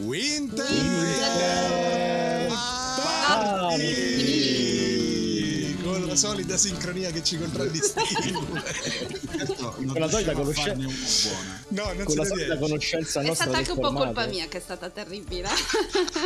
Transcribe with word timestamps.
Winter, 0.00 0.64
Winter 0.64 2.48
Party! 3.26 4.48
Con 5.82 6.06
la 6.06 6.16
solita 6.16 6.56
sincronia 6.56 7.10
che 7.10 7.22
ci 7.22 7.36
contraddistingue. 7.38 8.62
Certo, 9.36 9.74
Con 9.76 10.00
la 10.00 10.08
solita 10.08 10.32
conoscenza-. 10.32 11.30
No, 11.68 11.84
non 11.84 12.04
con 12.04 12.10
si 12.10 12.16
la 12.16 12.24
solita 12.24 12.56
conoscenza 12.58 13.20
È 13.20 13.26
nostra 13.26 13.44
stata 13.44 13.58
anche 13.58 13.72
un 13.72 13.80
po' 13.80 13.92
colpa 13.92 14.26
mia 14.26 14.48
che 14.48 14.56
è 14.56 14.60
stata 14.60 14.88
terribile. 14.88 15.48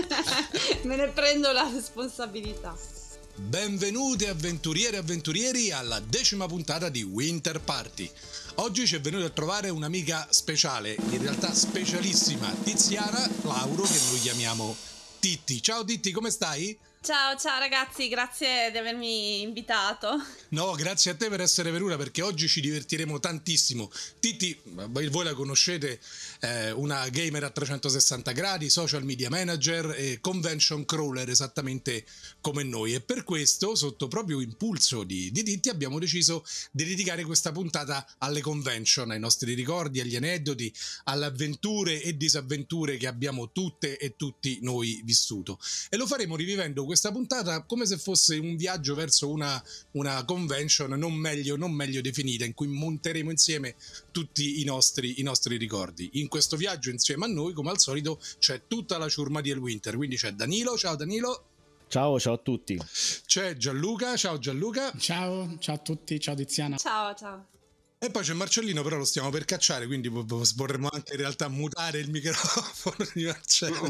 Me 0.84 0.94
ne 0.96 1.08
prendo 1.08 1.50
la 1.50 1.68
responsabilità. 1.72 2.76
Benvenuti 3.36 4.26
avventuriere 4.26 4.96
e 4.96 5.00
avventurieri 5.00 5.72
alla 5.72 5.98
decima 5.98 6.46
puntata 6.46 6.88
di 6.88 7.02
Winter 7.02 7.60
Party. 7.60 8.08
Oggi 8.56 8.86
ci 8.86 8.94
è 8.94 9.00
venuta 9.00 9.26
a 9.26 9.30
trovare 9.30 9.68
un'amica 9.68 10.28
speciale, 10.30 10.96
in 11.10 11.20
realtà 11.20 11.52
specialissima, 11.52 12.48
Tiziana 12.62 13.28
Lauro, 13.42 13.82
che 13.82 14.00
noi 14.08 14.20
chiamiamo 14.20 14.76
Titti. 15.18 15.60
Ciao 15.60 15.84
Titti, 15.84 16.12
come 16.12 16.30
stai? 16.30 16.78
Ciao, 17.02 17.36
ciao 17.36 17.58
ragazzi, 17.58 18.08
grazie 18.08 18.70
di 18.70 18.78
avermi 18.78 19.42
invitato. 19.42 20.16
No, 20.50 20.72
grazie 20.72 21.10
a 21.10 21.14
te 21.16 21.28
per 21.28 21.40
essere 21.40 21.70
venuta 21.72 21.96
perché 21.96 22.22
oggi 22.22 22.46
ci 22.48 22.60
divertiremo 22.60 23.18
tantissimo. 23.18 23.90
Titti, 24.20 24.58
voi 24.64 25.24
la 25.24 25.34
conoscete, 25.34 26.00
è 26.44 26.70
una 26.70 27.08
gamer 27.08 27.44
a 27.44 27.50
360 27.50 28.32
gradi, 28.32 28.68
social 28.68 29.02
media 29.02 29.30
manager 29.30 29.94
e 29.96 30.18
convention 30.20 30.84
crawler 30.84 31.28
esattamente 31.30 32.04
come 32.42 32.62
noi 32.62 32.92
e 32.92 33.00
per 33.00 33.24
questo, 33.24 33.74
sotto 33.74 34.08
proprio 34.08 34.40
impulso 34.40 35.04
di, 35.04 35.30
di 35.32 35.42
Titti, 35.42 35.70
abbiamo 35.70 35.98
deciso 35.98 36.44
di 36.70 36.84
dedicare 36.84 37.24
questa 37.24 37.50
puntata 37.50 38.06
alle 38.18 38.42
convention, 38.42 39.10
ai 39.10 39.18
nostri 39.18 39.54
ricordi, 39.54 40.00
agli 40.00 40.16
aneddoti, 40.16 40.72
alle 41.04 41.24
avventure 41.24 42.02
e 42.02 42.16
disavventure 42.16 42.98
che 42.98 43.06
abbiamo 43.06 43.50
tutte 43.50 43.96
e 43.96 44.14
tutti 44.16 44.58
noi 44.60 45.00
vissuto. 45.02 45.58
E 45.88 45.96
lo 45.96 46.06
faremo 46.06 46.36
rivivendo 46.36 46.84
questa 46.84 47.10
puntata 47.10 47.62
come 47.62 47.86
se 47.86 47.96
fosse 47.96 48.36
un 48.36 48.56
viaggio 48.56 48.94
verso 48.94 49.30
una, 49.30 49.62
una 49.92 50.22
convention 50.24 50.90
non 50.90 51.14
meglio, 51.14 51.56
non 51.56 51.72
meglio 51.72 52.02
definita, 52.02 52.44
in 52.44 52.52
cui 52.52 52.66
monteremo 52.66 53.30
insieme 53.30 53.76
tutti 54.10 54.60
i 54.60 54.64
nostri, 54.64 55.20
i 55.20 55.22
nostri 55.22 55.56
ricordi. 55.56 56.10
In 56.14 56.28
questo 56.34 56.56
viaggio 56.56 56.90
insieme 56.90 57.26
a 57.26 57.28
noi, 57.28 57.52
come 57.52 57.70
al 57.70 57.78
solito, 57.78 58.20
c'è 58.40 58.62
tutta 58.66 58.98
la 58.98 59.08
ciurma 59.08 59.40
di 59.40 59.50
El 59.50 59.58
Winter, 59.58 59.94
quindi 59.94 60.16
c'è 60.16 60.32
Danilo, 60.32 60.76
ciao 60.76 60.96
Danilo, 60.96 61.44
Ciao, 61.86 62.18
ciao 62.18 62.34
a 62.34 62.38
tutti. 62.38 62.76
c'è 63.24 63.56
Gianluca, 63.56 64.16
ciao 64.16 64.36
Gianluca, 64.38 64.92
Ciao, 64.98 65.56
ciao 65.60 65.76
a 65.76 65.78
tutti, 65.78 66.18
ciao 66.18 66.34
Tiziana. 66.34 66.76
Ciao, 66.76 67.14
ciao. 67.14 67.46
E 68.04 68.10
poi 68.10 68.22
c'è 68.22 68.32
Marcellino, 68.32 68.82
però 68.82 68.96
lo 68.96 69.04
stiamo 69.04 69.30
per 69.30 69.44
cacciare, 69.44 69.86
quindi 69.86 70.08
vorremmo 70.08 70.88
anche 70.92 71.14
in 71.14 71.20
realtà 71.20 71.48
mutare 71.48 71.98
il 71.98 72.10
microfono 72.10 72.96
di 73.12 73.24
Marcello. 73.24 73.88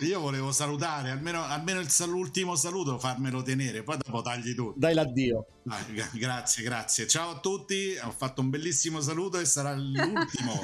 Io 0.00 0.20
volevo 0.20 0.52
salutare, 0.52 1.10
almeno, 1.10 1.44
almeno 1.44 1.80
il 1.80 1.88
sal- 1.88 2.08
l'ultimo 2.08 2.56
saluto 2.56 2.98
farmelo 2.98 3.42
tenere, 3.42 3.82
poi 3.82 3.98
dopo 3.98 4.22
tagli 4.22 4.54
tutto. 4.54 4.74
Dai 4.76 4.94
l'addio. 4.94 5.46
Gra- 5.92 6.10
grazie, 6.14 6.62
grazie. 6.62 7.06
Ciao 7.06 7.30
a 7.32 7.40
tutti, 7.40 7.94
ho 8.02 8.14
fatto 8.16 8.40
un 8.40 8.48
bellissimo 8.48 9.02
saluto 9.02 9.38
e 9.38 9.44
sarà 9.44 9.74
l'ultimo. 9.74 10.58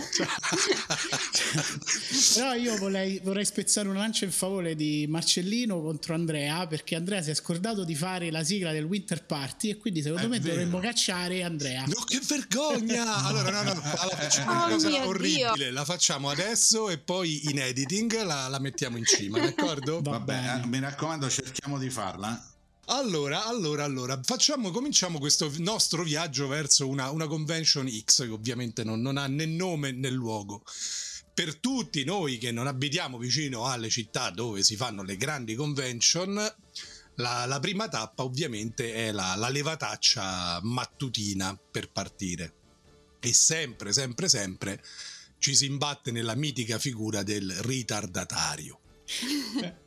Però 2.35 2.55
io 2.55 2.77
vorrei, 2.79 3.21
vorrei 3.23 3.45
spezzare 3.45 3.89
una 3.89 3.99
lancia 3.99 4.25
in 4.25 4.31
favore 4.31 4.75
di 4.75 5.07
Marcellino 5.09 5.81
contro 5.83 6.15
Andrea, 6.15 6.67
perché 6.67 6.95
Andrea 6.97 7.23
si 7.23 7.31
è 7.31 7.35
scordato 7.35 7.85
di 7.85 7.95
fare 7.95 8.31
la 8.31 8.43
sigla 8.43 8.73
del 8.73 8.85
Winter 8.85 9.25
Party 9.25 9.71
e 9.71 9.77
quindi 9.77 10.01
secondo 10.03 10.27
È 10.27 10.29
me 10.29 10.41
vero. 10.41 10.55
dovremmo 10.55 10.79
cacciare 10.79 11.43
Andrea. 11.43 11.85
No, 11.85 12.03
che 12.07 12.21
vergogna! 12.37 13.25
Allora, 13.25 13.51
no, 13.51 13.63
no, 13.75 13.83
allora 13.97 14.17
facciamo 14.17 14.51
una 14.53 14.67
Oh 14.67 14.69
cosa 14.71 14.89
mio 14.89 15.07
orribile. 15.07 15.53
Dio. 15.55 15.73
La 15.73 15.85
facciamo 15.85 16.29
adesso 16.31 16.89
e 16.91 16.99
poi 16.99 17.49
in 17.51 17.59
editing 17.61 18.23
la, 18.23 18.49
la 18.49 18.59
mettiamo 18.59 18.97
in 18.97 19.05
cima, 19.05 19.39
d'accordo? 19.39 20.01
Va 20.03 20.13
Vabbè, 20.13 20.25
bene. 20.25 20.63
eh, 20.63 20.67
mi 20.67 20.81
raccomando, 20.81 21.29
cerchiamo 21.31 21.79
di 21.79 21.91
farla. 21.91 22.49
Allora, 22.87 23.47
allora, 23.47 23.85
allora, 23.85 24.21
facciamo, 24.23 24.71
cominciamo 24.71 25.19
questo 25.19 25.51
nostro 25.59 26.03
viaggio 26.03 26.47
verso 26.49 26.87
una, 26.87 27.11
una 27.11 27.27
convention 27.27 27.89
X 27.89 28.25
che 28.25 28.31
ovviamente 28.31 28.85
non, 28.85 29.01
non 29.01 29.17
ha 29.17 29.27
né 29.27 29.47
nome 29.47 29.91
né 29.93 30.11
luogo. 30.11 30.63
Per 31.33 31.57
tutti 31.57 32.05
noi 32.05 32.37
che 32.39 32.53
non 32.53 32.67
abitiamo 32.67 33.17
vicino 33.19 33.67
alle 33.67 33.89
città 33.89 34.31
dove 34.31 34.63
si 34.63 34.77
fanno 34.77 35.03
le 35.03 35.17
grandi 35.17 35.55
convention, 35.55 36.55
la, 37.17 37.47
la 37.47 37.61
prima 37.61 37.89
tappa 37.89 38.25
ovviamente 38.25 38.93
è 38.95 39.13
la, 39.13 39.35
la 39.37 39.49
levataccia 39.49 40.61
mattutina 40.63 41.59
per 41.71 41.91
partire. 41.91 42.53
E 43.21 43.33
sempre, 43.33 43.93
sempre, 43.93 44.29
sempre 44.29 44.83
ci 45.39 45.55
si 45.55 45.67
imbatte 45.67 46.11
nella 46.11 46.35
mitica 46.35 46.79
figura 46.79 47.23
del 47.23 47.51
ritardatario. 47.61 48.81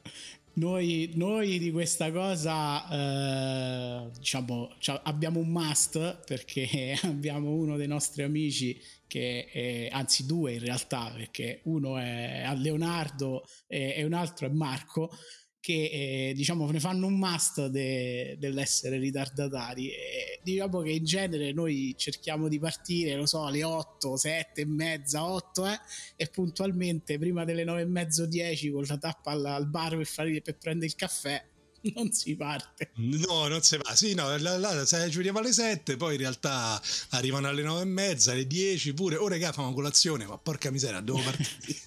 Noi, 0.58 1.12
noi 1.14 1.60
di 1.60 1.70
questa 1.70 2.12
cosa 2.12 2.90
eh, 2.90 4.10
diciamo 4.18 4.74
abbiamo 5.04 5.40
un 5.40 5.50
must 5.50 6.26
perché 6.26 6.98
abbiamo 7.04 7.52
uno 7.52 7.78
dei 7.78 7.86
nostri 7.86 8.24
amici 8.24 8.82
che 9.06 9.46
è, 9.52 9.88
anzi 9.92 10.26
due 10.26 10.54
in 10.54 10.60
realtà 10.62 11.12
perché 11.16 11.62
uno 11.66 12.00
è 12.00 12.52
Leonardo 12.56 13.46
e, 13.68 13.94
e 13.98 14.04
un 14.04 14.14
altro 14.14 14.48
è 14.48 14.50
Marco 14.50 15.12
che 15.60 16.30
eh, 16.30 16.34
diciamo 16.36 16.70
ne 16.72 16.80
fanno 16.80 17.08
un 17.08 17.18
must 17.18 17.68
de- 17.68 18.38
dell'essere 18.40 18.98
ritardatari 18.98 19.90
e 19.90 20.40
diciamo 20.44 20.82
che 20.82 20.92
in 20.92 21.04
genere 21.04 21.52
noi 21.52 21.94
cerchiamo 21.98 22.48
di 22.48 22.60
partire 22.60 23.16
lo 23.16 23.26
so 23.26 23.46
alle 23.46 23.64
8, 23.64 24.16
7 24.16 24.62
e 24.62 24.66
mezza, 24.66 25.26
8 25.26 25.68
eh, 25.68 25.80
e 26.16 26.28
puntualmente 26.28 27.18
prima 27.18 27.44
delle 27.44 27.64
9 27.64 27.82
e 27.82 27.86
mezzo 27.86 28.26
10 28.26 28.72
con 28.72 28.84
la 28.88 28.98
tappa 28.98 29.32
al, 29.32 29.46
al 29.46 29.68
bar 29.68 29.98
per, 29.98 30.06
fare, 30.06 30.42
per 30.42 30.58
prendere 30.58 30.88
il 30.88 30.96
caffè 30.96 31.44
non 31.96 32.12
si 32.12 32.36
parte 32.36 32.92
No, 32.96 33.48
non 33.48 33.62
si 33.62 33.78
va. 33.78 33.96
Sì, 33.96 34.14
no, 34.14 34.36
là, 34.38 34.58
là, 34.58 34.86
sai, 34.86 35.10
ci 35.10 35.18
vediamo 35.18 35.40
alle 35.40 35.54
7, 35.54 35.96
poi 35.98 36.14
in 36.14 36.20
realtà 36.20 36.82
arrivano 37.12 37.48
alle 37.48 37.62
9 37.62 37.82
e 37.82 37.86
mezza, 37.86 38.32
alle 38.32 38.48
10 38.48 38.94
pure. 38.94 39.16
Oh, 39.16 39.28
regà, 39.28 39.52
famo 39.52 39.74
colazione, 39.74 40.26
ma 40.26 40.38
porca 40.38 40.72
miseria, 40.72 41.02
devo 41.02 41.22
partire. 41.22 41.80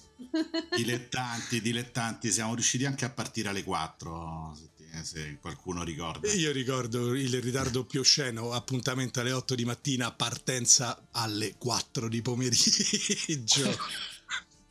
Dilettanti, 0.75 1.61
dilettanti, 1.61 2.31
siamo 2.31 2.53
riusciti 2.53 2.85
anche 2.85 3.05
a 3.05 3.09
partire 3.09 3.49
alle 3.49 3.63
4, 3.63 4.55
se, 4.55 4.69
ti- 4.75 5.03
se 5.03 5.37
qualcuno 5.41 5.83
ricorda. 5.83 6.31
Io 6.33 6.51
ricordo 6.51 7.13
il 7.15 7.41
ritardo 7.41 7.85
più 7.85 8.01
osceno, 8.01 8.51
appuntamento 8.51 9.19
alle 9.19 9.31
8 9.31 9.55
di 9.55 9.65
mattina, 9.65 10.11
partenza 10.11 11.07
alle 11.11 11.55
4 11.57 12.07
di 12.07 12.21
pomeriggio. 12.21 13.77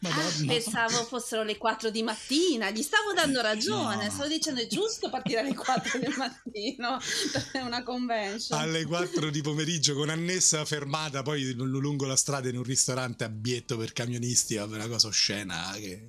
Madonna. 0.03 0.53
Pensavo 0.53 1.05
fossero 1.05 1.43
le 1.43 1.59
4 1.59 1.91
di 1.91 2.03
mattina, 2.03 2.71
gli 2.71 2.83
stavo 2.83 3.13
dando 3.13 3.43
ragione, 3.43 4.07
No. 4.07 4.11
stavo 4.11 4.29
dicendo 4.29 4.61
è 4.61 4.67
giusto 4.67 5.11
partire 5.11 5.41
alle 5.41 5.55
4 5.55 5.99
del 5.99 6.15
mattino 6.17 6.99
per 7.53 7.63
una 7.65 7.83
convention. 7.83 8.59
alle 8.59 8.85
4 8.87 9.29
di 9.31 9.43
pomeriggio 9.43 9.95
con 9.95 10.09
annessa 10.09 10.65
fermata 10.65 11.23
poi 11.23 11.53
lungo 11.55 12.07
la 12.07 12.17
strada 12.17 12.49
in 12.49 12.57
un 12.57 12.63
ristorante 12.63 13.25
abietto 13.25 13.77
per 13.77 13.93
camionisti, 13.93 14.55
vabbè, 14.57 14.75
una 14.77 14.89
cosa 14.89 15.09
oscena 15.09 15.71
che... 15.75 16.09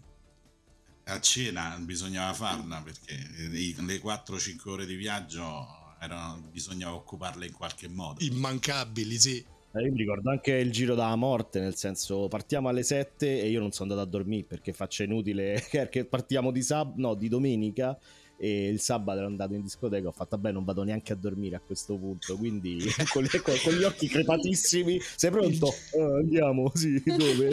A 1.06 1.19
cena 1.19 1.78
bisognava 1.81 2.34
farla 2.34 2.81
perché 2.81 3.18
le 3.50 4.00
4-5 4.01 4.69
ore 4.69 4.85
di 4.85 4.96
viaggio 4.96 5.96
erano, 6.00 6.38
bisognava 6.50 6.96
occuparle 6.96 7.46
in 7.46 7.51
qualche 7.53 7.90
modo. 7.90 8.24
immancabili, 8.24 9.19
sì. 9.19 9.46
Eh, 9.73 9.83
Io 9.83 9.91
mi 9.91 9.97
ricordo 9.97 10.29
anche 10.29 10.53
il 10.55 10.71
giro 10.71 10.95
della 10.95 11.15
morte, 11.15 11.59
nel 11.61 11.75
senso 11.75 12.27
partiamo 12.27 12.67
alle 12.69 12.83
7 12.83 13.41
e 13.41 13.49
io 13.49 13.59
non 13.61 13.71
sono 13.71 13.89
andato 13.91 14.07
a 14.07 14.11
dormire 14.11 14.43
perché 14.45 14.73
faccio 14.73 15.03
inutile, 15.03 15.63
perché 15.71 16.05
partiamo 16.05 16.51
di, 16.51 16.61
sab- 16.61 16.97
no, 16.97 17.15
di 17.15 17.29
domenica 17.29 17.97
e 18.37 18.67
il 18.67 18.79
sabato 18.81 19.19
ero 19.19 19.27
andato 19.27 19.53
in 19.53 19.61
discoteca, 19.61 20.07
ho 20.07 20.11
fatto 20.11 20.37
beh 20.37 20.51
non 20.51 20.63
vado 20.65 20.83
neanche 20.83 21.13
a 21.13 21.15
dormire 21.15 21.55
a 21.55 21.61
questo 21.61 21.95
punto, 21.97 22.35
quindi 22.37 22.79
con, 23.13 23.23
le- 23.23 23.41
con- 23.41 23.55
con 23.63 23.73
gli 23.73 23.83
occhi 23.83 24.07
crepatissimi, 24.07 24.99
sei 25.15 25.31
pronto? 25.31 25.71
Eh, 25.93 26.01
andiamo, 26.01 26.71
sì, 26.73 27.01
dove? 27.05 27.51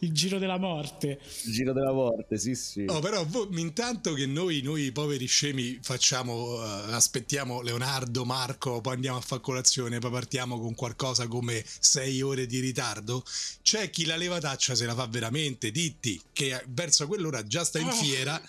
Il 0.00 0.12
giro 0.12 0.38
della 0.38 0.58
morte 0.58 1.18
il 1.44 1.52
giro 1.52 1.72
della 1.72 1.92
morte, 1.92 2.38
sì 2.38 2.54
sì. 2.54 2.84
Oh, 2.88 3.00
però 3.00 3.26
intanto 3.52 4.14
che 4.14 4.26
noi, 4.26 4.60
noi 4.62 4.92
poveri 4.92 5.26
scemi 5.26 5.78
facciamo, 5.82 6.62
eh, 6.62 6.92
aspettiamo 6.92 7.60
Leonardo, 7.60 8.24
Marco, 8.24 8.80
poi 8.80 8.94
andiamo 8.94 9.18
a 9.18 9.20
fare 9.20 9.40
colazione, 9.40 9.98
poi 9.98 10.10
partiamo 10.10 10.58
con 10.60 10.74
qualcosa 10.74 11.26
come 11.26 11.64
6 11.64 12.22
ore 12.22 12.46
di 12.46 12.60
ritardo, 12.60 13.24
c'è 13.62 13.90
chi 13.90 14.04
la 14.04 14.16
levataccia 14.16 14.74
se 14.74 14.86
la 14.86 14.94
fa 14.94 15.06
veramente, 15.06 15.70
Ditti, 15.70 16.20
che 16.32 16.62
verso 16.68 17.06
quell'ora 17.06 17.42
già 17.44 17.64
sta 17.64 17.78
in 17.78 17.88
Eh. 17.88 17.92
fiera 17.92 18.42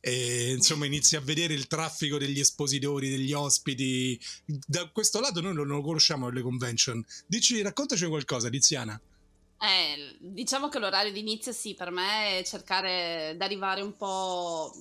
e 0.00 0.52
insomma 0.52 0.86
inizia 0.86 1.18
a 1.18 1.22
vedere 1.22 1.54
il 1.54 1.66
traffico 1.66 2.16
degli 2.18 2.38
espositori, 2.38 3.10
degli 3.10 3.32
ospiti. 3.32 4.18
Da 4.44 4.88
questo 4.90 5.18
lato 5.20 5.40
noi 5.40 5.54
non 5.54 5.66
lo 5.66 5.82
conosciamo 5.82 6.28
le 6.30 6.42
convention. 6.42 7.04
Dici, 7.26 7.60
raccontaci 7.60 8.06
qualcosa, 8.06 8.48
Tiziana. 8.48 9.00
Eh, 9.58 10.16
diciamo 10.20 10.68
che 10.68 10.78
l'orario 10.78 11.12
di 11.12 11.20
inizio 11.20 11.52
sì, 11.52 11.74
per 11.74 11.90
me 11.90 12.38
è 12.38 12.44
cercare 12.44 13.34
di 13.36 13.42
arrivare 13.42 13.80
un 13.80 13.96
po'... 13.96 14.72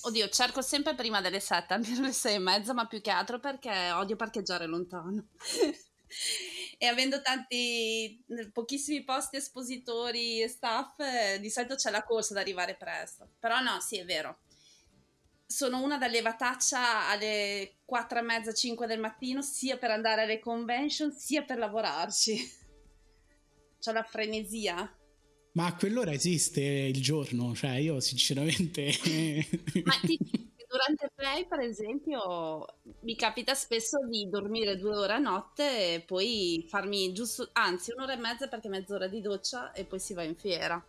Oddio, 0.00 0.28
cerco 0.28 0.62
sempre 0.62 0.94
prima 0.94 1.20
delle 1.20 1.40
7, 1.40 1.74
almeno 1.74 2.06
le 2.06 2.12
6 2.12 2.34
e 2.34 2.38
mezza, 2.38 2.72
ma 2.72 2.86
più 2.86 3.00
che 3.00 3.10
altro 3.10 3.38
perché 3.38 3.90
odio 3.92 4.16
parcheggiare 4.16 4.66
lontano. 4.66 5.26
e 6.78 6.86
avendo 6.86 7.20
tanti, 7.20 8.24
pochissimi 8.52 9.02
posti 9.04 9.36
espositori 9.36 10.40
e 10.40 10.48
staff, 10.48 11.00
eh, 11.00 11.40
di 11.40 11.50
solito 11.50 11.74
c'è 11.74 11.90
la 11.90 12.04
corsa 12.04 12.32
ad 12.32 12.40
arrivare 12.40 12.74
presto. 12.76 13.28
Però 13.38 13.60
no, 13.60 13.80
sì, 13.80 13.98
è 13.98 14.04
vero. 14.04 14.38
Sono 15.46 15.82
una 15.82 15.98
da 15.98 16.06
levataccia 16.06 17.08
alle 17.08 17.78
4 17.84 18.18
e 18.18 18.22
mezza, 18.22 18.52
5 18.52 18.86
del 18.86 19.00
mattino, 19.00 19.42
sia 19.42 19.76
per 19.76 19.90
andare 19.90 20.22
alle 20.22 20.38
convention, 20.38 21.12
sia 21.12 21.42
per 21.42 21.58
lavorarci. 21.58 22.66
C'ho 23.80 23.92
la 23.92 24.02
frenesia. 24.02 24.92
Ma 25.52 25.66
a 25.66 25.74
quell'ora 25.74 26.12
esiste 26.12 26.60
il 26.60 27.00
giorno, 27.02 27.54
cioè 27.54 27.76
io 27.76 28.00
sinceramente... 28.00 28.92
Ma 29.84 29.94
ti, 30.02 30.18
durante 30.68 31.10
play, 31.14 31.46
per 31.48 31.60
esempio, 31.60 32.64
mi 33.00 33.16
capita 33.16 33.54
spesso 33.54 33.98
di 34.08 34.28
dormire 34.28 34.76
due 34.76 34.94
ore 34.94 35.14
a 35.14 35.18
notte 35.18 35.94
e 35.94 36.00
poi 36.02 36.64
farmi 36.68 37.12
giusto, 37.12 37.48
anzi 37.52 37.92
un'ora 37.92 38.12
e 38.12 38.18
mezza 38.18 38.46
perché 38.46 38.68
mezz'ora 38.68 39.08
di 39.08 39.20
doccia 39.20 39.72
e 39.72 39.84
poi 39.84 39.98
si 39.98 40.14
va 40.14 40.22
in 40.22 40.36
fiera. 40.36 40.84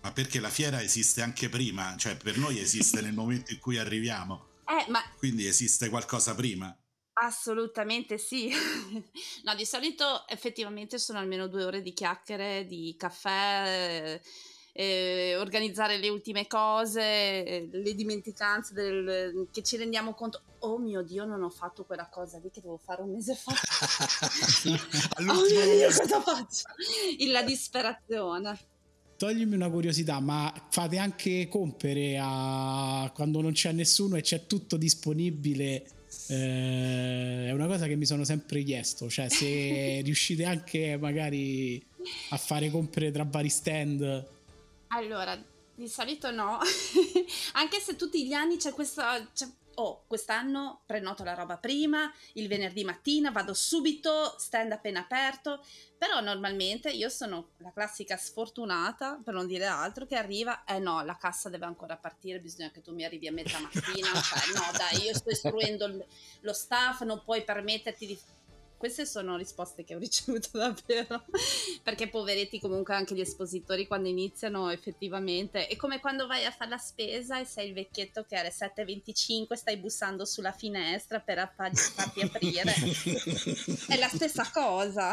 Ma 0.00 0.12
perché 0.12 0.40
la 0.40 0.48
fiera 0.48 0.82
esiste 0.82 1.22
anche 1.22 1.48
prima, 1.48 1.94
cioè 1.96 2.16
per 2.16 2.36
noi 2.38 2.58
esiste 2.58 3.00
nel 3.00 3.12
momento 3.12 3.52
in 3.52 3.60
cui 3.60 3.78
arriviamo. 3.78 4.46
Eh, 4.66 4.90
ma... 4.90 5.00
Quindi 5.16 5.46
esiste 5.46 5.88
qualcosa 5.90 6.34
prima. 6.34 6.76
Assolutamente 7.14 8.16
sì. 8.16 8.50
no, 9.44 9.54
di 9.54 9.66
solito 9.66 10.26
effettivamente 10.28 10.98
sono 10.98 11.18
almeno 11.18 11.46
due 11.46 11.64
ore 11.64 11.82
di 11.82 11.92
chiacchiere, 11.92 12.64
di 12.66 12.94
caffè, 12.98 14.18
eh, 14.72 15.36
organizzare 15.36 15.98
le 15.98 16.08
ultime 16.08 16.46
cose, 16.46 17.68
le 17.70 17.94
dimenticanze 17.94 18.72
del, 18.72 19.48
che 19.52 19.62
ci 19.62 19.76
rendiamo 19.76 20.14
conto. 20.14 20.42
Oh 20.60 20.78
mio 20.78 21.02
Dio, 21.02 21.24
non 21.26 21.42
ho 21.42 21.50
fatto 21.50 21.84
quella 21.84 22.08
cosa 22.08 22.38
lì 22.38 22.50
che 22.50 22.62
devo 22.62 22.78
fare 22.78 23.02
un 23.02 23.10
mese 23.10 23.34
fa. 23.34 23.52
oh 25.18 25.22
mio 25.22 25.64
Dio, 25.74 25.88
cosa 25.88 26.20
faccio? 26.20 26.64
La 27.30 27.42
disperazione. 27.42 28.58
Toglimi 29.18 29.54
una 29.54 29.70
curiosità, 29.70 30.18
ma 30.18 30.52
fate 30.70 30.96
anche 30.96 31.46
compere 31.46 32.18
a 32.20 33.10
quando 33.14 33.40
non 33.42 33.52
c'è 33.52 33.70
nessuno 33.72 34.16
e 34.16 34.22
c'è 34.22 34.46
tutto 34.46 34.76
disponibile 34.76 36.01
eh, 36.32 37.46
è 37.48 37.52
una 37.52 37.66
cosa 37.66 37.86
che 37.86 37.96
mi 37.96 38.06
sono 38.06 38.24
sempre 38.24 38.62
chiesto, 38.62 39.08
cioè 39.10 39.28
se 39.28 40.00
riuscite 40.04 40.44
anche 40.44 40.96
magari 40.96 41.84
a 42.30 42.36
fare 42.36 42.70
compere 42.70 43.10
tra 43.10 43.24
vari 43.24 43.50
stand. 43.50 44.28
Allora, 44.88 45.40
di 45.74 45.88
solito 45.88 46.30
no, 46.30 46.58
anche 47.52 47.80
se 47.80 47.96
tutti 47.96 48.26
gli 48.26 48.32
anni 48.32 48.56
c'è 48.56 48.72
questa... 48.72 49.28
C'è 49.32 49.46
oh, 49.76 50.04
quest'anno 50.06 50.82
prenoto 50.86 51.24
la 51.24 51.34
roba 51.34 51.56
prima, 51.56 52.12
il 52.34 52.48
venerdì 52.48 52.84
mattina 52.84 53.30
vado 53.30 53.54
subito, 53.54 54.36
stand 54.38 54.72
appena 54.72 55.00
aperto, 55.00 55.64
però 55.96 56.20
normalmente 56.20 56.90
io 56.90 57.08
sono 57.08 57.50
la 57.58 57.72
classica 57.72 58.16
sfortunata, 58.16 59.20
per 59.22 59.34
non 59.34 59.46
dire 59.46 59.66
altro, 59.66 60.06
che 60.06 60.16
arriva, 60.16 60.64
eh 60.64 60.78
no, 60.78 61.02
la 61.02 61.16
cassa 61.16 61.48
deve 61.48 61.66
ancora 61.66 61.96
partire, 61.96 62.40
bisogna 62.40 62.70
che 62.70 62.80
tu 62.80 62.92
mi 62.92 63.04
arrivi 63.04 63.28
a 63.28 63.32
metà 63.32 63.58
mattina, 63.60 64.08
cioè 64.20 64.52
no 64.54 64.76
dai, 64.76 65.04
io 65.04 65.14
sto 65.14 65.30
istruendo 65.30 66.04
lo 66.40 66.52
staff, 66.52 67.02
non 67.02 67.22
puoi 67.22 67.44
permetterti 67.44 68.06
di 68.06 68.18
queste 68.82 69.06
sono 69.06 69.36
risposte 69.36 69.84
che 69.84 69.94
ho 69.94 69.98
ricevuto 70.00 70.48
davvero, 70.58 71.24
perché 71.84 72.08
poveretti 72.08 72.58
comunque 72.58 72.96
anche 72.96 73.14
gli 73.14 73.20
espositori 73.20 73.86
quando 73.86 74.08
iniziano 74.08 74.70
effettivamente, 74.70 75.68
è 75.68 75.76
come 75.76 76.00
quando 76.00 76.26
vai 76.26 76.44
a 76.44 76.50
fare 76.50 76.70
la 76.70 76.78
spesa 76.78 77.38
e 77.38 77.44
sei 77.44 77.68
il 77.68 77.74
vecchietto 77.74 78.24
che 78.24 78.34
alle 78.34 78.50
7.25 78.50 79.54
stai 79.54 79.76
bussando 79.76 80.24
sulla 80.24 80.50
finestra 80.50 81.20
per 81.20 81.52
farti 81.54 82.22
aprire, 82.22 82.74
è 83.86 83.96
la 83.98 84.08
stessa 84.08 84.50
cosa. 84.52 85.12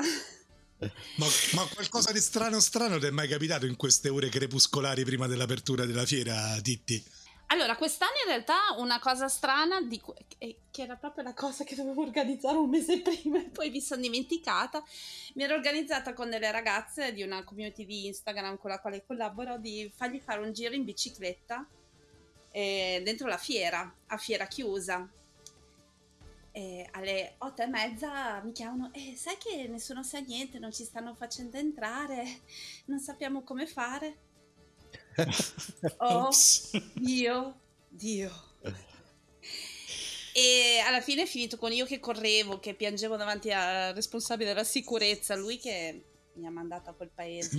Ma, 0.79 1.27
ma, 1.53 1.67
qualcosa 1.71 2.11
di 2.11 2.21
strano 2.21 2.59
strano 2.59 2.97
ti 2.97 3.05
è 3.05 3.11
mai 3.11 3.27
capitato 3.27 3.67
in 3.67 3.75
queste 3.75 4.09
ore 4.09 4.29
crepuscolari 4.29 5.03
prima 5.03 5.27
dell'apertura 5.27 5.85
della 5.85 6.05
fiera, 6.07 6.59
Titti? 6.59 7.03
Allora, 7.51 7.75
quest'anno 7.75 8.13
in 8.23 8.29
realtà 8.29 8.75
una 8.77 8.99
cosa 8.99 9.27
strana, 9.27 9.81
di, 9.81 9.99
che 10.37 10.81
era 10.81 10.95
proprio 10.95 11.23
la 11.23 11.33
cosa 11.33 11.63
che 11.63 11.73
dovevo 11.73 12.03
organizzare 12.03 12.57
un 12.57 12.69
mese 12.69 13.01
prima 13.01 13.39
e 13.39 13.45
poi 13.45 13.71
mi 13.71 13.81
sono 13.81 14.01
dimenticata, 14.01 14.83
mi 15.33 15.43
ero 15.43 15.55
organizzata 15.55 16.13
con 16.13 16.29
delle 16.29 16.51
ragazze 16.51 17.11
di 17.11 17.23
una 17.23 17.43
community 17.43 17.85
di 17.85 18.05
Instagram 18.05 18.59
con 18.59 18.69
la 18.69 18.79
quale 18.79 19.03
collaboro 19.03 19.57
di 19.57 19.91
fargli 19.95 20.19
fare 20.19 20.41
un 20.41 20.53
giro 20.53 20.75
in 20.75 20.83
bicicletta 20.83 21.65
eh, 22.51 23.01
dentro 23.03 23.27
la 23.27 23.37
fiera, 23.37 23.95
a 24.07 24.17
fiera 24.17 24.45
chiusa. 24.45 25.09
E 26.51 26.87
alle 26.91 27.33
otto 27.39 27.63
e 27.63 27.67
mezza 27.67 28.41
mi 28.43 28.51
chiamano 28.51 28.91
e 28.93 29.11
eh, 29.11 29.15
sai 29.15 29.37
che 29.39 29.67
nessuno 29.67 30.03
sa 30.03 30.19
niente, 30.19 30.59
non 30.59 30.71
ci 30.71 30.83
stanno 30.83 31.15
facendo 31.15 31.57
entrare, 31.57 32.41
non 32.85 32.99
sappiamo 32.99 33.41
come 33.41 33.65
fare 33.65 34.17
oh 35.97 36.29
Dio, 36.93 37.59
Dio. 37.87 38.47
E 40.33 40.79
alla 40.85 41.01
fine 41.01 41.23
è 41.23 41.25
finito 41.25 41.57
con 41.57 41.71
io 41.71 41.85
che 41.85 41.99
correvo, 41.99 42.59
che 42.59 42.73
piangevo 42.73 43.17
davanti 43.17 43.51
al 43.51 43.93
responsabile 43.93 44.49
della 44.49 44.63
sicurezza, 44.63 45.35
lui 45.35 45.57
che 45.57 46.03
mi 46.39 46.47
ha 46.47 46.51
mandato 46.51 46.89
a 46.89 46.93
quel 46.93 47.09
paese 47.13 47.57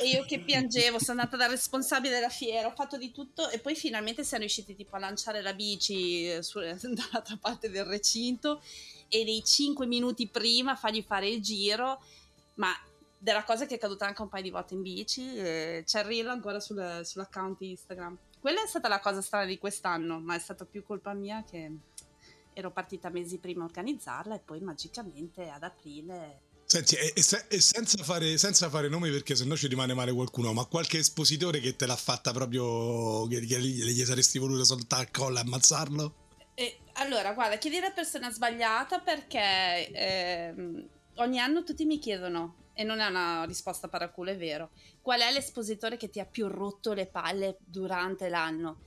e 0.00 0.08
io 0.08 0.24
che 0.24 0.40
piangevo, 0.40 0.98
sono 0.98 1.20
andata 1.20 1.36
dal 1.36 1.50
responsabile 1.50 2.14
della 2.14 2.28
fiera, 2.28 2.66
ho 2.66 2.74
fatto 2.74 2.96
di 2.96 3.12
tutto 3.12 3.48
e 3.50 3.58
poi 3.60 3.74
finalmente 3.76 4.24
siamo 4.24 4.42
riusciti 4.42 4.74
tipo 4.74 4.96
a 4.96 4.98
lanciare 4.98 5.40
la 5.40 5.54
bici 5.54 6.42
su, 6.42 6.58
dall'altra 6.60 7.38
parte 7.40 7.70
del 7.70 7.84
recinto 7.84 8.62
e 9.08 9.24
dei 9.24 9.42
5 9.44 9.86
minuti 9.86 10.28
prima 10.28 10.74
fargli 10.74 11.04
fare 11.06 11.28
il 11.28 11.40
giro, 11.40 12.02
ma 12.54 12.72
della 13.18 13.44
cosa 13.44 13.66
che 13.66 13.74
è 13.74 13.78
caduta 13.78 14.06
anche 14.06 14.22
un 14.22 14.28
paio 14.28 14.42
di 14.42 14.50
volte 14.50 14.74
in 14.74 14.82
bici. 14.82 15.34
c'è 15.34 16.00
il 16.00 16.04
reel 16.04 16.28
ancora 16.28 16.60
sul, 16.60 17.00
sull'account 17.02 17.60
Instagram. 17.60 18.16
Quella 18.40 18.62
è 18.62 18.66
stata 18.66 18.88
la 18.88 19.00
cosa 19.00 19.20
strana 19.20 19.44
di 19.44 19.58
quest'anno, 19.58 20.20
ma 20.20 20.36
è 20.36 20.38
stata 20.38 20.64
più 20.64 20.84
colpa 20.84 21.12
mia 21.12 21.42
che 21.42 21.70
ero 22.52 22.70
partita 22.72 23.08
mesi 23.08 23.38
prima 23.38 23.62
a 23.62 23.66
organizzarla 23.66 24.34
e 24.34 24.40
poi 24.40 24.60
magicamente 24.60 25.48
ad 25.48 25.62
aprile. 25.62 26.46
Senti, 26.64 26.96
e, 26.96 27.12
e, 27.14 27.22
e 27.48 27.60
senza, 27.60 28.02
fare, 28.02 28.36
senza, 28.36 28.68
fare, 28.68 28.88
nomi 28.88 29.10
perché 29.10 29.34
sennò 29.34 29.56
ci 29.56 29.68
rimane 29.68 29.94
male 29.94 30.12
qualcuno, 30.12 30.52
ma 30.52 30.66
qualche 30.66 30.98
espositore 30.98 31.60
che 31.60 31.76
te 31.76 31.86
l'ha 31.86 31.96
fatta 31.96 32.30
proprio, 32.32 33.26
che, 33.26 33.40
che 33.40 33.58
gli 33.58 34.04
saresti 34.04 34.38
voluto 34.38 34.64
soltare 34.64 35.02
al 35.02 35.10
collo 35.10 35.38
e 35.38 35.40
ammazzarlo? 35.40 36.14
Eh, 36.54 36.80
allora, 36.94 37.32
guarda, 37.32 37.56
chiedi 37.56 37.80
la 37.80 37.90
persona 37.90 38.30
sbagliata 38.30 38.98
perché 38.98 39.90
eh, 39.90 40.54
ogni 41.14 41.38
anno 41.38 41.62
tutti 41.62 41.84
mi 41.86 41.98
chiedono 41.98 42.66
e 42.78 42.84
non 42.84 43.00
è 43.00 43.06
una 43.08 43.42
risposta 43.42 43.88
paraculo, 43.88 44.30
è 44.30 44.36
vero. 44.36 44.70
Qual 45.00 45.20
è 45.20 45.32
l'espositore 45.32 45.96
che 45.96 46.10
ti 46.10 46.20
ha 46.20 46.24
più 46.24 46.46
rotto 46.46 46.92
le 46.92 47.08
palle 47.08 47.56
durante 47.58 48.28
l'anno? 48.28 48.82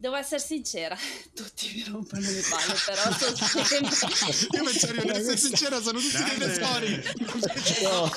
Devo 0.00 0.14
essere 0.14 0.40
sincera, 0.40 0.96
tutti 1.34 1.72
mi 1.74 1.84
rompono 1.90 2.20
le 2.20 2.44
palle, 2.48 2.74
però 2.86 3.02
sono 3.18 3.64
sempre... 3.64 3.96
Io 4.56 4.62
penso 4.62 4.92
di 4.92 5.08
essere 5.08 5.36
sincera, 5.36 5.80
sono 5.80 5.98
tutti 5.98 6.22
dei 6.22 6.38
tesori. 6.38 7.02
no. 7.82 8.08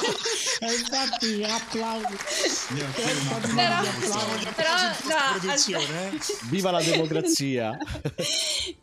E 0.59 0.73
infatti 0.75 1.43
applausi. 1.43 2.17
Però, 3.55 3.81
però 4.55 4.75
no, 5.05 5.79
eh? 5.79 6.19
Viva 6.49 6.69
la 6.69 6.83
democrazia. 6.83 7.75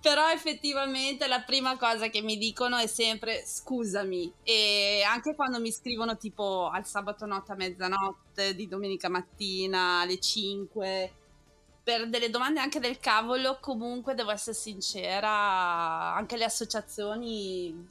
però 0.03 0.33
effettivamente 0.33 1.29
la 1.29 1.43
prima 1.43 1.77
cosa 1.77 2.09
che 2.09 2.21
mi 2.21 2.37
dicono 2.37 2.79
è 2.79 2.89
sempre 2.89 3.45
scusami 3.47 4.33
e 4.43 5.05
anche 5.09 5.37
quando 5.37 5.61
mi 5.61 5.71
scrivono 5.71 6.17
tipo 6.17 6.69
al 6.69 6.85
sabato 6.85 7.27
notte 7.27 7.53
a 7.53 7.55
mezzanotte, 7.55 8.57
di 8.57 8.67
domenica 8.67 9.09
mattina 9.09 10.01
alle 10.01 10.19
5 10.19 11.13
per 11.89 12.07
delle 12.11 12.29
domande 12.29 12.61
anche 12.61 12.81
del 12.81 12.99
cavolo, 12.99 13.57
comunque 13.61 14.13
devo 14.13 14.31
essere 14.31 14.55
sincera, 14.55 16.15
anche 16.15 16.37
le 16.37 16.45
associazioni 16.45 17.89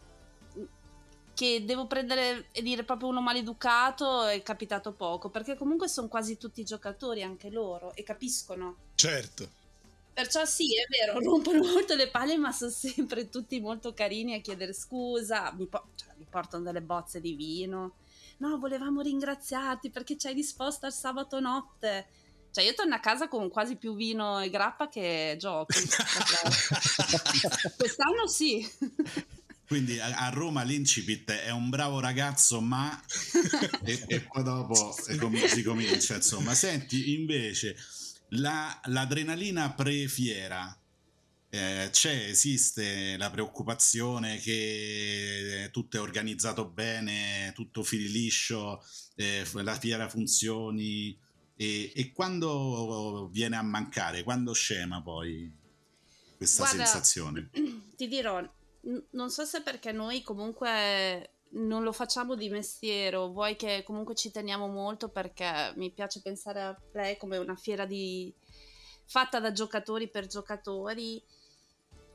che 1.34 1.66
devo 1.66 1.88
prendere 1.88 2.46
e 2.52 2.62
dire 2.62 2.84
proprio 2.84 3.10
uno 3.10 3.22
maleducato 3.22 4.28
è 4.28 4.44
capitato 4.44 4.92
poco, 4.92 5.32
perché 5.32 5.56
comunque 5.56 5.88
sono 5.88 6.10
quasi 6.10 6.38
tutti 6.38 6.64
giocatori 6.64 7.24
anche 7.24 7.50
loro 7.50 7.92
e 7.96 8.04
capiscono. 8.04 8.76
Certo. 8.94 9.50
Perciò 10.14 10.46
sì, 10.46 10.76
è 10.76 10.86
vero, 10.88 11.20
rompono 11.20 11.64
molto 11.66 11.96
le 11.96 12.10
palle, 12.10 12.38
ma 12.38 12.52
sono 12.52 12.70
sempre 12.70 13.30
tutti 13.30 13.60
molto 13.60 13.96
carini 13.96 14.36
a 14.36 14.42
chiedere 14.42 14.74
scusa, 14.74 15.52
mi, 15.54 15.66
po- 15.66 15.88
cioè, 15.96 16.14
mi 16.18 16.28
portano 16.30 16.66
delle 16.66 16.84
bozze 16.84 17.20
di 17.20 17.34
vino. 17.34 17.96
No, 18.38 18.60
volevamo 18.60 19.02
ringraziarti 19.02 19.90
perché 19.90 20.18
ci 20.20 20.28
hai 20.28 20.36
risposto 20.36 20.86
al 20.86 20.94
sabato 20.94 21.40
notte 21.40 22.06
cioè, 22.58 22.66
io 22.66 22.74
torno 22.74 22.96
a 22.96 23.00
casa 23.00 23.28
con 23.28 23.50
quasi 23.50 23.76
più 23.76 23.96
vino 23.96 24.40
e 24.40 24.50
grappa 24.50 24.88
che 24.90 25.36
giochi. 25.38 25.78
Quest'anno 27.78 28.26
sì. 28.26 28.68
Quindi 29.68 30.00
a 30.00 30.30
Roma 30.30 30.64
l'incipit 30.64 31.30
è 31.30 31.52
un 31.52 31.70
bravo 31.70 32.00
ragazzo, 32.00 32.60
ma 32.60 33.00
e, 33.86 34.04
e 34.08 34.22
poi 34.22 34.42
dopo 34.42 34.92
si 34.92 35.62
comincia. 35.62 36.16
Insomma, 36.16 36.56
senti 36.56 37.14
invece 37.14 37.76
la, 38.30 38.80
l'adrenalina 38.86 39.74
pre-fiera 39.74 40.76
eh, 41.50 41.90
c'è, 41.92 42.30
esiste 42.30 43.18
la 43.18 43.30
preoccupazione 43.30 44.38
che 44.38 45.70
tutto 45.72 45.98
è 45.98 46.00
organizzato 46.00 46.68
bene, 46.68 47.52
tutto 47.54 47.84
fili 47.84 48.10
liscio, 48.10 48.84
eh, 49.16 49.46
la 49.54 49.78
fiera 49.78 50.10
funzioni 50.10 51.26
e, 51.58 51.92
e, 51.96 52.12
quando 52.12 53.30
viene 53.32 53.58
a 53.58 53.64
mancare, 53.64 54.24
quando 54.24 54.54
scema 54.54 55.02
poi 55.02 55.52
questa 56.38 56.64
Guarda, 56.64 56.86
sensazione? 56.86 57.50
Ti 57.98 58.08
dirò, 58.08 58.40
n- 58.40 59.06
non 59.12 59.32
so 59.32 59.44
se 59.44 59.62
perché 59.64 59.92
noi 59.92 60.22
comunque 60.22 61.32
non 61.50 61.82
lo 61.82 61.92
facciamo 61.92 62.36
di 62.36 62.50
mestiere, 62.50 63.18
vuoi 63.18 63.56
che 63.56 63.84
comunque 63.84 64.14
ci 64.14 64.30
teniamo 64.30 64.68
molto 64.68 65.10
perché 65.10 65.74
mi 65.78 65.92
piace 65.92 66.22
pensare 66.22 66.62
a 66.62 66.80
Play 66.92 67.18
come 67.18 67.38
una 67.38 67.56
fiera 67.56 67.86
di... 67.86 68.32
fatta 69.06 69.40
da 69.40 69.52
giocatori 69.52 70.10
per 70.10 70.28
giocatori 70.28 71.24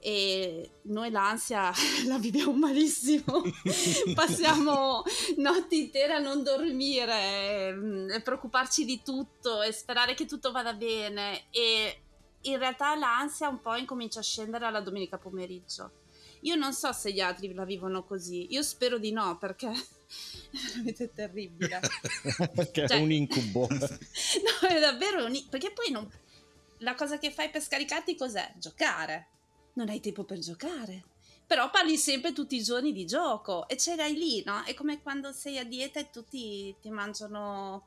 e 0.05 0.69
noi 0.83 1.13
l'ansia 1.13 1.71
la 2.07 2.19
viviamo 2.19 2.53
malissimo, 2.55 3.41
passiamo 4.15 5.05
notti 5.37 5.79
intere 5.79 6.15
a 6.15 6.19
non 6.19 6.43
dormire, 6.43 7.73
mm, 7.73 8.11
e 8.11 8.21
preoccuparci 8.21 8.85
di 8.85 9.01
tutto 9.05 9.63
e 9.63 9.71
sperare 9.71 10.15
che 10.15 10.27
tutto 10.27 10.51
vada 10.51 10.73
bene 10.75 11.45
e 11.53 11.99
in 12.43 12.59
realtà 12.59 12.97
l'ansia 12.97 13.49
un 13.49 13.61
po' 13.61 13.77
incomincia 13.77 14.19
a 14.19 14.25
scendere 14.25 14.67
alla 14.67 14.81
domenica 14.81 15.19
pomeriggio. 15.19 16.01
Io 16.41 16.57
non 16.57 16.73
so 16.73 16.93
se 16.93 17.13
gli 17.13 17.21
altri 17.21 17.55
la 17.55 17.65
vivono 17.65 18.03
così, 18.03 18.53
io 18.53 18.65
spero 18.65 18.99
di 18.99 19.13
no 19.13 19.39
perché 19.39 19.69
è 19.71 20.57
veramente 20.67 21.13
terribile. 21.15 21.81
perché 22.53 22.89
cioè, 22.89 22.99
è 22.99 23.01
un 23.01 23.13
incubo. 23.13 23.69
no, 23.71 24.69
è 24.69 24.81
davvero 24.81 25.25
un 25.27 25.49
perché 25.49 25.71
poi 25.71 25.93
non... 25.93 26.11
la 26.79 26.97
cosa 26.97 27.19
che 27.19 27.31
fai 27.31 27.51
per 27.51 27.63
scaricarti 27.63 28.17
cos'è? 28.17 28.53
Giocare 28.57 29.29
non 29.75 29.89
hai 29.89 30.01
tempo 30.01 30.25
per 30.25 30.39
giocare. 30.39 31.05
Però 31.47 31.71
parli 31.71 31.97
sempre 31.97 32.33
tutti 32.33 32.57
i 32.57 32.63
giorni 32.63 32.93
di 32.93 33.05
gioco 33.05 33.69
e 33.69 33.77
ce 33.77 33.95
l'hai 33.95 34.15
lì, 34.15 34.43
no? 34.45 34.63
È 34.65 34.75
come 34.75 35.03
quando 35.03 35.33
sei 35.33 35.59
a 35.59 35.65
dieta 35.65 36.01
e 36.01 36.11
tutti 36.11 36.75
ti 36.81 36.89
mangiano 36.91 37.87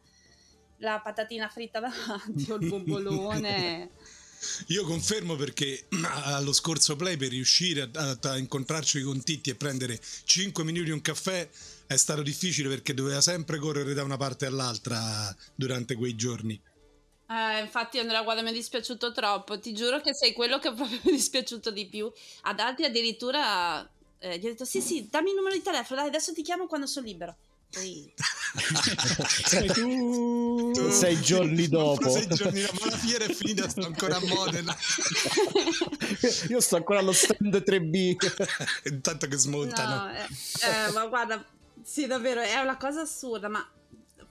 la 0.78 1.00
patatina 1.00 1.48
fritta 1.48 1.80
davanti 1.82 2.52
o 2.52 2.56
il 2.56 2.68
bombolone. 2.68 3.90
Io 4.68 4.84
confermo 4.84 5.36
perché 5.36 5.86
allo 6.26 6.54
scorso 6.54 6.96
play 6.96 7.18
per 7.18 7.30
riuscire 7.30 7.90
a, 7.92 8.18
a, 8.22 8.38
incontrarci 8.38 9.02
con 9.02 9.24
Titti 9.24 9.50
e 9.50 9.56
prendere 9.56 10.00
5 10.26 10.64
minuti 10.64 10.92
un 10.92 11.02
caffè 11.02 11.50
è 11.88 11.96
stato 11.96 12.22
difficile 12.22 12.70
perché 12.70 12.94
doveva 12.94 13.22
sempre 13.22 13.58
correre 13.58 13.94
da 13.94 14.04
una 14.04 14.18
parte 14.18 14.46
all'altra 14.46 15.36
durante 15.56 15.96
quei 15.96 16.16
giorni. 16.16 16.60
Eh, 17.28 17.60
infatti 17.62 17.98
Andrea 17.98 18.22
guarda 18.22 18.44
mi 18.44 18.52
è 18.52 18.54
dispiaciuto 18.54 19.12
troppo, 19.12 19.60
ti 19.60 19.74
giuro 19.74 20.00
che 20.00 20.14
sei 20.14 20.34
quello 20.34 20.60
che 20.60 20.72
proprio 20.74 21.00
mi 21.04 21.10
è 21.10 21.16
dispiaciuto 21.16 21.72
di 21.72 21.88
più. 21.88 22.12
Ad 22.44 22.60
altri 22.60 22.86
addirittura 22.86 23.88
eh, 24.20 24.38
gli 24.38 24.46
ho 24.46 24.50
detto 24.50 24.66
sì 24.66 24.82
sì 24.82 25.08
dammi 25.10 25.30
il 25.30 25.36
numero 25.36 25.56
di 25.56 25.62
telefono, 25.62 26.00
dai 26.00 26.10
adesso 26.10 26.34
ti 26.34 26.42
chiamo 26.42 26.68
quando 26.68 26.88
sono 26.88 27.06
libero. 27.06 27.36
Poi... 27.72 28.14
sei 29.44 29.68
tu... 29.68 30.72
tu 30.72 30.90
sei 30.90 31.20
giorni 31.20 31.68
dopo. 31.68 32.10
Sei 32.10 32.28
giorni 32.28 32.62
dopo, 32.62 32.86
ma 32.86 32.92
la 32.92 32.98
fiera 32.98 33.26
è 33.26 33.34
finita, 33.34 33.68
sto 33.68 33.86
ancora 33.86 34.16
a 34.16 34.22
Modena. 34.26 34.76
Io 36.50 36.62
sto 36.62 36.78
ancora 36.78 37.00
allo 37.00 37.12
stand 37.12 37.56
3B. 37.56 38.16
Intanto 38.86 39.28
che 39.28 39.36
smontano. 39.36 40.06
No, 40.06 40.12
eh, 40.14 40.24
eh, 40.24 40.92
ma 40.94 41.06
guarda, 41.08 41.44
sì 41.84 42.08
davvero, 42.08 42.42
è 42.42 42.58
una 42.60 42.78
cosa 42.78 43.02
assurda, 43.02 43.50
ma 43.50 43.68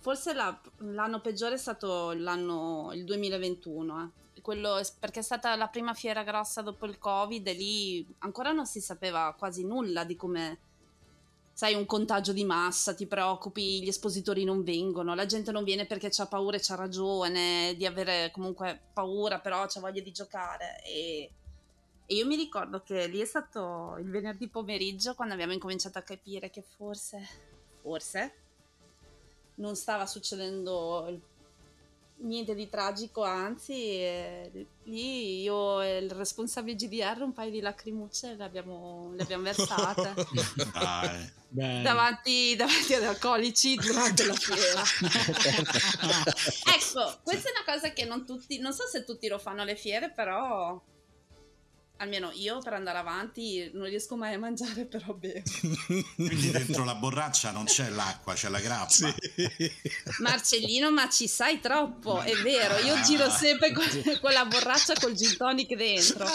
Forse 0.04 0.34
la, 0.34 0.60
l'anno 0.80 1.22
peggiore 1.22 1.54
è 1.54 1.56
stato 1.56 2.12
l'anno, 2.12 2.90
il 2.92 3.04
2021, 3.04 4.02
eh. 4.02 4.40
Quello, 4.42 4.78
perché 5.00 5.20
è 5.20 5.22
stata 5.22 5.56
la 5.56 5.68
prima 5.68 5.94
fiera 5.94 6.22
grossa 6.22 6.60
dopo 6.60 6.84
il 6.84 6.98
Covid 6.98 7.46
e 7.46 7.54
lì 7.54 8.14
ancora 8.18 8.52
non 8.52 8.66
si 8.66 8.82
sapeva 8.82 9.34
quasi 9.38 9.64
nulla 9.64 10.04
di 10.04 10.14
come, 10.14 10.58
sai, 11.54 11.72
un 11.72 11.86
contagio 11.86 12.34
di 12.34 12.44
massa, 12.44 12.94
ti 12.94 13.06
preoccupi, 13.06 13.82
gli 13.82 13.88
espositori 13.88 14.44
non 14.44 14.62
vengono, 14.62 15.14
la 15.14 15.24
gente 15.24 15.50
non 15.52 15.64
viene 15.64 15.86
perché 15.86 16.10
ha 16.14 16.26
paura 16.26 16.58
e 16.58 16.60
c'ha 16.60 16.74
ragione 16.74 17.74
di 17.74 17.86
avere 17.86 18.30
comunque 18.30 18.78
paura, 18.92 19.40
però 19.40 19.64
c'ha 19.66 19.80
voglia 19.80 20.02
di 20.02 20.12
giocare 20.12 20.82
e, 20.84 21.30
e 22.04 22.14
io 22.14 22.26
mi 22.26 22.36
ricordo 22.36 22.82
che 22.82 23.06
lì 23.06 23.20
è 23.20 23.24
stato 23.24 23.96
il 23.98 24.10
venerdì 24.10 24.48
pomeriggio 24.48 25.14
quando 25.14 25.32
abbiamo 25.32 25.54
incominciato 25.54 25.96
a 25.96 26.02
capire 26.02 26.50
che 26.50 26.60
forse, 26.60 27.26
forse 27.80 28.43
non 29.56 29.76
stava 29.76 30.06
succedendo 30.06 31.32
niente 32.18 32.54
di 32.54 32.68
tragico, 32.68 33.22
anzi, 33.22 33.72
eh, 33.72 34.66
lì 34.84 35.42
io 35.42 35.80
e 35.80 35.98
il 35.98 36.10
responsabile 36.10 36.76
GDR 36.76 37.22
un 37.22 37.32
paio 37.32 37.50
di 37.50 37.60
lacrimucce 37.60 38.34
le 38.34 38.44
abbiamo, 38.44 39.12
le 39.14 39.22
abbiamo 39.22 39.42
versate. 39.44 40.14
Davanti, 41.54 42.56
davanti, 42.56 42.94
ad 42.94 43.04
alcolici 43.04 43.76
durante 43.76 44.26
la 44.26 44.34
fiera. 44.34 44.82
ecco, 46.74 47.20
questa 47.22 47.48
è 47.48 47.52
una 47.52 47.64
cosa 47.64 47.92
che 47.92 48.04
non 48.04 48.26
tutti, 48.26 48.58
non 48.58 48.72
so 48.72 48.88
se 48.88 49.04
tutti 49.04 49.28
lo 49.28 49.38
fanno 49.38 49.62
alle 49.62 49.76
fiere, 49.76 50.10
però 50.10 50.82
almeno 51.98 52.30
io 52.32 52.58
per 52.58 52.74
andare 52.74 52.98
avanti 52.98 53.70
non 53.72 53.84
riesco 53.84 54.16
mai 54.16 54.34
a 54.34 54.38
mangiare, 54.38 54.84
però 54.86 55.14
bevo. 55.14 55.42
Quindi 56.16 56.50
dentro 56.50 56.84
la 56.84 56.94
borraccia 56.94 57.50
non 57.50 57.64
c'è 57.64 57.88
l'acqua, 57.90 58.34
c'è 58.34 58.48
la 58.48 58.60
grappa. 58.60 58.88
Sì. 58.90 59.12
Marcellino, 60.18 60.90
ma 60.90 61.08
ci 61.08 61.28
sai 61.28 61.60
troppo, 61.60 62.20
è 62.20 62.34
vero. 62.42 62.78
Io 62.78 63.00
giro 63.02 63.30
sempre 63.30 63.72
con, 63.72 63.84
con 64.20 64.32
la 64.32 64.44
borraccia 64.44 64.94
col 64.94 65.14
gin 65.14 65.36
tonic 65.36 65.74
dentro. 65.74 66.26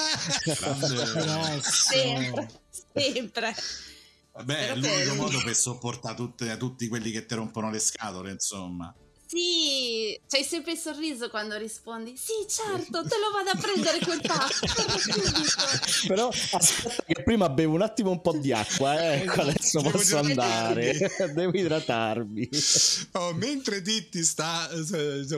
sempre, 1.62 2.50
sempre. 2.94 3.56
Vabbè, 4.32 4.70
è 4.70 4.76
l'unico 4.76 5.16
modo 5.16 5.42
per 5.44 5.56
sopportare 5.56 6.16
tutte, 6.16 6.56
tutti 6.58 6.88
quelli 6.88 7.12
che 7.12 7.26
ti 7.26 7.36
rompono 7.36 7.70
le 7.70 7.80
scatole, 7.80 8.32
insomma. 8.32 8.94
Sì, 9.32 10.20
c'hai 10.28 10.44
sempre 10.44 10.72
il 10.72 10.80
sorriso 10.80 11.30
quando 11.30 11.56
rispondi. 11.56 12.18
Sì, 12.18 12.34
certo, 12.48 13.04
te 13.04 13.16
lo 13.20 13.30
vado 13.32 13.52
a 13.52 13.60
prendere 13.62 14.00
quel 14.00 14.22
pacco. 14.26 16.08
Però 16.08 16.30
aspetta 16.30 17.04
che 17.06 17.22
prima 17.22 17.48
bevo 17.48 17.76
un 17.76 17.84
attimo 17.84 18.10
un 18.10 18.22
po' 18.22 18.36
di 18.36 18.52
acqua, 18.52 19.00
eh. 19.00 19.22
ecco, 19.22 19.42
adesso 19.42 19.82
Devo 19.82 19.92
posso 19.92 20.18
andare. 20.18 20.98
Devo 21.36 21.56
idratarmi. 21.56 22.50
Oh, 23.12 23.36
mentre 23.36 23.84
Titti 23.84 24.24
sta, 24.24 24.68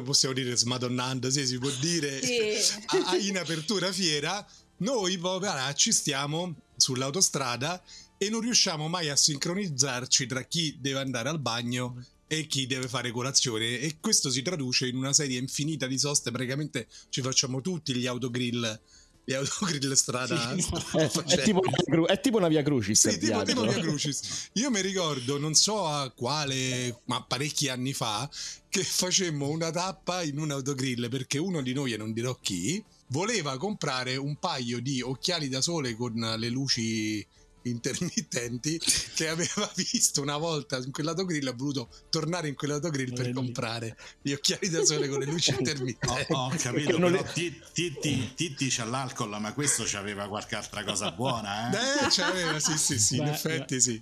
possiamo 0.06 0.36
dire 0.36 0.56
smadonnando, 0.56 1.30
sì, 1.30 1.46
si 1.46 1.58
può 1.58 1.70
dire, 1.82 2.22
sì. 2.24 3.28
in 3.28 3.38
apertura 3.38 3.92
fiera, 3.92 4.48
noi 4.78 5.18
poveracci 5.18 5.92
stiamo 5.92 6.56
sull'autostrada 6.78 7.84
e 8.18 8.30
non 8.30 8.40
riusciamo 8.40 8.88
mai 8.88 9.10
a 9.10 9.18
sincronizzarci 9.18 10.28
tra 10.28 10.44
chi 10.44 10.78
deve 10.80 11.00
andare 11.00 11.28
al 11.28 11.40
bagno 11.40 12.02
e 12.32 12.48
chi 12.48 12.66
deve 12.66 12.88
fare 12.88 13.12
colazione. 13.12 13.80
E 13.80 13.98
questo 14.00 14.30
si 14.30 14.42
traduce 14.42 14.88
in 14.88 14.96
una 14.96 15.12
serie 15.12 15.38
infinita 15.38 15.86
di 15.86 16.00
soste. 16.00 16.32
Praticamente 16.32 16.88
ci 17.10 17.22
facciamo 17.22 17.60
tutti 17.60 17.94
gli 17.94 18.08
autogrill 18.08 18.80
gli 19.24 19.34
autogrill 19.34 19.92
strada, 19.94 20.56
sì, 20.58 20.66
no. 20.72 20.82
è, 21.28 21.42
tipo 21.44 21.60
una, 21.60 22.08
è, 22.08 22.20
tipo 22.22 22.38
una 22.38 22.48
via 22.48 22.64
Crucis 22.64 23.10
sì, 23.10 23.20
tipo, 23.20 23.44
tipo 23.44 23.62
via 23.64 23.78
Crucis. 23.84 24.50
Io 24.54 24.72
mi 24.72 24.80
ricordo 24.82 25.38
non 25.38 25.54
so 25.54 25.86
a 25.86 26.10
quale 26.10 27.02
ma 27.06 27.22
parecchi 27.22 27.68
anni 27.68 27.94
fa 27.94 28.28
che 28.70 28.84
facemmo 28.84 29.50
una 29.50 29.70
tappa 29.70 30.24
in 30.24 30.40
un 30.40 30.52
autogrill 30.52 31.10
perché 31.10 31.38
uno 31.38 31.62
di 31.62 31.74
noi 31.74 31.94
e 31.94 31.98
non 31.98 32.14
dirò 32.14 32.36
chi 32.42 32.84
voleva 33.08 33.58
comprare 33.58 34.16
un 34.16 34.38
paio 34.38 34.80
di 34.82 35.02
occhiali 35.02 35.50
da 35.50 35.62
sole 35.62 35.96
con 35.96 36.14
le 36.38 36.50
luci 36.50 37.26
intermittenti 37.64 38.80
che 39.16 39.28
aveva 39.28 39.72
visto 39.76 40.22
una 40.22 40.38
volta 40.38 40.78
in 40.78 40.92
quell'autogrill 40.92 41.48
ha 41.48 41.54
voluto 41.54 41.90
tornare 42.10 42.48
in 42.48 42.56
quell'autogrill 42.56 43.14
per 43.14 43.32
comprare 43.32 43.98
gli 44.22 44.32
occhiali 44.32 44.70
da 44.70 44.84
sole 44.84 45.08
con 45.08 45.20
le 45.20 45.26
luci 45.26 45.52
intermittenti. 45.58 46.32
Ho, 46.34 46.46
ho 46.46 46.54
capito 46.58 46.98
però. 47.00 47.24
Titti, 47.34 48.34
Titti 48.36 48.68
c'ha 48.70 48.86
l'alcol 48.86 49.40
ma 49.40 49.54
questo 49.54 49.84
c'aveva 49.86 50.28
qualche 50.28 50.56
altra 50.56 50.84
cosa 50.84 51.12
buona 51.12 51.72
eh, 51.72 52.06
eh 52.06 52.08
c'aveva 52.10 52.60
sì 52.60 52.78
sì 52.78 53.00
sì 53.00 53.18
in 53.18 53.28
effetti 53.28 53.80
sì. 53.80 54.02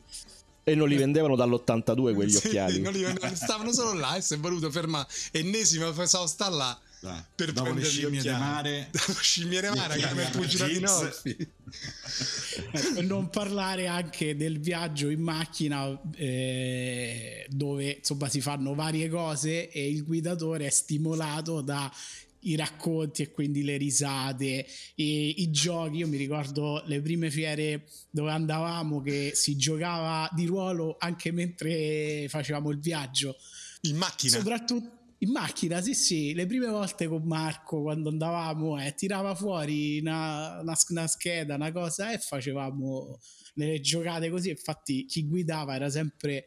E 0.64 0.76
non 0.76 0.88
li 0.88 0.98
vendevano 0.98 1.36
dall'82 1.36 2.14
quegli 2.14 2.30
sì, 2.30 2.48
occhiali. 2.48 2.80
non 2.82 2.94
li 2.94 3.02
vendevano, 3.02 3.34
stavano 3.34 3.74
solo 3.74 3.94
là 3.94 4.18
e 4.18 4.22
si 4.22 4.36
è 4.36 4.38
voluto 4.38 4.70
fermare. 4.70 5.08
Ennesima 5.32 5.92
sosta 6.06 6.48
là 6.50 6.80
dai, 7.02 7.22
per 7.34 7.52
dopo 7.54 7.72
le 7.72 7.84
scimmie 7.84 8.22
di 8.22 8.30
mare 8.30 8.90
dopo 8.92 9.14
scimmie 9.20 9.62
di 9.62 9.68
mare 9.68 10.02
come 10.02 10.30
per 10.30 10.48
non 13.06 13.30
parlare 13.30 13.88
anche 13.88 14.36
del 14.36 14.60
viaggio 14.60 15.10
in 15.10 15.22
macchina 15.22 15.98
eh, 16.16 17.46
dove 17.50 17.92
insomma 18.00 18.28
si 18.28 18.42
fanno 18.42 18.74
varie 18.76 19.08
cose 19.08 19.70
e 19.70 19.90
il 19.90 20.04
guidatore 20.04 20.66
è 20.66 20.70
stimolato 20.70 21.62
da 21.62 21.92
i 22.42 22.56
racconti 22.56 23.24
e 23.24 23.32
quindi 23.32 23.64
le 23.64 23.78
risate 23.78 24.66
e 24.96 25.30
i 25.38 25.52
giochi. 25.52 25.98
Io 25.98 26.08
mi 26.08 26.18
ricordo 26.18 26.82
le 26.86 27.02
prime 27.02 27.30
fiere 27.30 27.88
dove 28.10 28.32
andavamo 28.32 29.02
che 29.02 29.32
si 29.34 29.58
giocava 29.58 30.30
di 30.34 30.46
ruolo 30.46 30.96
anche 31.00 31.32
mentre 31.32 32.28
facevamo 32.30 32.70
il 32.70 32.80
viaggio. 32.80 33.36
In 33.82 33.98
macchina? 33.98 34.38
Soprattutto 34.38 34.99
In 35.22 35.32
macchina, 35.32 35.82
sì, 35.82 35.94
sì, 35.94 36.34
le 36.34 36.46
prime 36.46 36.68
volte 36.68 37.08
con 37.08 37.24
Marco 37.24 37.82
quando 37.82 38.10
andavamo, 38.10 38.82
eh, 38.82 38.94
tirava 38.94 39.36
fuori 39.36 40.00
una, 40.00 40.60
una, 40.62 40.78
una 40.90 41.08
scheda, 41.08 41.56
una 41.56 41.74
cosa 41.74 42.12
e 42.12 42.20
facevamo 42.20 43.20
delle 43.54 43.82
giocate 43.82 44.30
così. 44.30 44.50
Infatti, 44.50 45.06
chi 45.06 45.28
guidava 45.28 45.76
era 45.76 45.90
sempre 45.90 46.46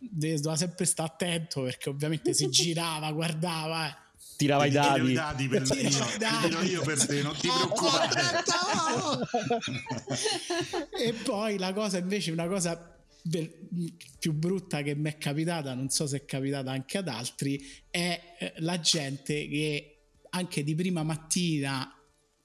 doveva 0.00 0.56
sempre 0.56 0.84
stare 0.84 1.08
attento 1.08 1.62
perché 1.62 1.88
ovviamente 1.88 2.34
si 2.34 2.48
girava, 2.50 3.12
guardava. 3.12 3.88
Eh 3.88 4.06
tirava 4.38 4.66
i 4.66 4.70
dadi. 4.70 5.10
i 5.10 5.14
dadi 5.14 5.48
per 5.48 5.62
me, 5.68 5.80
io, 5.80 6.62
io 6.62 6.82
per 6.82 7.04
te, 7.04 7.22
non 7.22 7.34
ti 7.36 7.48
preoccupare. 7.48 8.44
e 11.04 11.12
poi 11.12 11.58
la 11.58 11.72
cosa 11.72 11.98
invece, 11.98 12.30
una 12.30 12.46
cosa 12.46 12.97
più 14.18 14.32
brutta 14.32 14.82
che 14.82 14.94
mi 14.94 15.10
è 15.10 15.18
capitata, 15.18 15.74
non 15.74 15.88
so 15.90 16.06
se 16.06 16.18
è 16.18 16.24
capitata 16.24 16.70
anche 16.70 16.98
ad 16.98 17.08
altri, 17.08 17.64
è 17.90 18.36
eh, 18.38 18.54
la 18.58 18.80
gente 18.80 19.48
che 19.48 19.94
anche 20.30 20.62
di 20.62 20.74
prima 20.74 21.02
mattina 21.02 21.92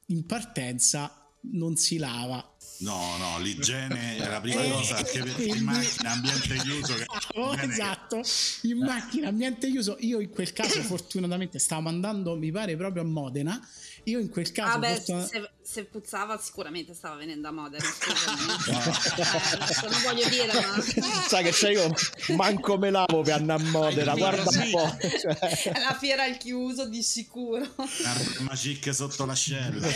in 0.07 0.25
partenza 0.25 1.29
non 1.51 1.75
si 1.75 1.97
lava 1.97 2.53
No, 2.83 3.17
no, 3.17 3.39
l'igiene 3.39 4.17
è 4.19 4.27
la 4.27 4.41
prima 4.41 4.63
eh, 4.63 4.69
cosa 4.69 5.01
che 5.03 5.19
in 5.19 5.63
macchina 5.63 6.11
ambiente 6.11 6.55
chiuso. 6.55 6.93
Che... 6.95 7.05
Oh, 7.35 7.55
esatto, 7.57 8.21
in 8.63 8.77
macchina 8.79 9.29
ambiente 9.29 9.69
chiuso. 9.69 9.95
Io 9.99 10.19
in 10.19 10.29
quel 10.29 10.53
caso 10.53 10.81
fortunatamente 10.81 11.59
stavo 11.59 11.87
andando, 11.87 12.35
mi 12.35 12.51
pare, 12.51 12.75
proprio 12.75 13.03
a 13.03 13.05
Modena 13.05 13.67
io 14.05 14.19
in 14.19 14.29
quel 14.29 14.51
caso... 14.51 14.75
Ah 14.75 14.79
beh, 14.79 14.95
fortuna... 14.95 15.25
se, 15.25 15.49
se, 15.63 15.85
puzzava 15.85 16.37
sicuramente 16.37 16.93
stava 16.93 17.15
venendo 17.15 17.47
a 17.47 17.51
Modena, 17.51 17.83
eh, 18.67 19.89
non 19.89 20.01
voglio 20.03 20.27
dire, 20.27 20.51
ma... 20.53 20.81
Sai 21.27 21.43
che 21.43 21.51
c'è 21.51 21.71
io 21.71 21.93
manco 22.35 22.77
me 22.77 22.89
lavo 22.89 23.21
per 23.21 23.35
andare 23.35 23.63
a 23.63 23.65
Modena, 23.67 24.13
guarda 24.15 24.49
un 24.49 24.69
po'. 24.71 24.97
Cioè... 25.23 25.71
La 25.79 25.95
fiera 25.97 26.23
al 26.23 26.37
chiuso 26.37 26.87
di 26.87 27.01
sicuro. 27.01 27.65
Magic 28.39 28.93
sotto 28.93 29.25
l'ascella. 29.25 29.87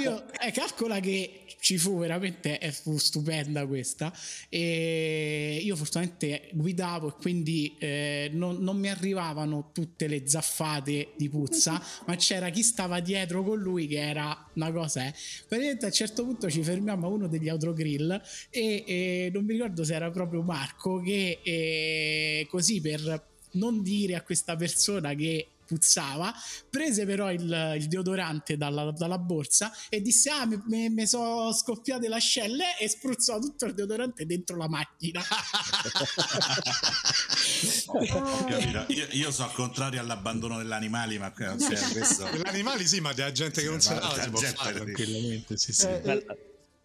io, 0.00 0.24
eh, 0.38 0.52
calcola 0.52 1.00
che 1.00 1.40
ci 1.60 1.78
fu 1.78 1.98
veramente, 1.98 2.58
eh, 2.58 2.70
fu 2.70 2.96
stupenda 2.98 3.66
questa, 3.66 4.12
e 4.48 5.60
io 5.62 5.74
fortunatamente 5.74 6.50
guidavo 6.52 7.08
e 7.08 7.20
quindi 7.20 7.76
eh, 7.78 8.30
non, 8.32 8.58
non 8.58 8.78
mi 8.78 8.88
arrivavano 8.88 9.70
tutte 9.72 10.06
le 10.06 10.28
zaffate 10.28 11.14
di 11.16 11.28
puzza, 11.28 11.82
ma 12.06 12.14
c'era 12.14 12.50
chi 12.50 12.62
stava 12.62 13.00
dietro 13.00 13.42
con 13.42 13.56
con 13.56 13.58
lui 13.58 13.86
che 13.86 13.98
era 13.98 14.48
una 14.54 14.70
cosa, 14.70 15.06
eh. 15.06 15.14
Praticamente 15.48 15.84
a 15.84 15.88
un 15.88 15.94
certo 15.94 16.24
punto 16.24 16.50
ci 16.50 16.62
fermiamo 16.62 17.06
a 17.06 17.10
uno 17.10 17.26
degli 17.28 17.48
autogrill 17.48 18.20
e, 18.50 18.84
e 18.86 19.30
non 19.32 19.44
mi 19.44 19.54
ricordo 19.54 19.84
se 19.84 19.94
era 19.94 20.10
proprio 20.10 20.42
Marco 20.42 21.00
che 21.00 21.40
eh, 21.42 22.46
così 22.48 22.80
per 22.80 23.34
non 23.52 23.82
dire 23.82 24.14
a 24.14 24.22
questa 24.22 24.56
persona 24.56 25.14
che 25.14 25.48
puzzava, 25.66 26.32
prese 26.70 27.04
però 27.04 27.32
il, 27.32 27.74
il 27.76 27.88
deodorante 27.88 28.56
dalla, 28.56 28.92
dalla, 28.92 29.18
borsa 29.18 29.72
e 29.88 30.00
disse 30.00 30.30
ah 30.30 30.46
mi, 30.46 30.88
mi 30.88 31.06
sono 31.06 31.52
scoppiate 31.52 32.08
le 32.08 32.14
ascelle 32.14 32.78
e 32.78 32.88
spruzzò 32.88 33.38
tutto 33.38 33.66
il 33.66 33.74
deodorante 33.74 34.26
dentro 34.26 34.56
la 34.56 34.68
macchina. 34.68 35.22
io, 38.88 39.06
io 39.10 39.30
so 39.30 39.44
al 39.44 39.52
contrario 39.52 40.00
all'abbandono 40.00 40.58
degli 40.58 40.72
animali, 40.72 41.18
ma 41.18 41.32
cioè, 41.36 41.56
questo... 41.92 42.28
degli 42.30 42.46
animali 42.46 42.86
sì, 42.86 43.00
ma 43.00 43.12
della 43.12 43.32
gente 43.32 43.62
che 43.62 43.68
non 43.68 43.80
se 43.80 43.94
lava 43.94 44.22
si 44.22 44.30
può 44.30 44.40
fare 44.40 44.74
tranquillamente. 44.74 45.56
Sì, 45.56 45.72
sì. 45.72 45.86
Eh, 45.86 46.26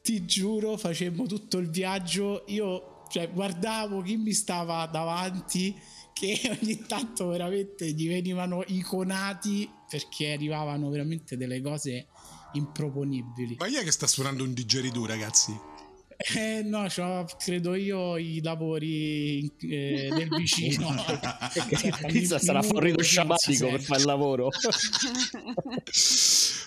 ti 0.01 0.25
giuro, 0.25 0.77
facemmo 0.77 1.25
tutto 1.25 1.57
il 1.57 1.69
viaggio, 1.69 2.43
io 2.47 3.03
cioè, 3.09 3.29
guardavo 3.29 4.01
chi 4.01 4.17
mi 4.17 4.33
stava 4.33 4.85
davanti 4.85 5.79
che 6.13 6.39
ogni 6.61 6.83
tanto 6.87 7.27
veramente 7.27 7.91
gli 7.91 8.07
venivano 8.07 8.63
iconati 8.67 9.69
perché 9.89 10.33
arrivavano 10.33 10.89
veramente 10.89 11.37
delle 11.37 11.61
cose 11.61 12.07
improponibili. 12.53 13.55
Ma 13.59 13.67
chi 13.67 13.75
è 13.75 13.83
che 13.83 13.91
sta 13.91 14.07
suonando 14.07 14.43
un 14.43 14.53
digeridoo, 14.53 15.05
ragazzi? 15.05 15.69
Eh, 16.35 16.61
no, 16.63 16.87
credo 17.39 17.73
io 17.73 18.15
i 18.17 18.41
lavori 18.43 19.51
eh, 19.61 20.09
del 20.13 20.29
vicino. 20.29 20.93
Pizza 22.07 22.37
sarà 22.37 22.61
fuori 22.61 22.91
lo 22.91 23.01
sciamatico 23.01 23.69
per 23.69 23.81
fare 23.81 24.01
il 24.01 24.05
lavoro. 24.05 24.49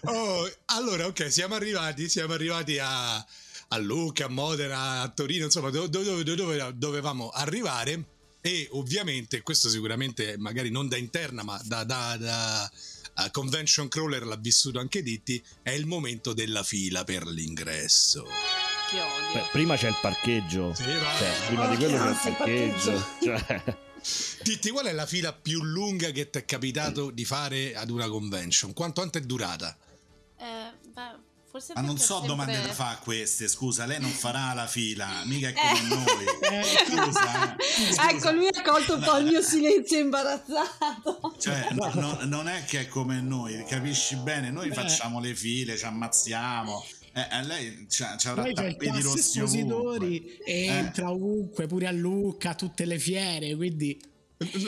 oh, 0.05 0.51
allora, 0.67 1.07
ok, 1.07 1.31
siamo 1.31 1.55
arrivati, 1.55 2.09
siamo 2.09 2.33
arrivati 2.33 2.79
a, 2.81 3.15
a 3.15 3.79
Lucca, 3.79 4.25
a 4.25 4.29
Modena, 4.29 5.03
a 5.03 5.09
Torino, 5.11 5.45
insomma, 5.45 5.71
dove, 5.71 5.89
dove, 5.89 6.25
dove 6.25 6.73
dovevamo 6.75 7.29
arrivare 7.29 8.14
e 8.47 8.69
ovviamente 8.73 9.41
questo 9.41 9.71
sicuramente 9.71 10.37
magari 10.37 10.69
non 10.69 10.87
da 10.87 10.99
interna 10.99 11.43
ma 11.43 11.59
da, 11.65 11.83
da, 11.83 12.15
da 12.19 12.71
uh, 13.17 13.31
convention 13.31 13.89
crawler 13.89 14.27
l'ha 14.27 14.37
vissuto 14.37 14.79
anche 14.79 15.03
Ditti 15.03 15.43
è 15.63 15.71
il 15.71 15.87
momento 15.87 16.35
della 16.35 16.63
fila 16.63 17.05
per 17.05 17.27
l'ingresso 17.27 18.27
che 18.91 19.01
odio 19.01 19.41
Beh, 19.41 19.49
prima 19.51 19.79
c'è 19.79 19.89
il 19.89 19.97
parcheggio 19.99 20.75
sì, 20.75 20.83
cioè, 20.83 21.47
prima 21.47 21.67
oh, 21.67 21.71
di 21.71 21.77
quello 21.77 21.97
c'è 21.97 22.29
il 22.29 22.37
parcheggio 22.37 23.07
cioè. 23.23 23.79
Titti, 24.43 24.69
qual 24.69 24.85
è 24.85 24.93
la 24.93 25.07
fila 25.07 25.33
più 25.33 25.63
lunga 25.63 26.11
che 26.11 26.29
ti 26.29 26.37
è 26.37 26.45
capitato 26.45 27.11
di 27.11 27.25
fare 27.25 27.75
ad 27.75 27.89
una 27.89 28.07
convention? 28.07 28.75
Quanto 28.75 29.01
è 29.01 29.21
durata? 29.23 29.75
Eh, 30.37 30.71
beh, 30.93 31.34
Forse 31.55 31.73
Ma 31.77 31.83
non 31.83 31.99
so 31.99 32.15
sempre... 32.15 32.29
domande 32.31 32.61
da 32.63 32.73
fare 32.73 32.99
queste, 33.01 33.47
scusa, 33.47 33.87
lei 33.87 34.01
non 34.01 34.11
farà 34.11 34.53
la 34.55 34.67
fila, 34.67 35.23
mica 35.25 35.51
è 35.51 35.53
come 35.53 35.79
eh. 35.79 35.95
noi. 35.95 36.59
Eh, 36.59 36.65
scusa, 36.65 37.55
eh. 37.55 37.57
scusa. 37.87 38.11
Ecco, 38.11 38.31
lui 38.33 38.49
ha 38.49 38.61
colto 38.61 38.95
un 38.95 39.01
po' 39.01 39.19
il 39.19 39.27
mio 39.27 39.39
silenzio 39.47 40.01
imbarazzato. 40.01 41.37
Cioè, 41.39 41.69
no, 41.75 41.93
no, 41.95 42.19
non 42.25 42.49
è 42.49 42.65
che 42.65 42.81
è 42.81 42.89
come 42.89 43.21
noi, 43.21 43.65
capisci 43.67 44.17
bene? 44.17 44.51
Noi 44.51 44.71
eh. 44.71 44.73
facciamo 44.73 45.21
le 45.21 45.33
file, 45.33 45.77
ci 45.77 45.85
ammazziamo. 45.85 46.85
Eh, 47.13 47.45
lei 47.45 47.87
ci 47.89 48.03
avrà 48.03 48.51
tappeti 48.51 49.01
rossi 49.01 49.39
ovunque. 49.39 50.45
entra 50.45 51.13
ovunque, 51.13 51.69
pure 51.69 51.87
a 51.87 51.93
Lucca, 51.93 52.51
a 52.51 52.55
tutte 52.57 52.85
le 52.85 52.99
fiere, 52.99 53.55
quindi 53.55 53.97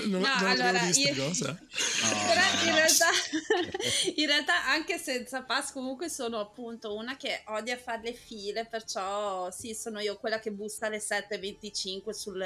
non, 0.06 0.20
no, 0.20 0.28
non 0.28 0.44
allora, 0.44 0.88
io... 0.88 1.14
cosa. 1.14 1.50
Oh, 1.50 1.56
Però 2.26 2.40
in 2.64 2.74
realtà, 2.74 3.08
in 4.14 4.26
realtà, 4.26 4.66
anche 4.66 4.98
senza 4.98 5.42
pass, 5.42 5.72
comunque 5.72 6.08
sono 6.08 6.40
appunto 6.40 6.94
una 6.94 7.16
che 7.16 7.42
odia 7.46 7.76
fare 7.76 8.02
le 8.02 8.12
file, 8.12 8.66
perciò 8.66 9.50
sì, 9.50 9.74
sono 9.74 10.00
io 10.00 10.16
quella 10.16 10.38
che 10.38 10.50
bussa 10.50 10.86
alle 10.86 10.98
7.25 10.98 12.10
sul, 12.10 12.44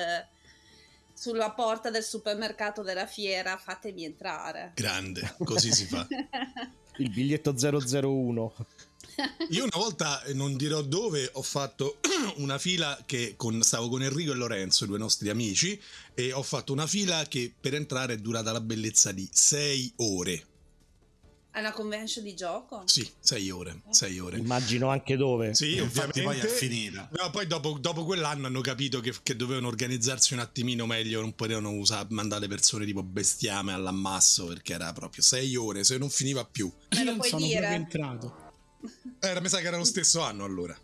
sulla 1.12 1.50
porta 1.50 1.90
del 1.90 2.04
supermercato 2.04 2.82
della 2.82 3.06
fiera, 3.06 3.56
fatemi 3.56 4.04
entrare. 4.04 4.72
Grande, 4.74 5.34
così 5.44 5.72
si 5.72 5.86
fa. 5.86 6.06
Il 6.96 7.10
biglietto 7.10 7.54
001. 7.56 8.54
Io 9.50 9.64
una 9.64 9.76
volta, 9.76 10.22
eh, 10.24 10.34
non 10.34 10.56
dirò 10.56 10.82
dove, 10.82 11.28
ho 11.32 11.42
fatto 11.42 11.98
una 12.36 12.58
fila 12.58 13.02
che 13.06 13.34
con, 13.36 13.62
stavo 13.62 13.88
con 13.88 14.02
Enrico 14.02 14.32
e 14.32 14.36
Lorenzo, 14.36 14.86
due 14.86 14.98
nostri 14.98 15.28
amici, 15.28 15.80
e 16.14 16.32
ho 16.32 16.42
fatto 16.42 16.72
una 16.72 16.86
fila 16.86 17.24
che 17.26 17.52
per 17.58 17.74
entrare 17.74 18.14
è 18.14 18.18
durata 18.18 18.52
la 18.52 18.60
bellezza 18.60 19.12
di 19.12 19.28
sei 19.32 19.92
ore. 19.96 20.44
È 21.52 21.58
una 21.58 21.72
convention 21.72 22.22
di 22.22 22.36
gioco? 22.36 22.84
Sì, 22.86 23.08
sei 23.18 23.50
ore, 23.50 23.82
sei 23.90 24.20
ore. 24.20 24.38
Immagino 24.38 24.88
anche 24.88 25.16
dove. 25.16 25.52
Sì, 25.52 25.74
e 25.74 25.80
ovviamente. 25.80 26.22
poi 26.22 26.38
è 26.38 26.46
finita. 26.46 27.08
No, 27.10 27.30
poi 27.30 27.48
dopo, 27.48 27.76
dopo, 27.80 28.04
quell'anno 28.04 28.46
hanno 28.46 28.60
capito 28.60 29.00
che, 29.00 29.12
che, 29.20 29.34
dovevano 29.34 29.66
organizzarsi 29.66 30.32
un 30.32 30.38
attimino 30.38 30.86
meglio, 30.86 31.20
non 31.20 31.34
potevano 31.34 31.72
usare, 31.72 32.06
mandare 32.10 32.46
persone 32.46 32.84
tipo 32.84 33.02
bestiame 33.02 33.72
all'ammasso 33.72 34.46
perché 34.46 34.74
era 34.74 34.92
proprio 34.92 35.24
sei 35.24 35.56
ore, 35.56 35.82
se 35.82 35.98
non 35.98 36.08
finiva 36.08 36.44
più. 36.44 36.72
Io 36.90 37.02
non 37.02 37.20
sono 37.20 37.44
dire? 37.44 37.66
entrato. 37.66 38.49
Era, 39.20 39.40
mi 39.40 39.48
sa 39.48 39.58
che 39.58 39.66
era 39.66 39.76
lo 39.76 39.84
stesso 39.84 40.22
anno 40.22 40.44
allora. 40.44 40.76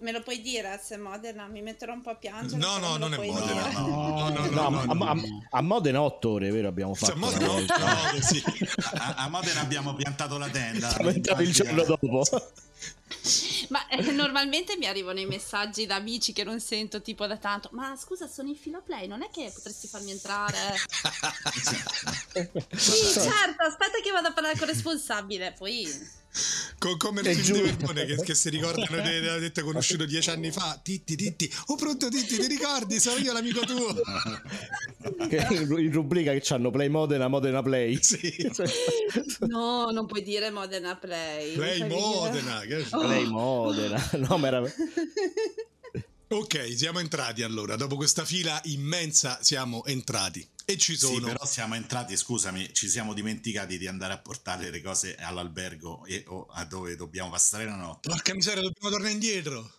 Me 0.00 0.12
lo 0.12 0.22
puoi 0.22 0.40
dire 0.40 0.80
se 0.80 0.96
Modena? 0.96 1.48
Mi 1.48 1.60
metterò 1.60 1.92
un 1.92 2.02
po' 2.02 2.10
a 2.10 2.14
piangere. 2.14 2.60
No, 2.60 2.78
no, 2.78 2.96
non 2.96 3.14
è 3.14 3.16
Modena. 3.16 3.72
No, 3.72 3.88
no, 3.88 4.28
no, 4.28 4.46
no, 4.46 4.84
no, 4.84 4.94
no, 4.94 5.04
a, 5.04 5.16
a, 5.58 5.60
Modena 5.60 6.00
8 6.02 6.28
ore, 6.28 6.50
vero? 6.52 6.68
Abbiamo 6.68 6.94
fatto. 6.94 7.12
Cioè, 7.12 7.20
Modena 7.20 7.50
8 7.50 7.74
ore, 7.74 8.22
sì. 8.22 8.40
a, 8.94 9.14
a, 9.16 9.28
Modena 9.28 9.60
abbiamo 9.60 9.94
piantato 9.94 10.38
la 10.38 10.48
tenda. 10.48 10.88
Siamo 10.90 11.10
entrati 11.10 11.42
il 11.42 11.52
giorno 11.52 11.82
dopo. 11.82 12.22
Ma 13.70 13.88
eh, 13.88 14.12
normalmente 14.12 14.76
mi 14.76 14.86
arrivano 14.86 15.18
i 15.18 15.26
messaggi 15.26 15.84
da 15.84 15.96
amici 15.96 16.32
che 16.32 16.44
non 16.44 16.60
sento 16.60 17.02
tipo 17.02 17.26
da 17.26 17.36
tanto. 17.36 17.68
Ma 17.72 17.96
scusa, 17.96 18.28
sono 18.28 18.48
in 18.50 18.56
fila 18.56 18.78
play, 18.78 19.08
non 19.08 19.22
è 19.22 19.30
che 19.30 19.50
potresti 19.52 19.88
farmi 19.88 20.12
entrare? 20.12 20.76
sì, 22.76 23.20
certo, 23.20 23.64
aspetta 23.64 23.98
che 24.00 24.12
vado 24.12 24.28
a 24.28 24.32
parlare 24.32 24.56
con 24.56 24.68
il 24.68 24.74
responsabile, 24.74 25.54
poi 25.58 25.88
Co- 26.78 26.96
come 26.96 27.20
il 27.22 27.34
film 27.34 27.56
di 27.56 27.62
Verdone 27.62 28.04
che, 28.04 28.16
che, 28.16 28.34
si 28.34 28.50
ricordano 28.50 29.02
di 29.02 29.08
aver 29.08 29.40
detto 29.40 29.64
conosciuto 29.64 30.04
dieci 30.04 30.30
anni 30.30 30.52
fa. 30.52 30.78
Titti 30.82 31.16
Titti. 31.16 31.52
Oh 31.66 31.74
pronto 31.74 32.08
Titti 32.08 32.38
ti 32.38 32.46
ricordi? 32.46 33.00
Sono 33.00 33.18
io 33.18 33.32
l'amico 33.32 33.60
tuo. 33.60 33.94
Che 35.28 35.46
in 35.50 35.92
rubrica 35.92 36.32
che 36.32 36.54
hanno 36.54 36.70
Play 36.70 36.88
Modena 36.88 37.28
Modena 37.28 37.62
Play. 37.62 37.98
Sì. 38.00 38.50
no 39.48 39.90
non 39.90 40.06
puoi 40.06 40.22
dire 40.22 40.50
Modena 40.50 40.96
Play. 40.96 41.54
Play 41.54 41.86
Modena 41.88 42.60
che... 42.60 42.86
oh. 42.90 43.00
Play 43.00 43.26
Modena. 43.26 44.10
No 44.28 44.38
ma 44.38 44.46
era 44.46 44.62
ok 46.28 46.74
siamo 46.76 46.98
entrati 46.98 47.42
allora 47.42 47.76
dopo 47.76 47.96
questa 47.96 48.24
fila 48.24 48.60
immensa 48.64 49.38
siamo 49.42 49.84
entrati 49.84 50.46
E 50.70 50.76
ci 50.76 50.98
sono. 50.98 51.14
Sì, 51.14 51.20
però 51.22 51.46
siamo 51.46 51.76
entrati, 51.76 52.14
scusami, 52.14 52.74
ci 52.74 52.90
siamo 52.90 53.14
dimenticati 53.14 53.78
di 53.78 53.86
andare 53.86 54.12
a 54.12 54.18
portare 54.18 54.68
le 54.68 54.82
cose 54.82 55.16
all'albergo 55.16 56.04
e, 56.04 56.24
o 56.26 56.46
a 56.50 56.66
dove 56.66 56.94
dobbiamo 56.94 57.30
passare 57.30 57.64
la 57.64 57.74
notte. 57.76 58.10
Porca 58.10 58.34
miseria, 58.34 58.60
dobbiamo 58.60 58.90
tornare 58.90 59.14
indietro. 59.14 59.77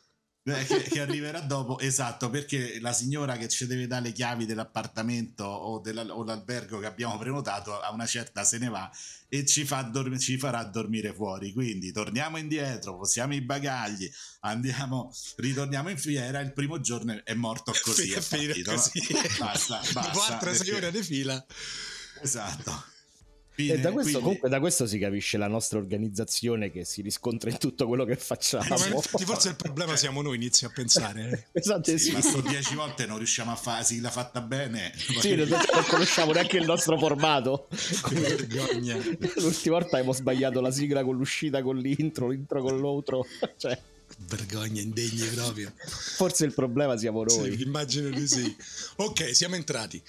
Eh, 0.51 0.65
che, 0.65 0.81
che, 0.83 0.99
arriverà 1.01 1.39
dopo, 1.41 1.79
esatto, 1.79 2.29
perché 2.29 2.79
la 2.79 2.93
signora 2.93 3.37
che 3.37 3.47
ci 3.47 3.65
deve 3.67 3.87
dare 3.87 4.03
le 4.03 4.11
chiavi 4.11 4.45
dell'appartamento 4.45 5.43
o, 5.43 5.79
della, 5.79 6.03
o 6.15 6.23
l'albergo 6.23 6.79
che 6.79 6.85
abbiamo 6.85 7.17
prenotato 7.17 7.79
a 7.79 7.91
una 7.91 8.05
certa 8.05 8.43
se 8.43 8.57
ne 8.57 8.69
va 8.69 8.89
e 9.27 9.45
ci, 9.45 9.63
fa 9.63 9.83
dorm- 9.83 10.17
ci 10.17 10.37
farà 10.37 10.63
dormire 10.63 11.13
fuori. 11.13 11.53
Quindi 11.53 11.91
torniamo 11.91 12.37
indietro, 12.37 12.97
possiamo 12.97 13.35
i 13.35 13.41
bagagli, 13.41 14.11
andiamo, 14.41 15.13
ritorniamo 15.37 15.89
in 15.89 15.97
fiera. 15.97 16.39
Il 16.39 16.53
primo 16.53 16.79
giorno 16.79 17.21
è 17.23 17.33
morto 17.33 17.73
così. 17.83 18.11
È 18.11 18.21
partito, 18.21 18.71
così. 18.73 19.07
Basta, 19.37 19.79
basta. 19.91 20.01
Dopo 20.01 20.21
altre 20.21 20.55
sei 20.55 20.71
ore 20.71 20.91
di 20.91 21.03
fila. 21.03 21.45
Esatto. 22.21 22.97
Fine, 23.59 23.73
e 23.73 23.79
da 23.79 23.91
questo, 23.91 24.11
quindi... 24.11 24.21
comunque, 24.21 24.49
da 24.49 24.59
questo 24.61 24.87
si 24.87 24.97
capisce 24.97 25.37
la 25.37 25.49
nostra 25.49 25.79
organizzazione 25.79 26.71
che 26.71 26.85
si 26.85 27.01
riscontra 27.01 27.49
in 27.49 27.57
tutto 27.57 27.87
quello 27.87 28.05
che 28.05 28.15
facciamo. 28.15 28.63
No, 28.69 29.01
forse 29.01 29.49
il 29.49 29.55
problema 29.57 29.97
siamo 29.97 30.21
noi, 30.21 30.37
inizi 30.37 30.63
a 30.63 30.71
pensare. 30.73 31.47
Eh. 31.51 31.59
esatto, 31.59 31.89
sì, 31.89 31.99
sì. 31.99 32.11
Ma 32.13 32.21
dieci 32.49 32.75
volte 32.75 33.05
non 33.05 33.17
riusciamo 33.17 33.51
a 33.51 33.57
fare 33.57 33.83
sigla 33.83 34.09
fatta 34.09 34.39
bene. 34.39 34.93
Sì, 34.95 35.35
non, 35.35 35.49
non 35.49 35.83
conosciamo 35.89 36.31
neanche 36.31 36.55
il 36.55 36.65
nostro 36.65 36.97
formato. 36.97 37.67
vergogna. 38.11 38.95
L'ultima 39.35 39.77
volta 39.77 39.97
abbiamo 39.97 40.13
sbagliato 40.13 40.61
la 40.61 40.71
sigla 40.71 41.03
con 41.03 41.17
l'uscita 41.17 41.61
con 41.61 41.77
l'intro, 41.77 42.29
l'intro 42.29 42.61
con 42.61 42.79
l'outro. 42.79 43.25
Cioè 43.59 43.77
vergogna 44.27 44.81
indegni 44.81 45.25
proprio. 45.27 45.71
Forse 46.15 46.45
il 46.45 46.53
problema 46.53 46.97
siamo 46.97 47.23
noi. 47.23 47.55
Sì, 47.55 47.63
immagino 47.63 48.09
di 48.09 48.27
sì. 48.27 48.55
ok, 48.97 49.35
siamo 49.35 49.55
entrati. 49.55 50.01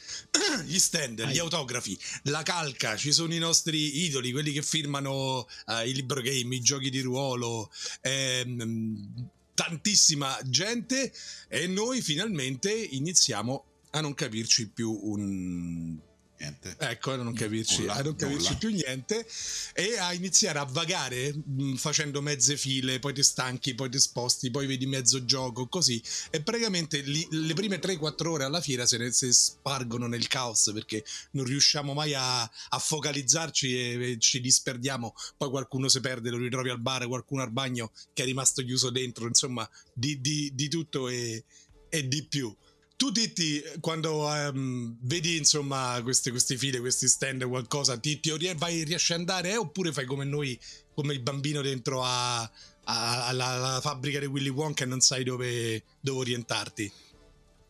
Gli 0.64 0.79
stand, 0.79 1.25
gli 1.27 1.38
autografi, 1.38 1.99
la 2.25 2.42
calca, 2.42 2.96
ci 2.96 3.12
sono 3.12 3.35
i 3.35 3.38
nostri 3.38 4.05
idoli, 4.05 4.33
quelli 4.33 4.53
che 4.53 4.62
firmano 4.62 5.46
uh, 5.66 5.87
i 5.87 5.94
libro 5.94 6.20
game, 6.20 6.55
i 6.55 6.61
giochi 6.61 6.90
di 6.90 7.01
ruolo, 7.01 7.70
ehm, 8.03 9.29
tantissima 9.55 10.38
gente 10.44 11.12
e 11.49 11.66
noi 11.66 12.01
finalmente 12.01 12.73
iniziamo 12.73 13.64
a 13.90 14.01
non 14.01 14.14
capirci 14.14 14.68
più 14.68 14.99
un 15.03 15.99
niente. 16.40 16.74
Ecco, 16.79 17.12
a 17.12 17.16
non 17.16 17.35
capirci, 17.35 17.81
nulla, 17.81 17.94
a 17.94 18.03
non 18.03 18.16
capirci 18.16 18.57
più 18.57 18.70
niente 18.70 19.26
e 19.74 19.98
a 19.98 20.12
iniziare 20.14 20.59
a 20.59 20.64
vagare 20.64 21.33
mh, 21.35 21.62
mm, 21.62 21.74
facendo 21.74 22.22
mezze 22.22 22.57
file, 22.57 22.98
poi 22.98 23.12
ti 23.12 23.22
stanchi, 23.22 23.74
poi 23.74 23.90
ti 23.90 24.00
sposti, 24.00 24.50
poi 24.50 24.66
vedi 24.66 24.87
mezzo 24.87 25.24
gioco, 25.24 25.68
così. 25.68 26.03
E 26.31 26.40
praticamente 26.40 27.00
li, 27.00 27.26
le 27.31 27.55
prime 27.55 27.79
3-4 27.79 28.26
ore 28.26 28.44
alla 28.44 28.61
fiera 28.61 28.87
se 28.87 28.96
ne 28.96 29.12
se 29.12 29.33
spargono 29.33 30.07
nel 30.07 30.26
caos 30.26 30.70
perché 30.72 31.05
non 31.33 31.44
riusciamo 31.44 31.92
mai 31.92 32.14
a, 32.14 32.42
a 32.42 32.79
focalizzarci 32.79 33.76
e, 33.76 34.11
e, 34.12 34.18
ci 34.18 34.40
disperdiamo. 34.40 35.14
Poi 35.37 35.50
qualcuno 35.50 35.88
si 35.88 36.00
perde, 36.00 36.31
lo 36.31 36.38
ritrovi 36.38 36.70
al 36.70 36.81
bar, 36.81 37.07
qualcuno 37.07 37.42
al 37.42 37.53
bagno 37.53 37.92
che 38.12 38.22
è 38.22 38.26
rimasto 38.26 38.64
chiuso 38.64 38.90
dentro, 38.90 39.26
insomma, 39.26 39.68
di, 39.92 40.20
di, 40.20 40.50
di 40.55 40.68
tutto 40.68 41.09
e, 41.09 41.44
e 41.88 42.09
di 42.09 42.24
più 42.24 42.55
tu 43.01 43.11
Titti, 43.13 43.63
quando 43.81 44.27
um, 44.27 44.95
vedi 45.01 45.39
insomma 45.39 45.99
queste, 46.03 46.29
queste, 46.29 46.59
file, 46.59 46.81
questi 46.81 47.09
stand, 47.09 47.49
qualcosa, 47.49 47.99
ti, 47.99 48.21
ti 48.21 48.31
vai, 48.57 48.85
riesci 48.85 49.15
ad 49.15 49.21
andare 49.21 49.53
eh, 49.53 49.57
oppure 49.57 49.91
fai 49.91 50.05
come 50.05 50.27
noi, 50.27 50.61
come 50.95 51.15
il 51.15 51.21
bambino 51.21 51.63
dentro 51.63 52.03
a, 52.05 52.43
a, 52.43 53.27
alla, 53.27 53.47
alla, 53.47 53.81
fabbrica 53.81 54.19
di 54.19 54.27
Willy 54.27 54.51
Wonka 54.51 54.85
e 54.85 54.87
non 54.87 55.01
sai 55.01 55.25
dove, 55.25 55.83
dove 55.99 56.19
orientarti? 56.19 56.93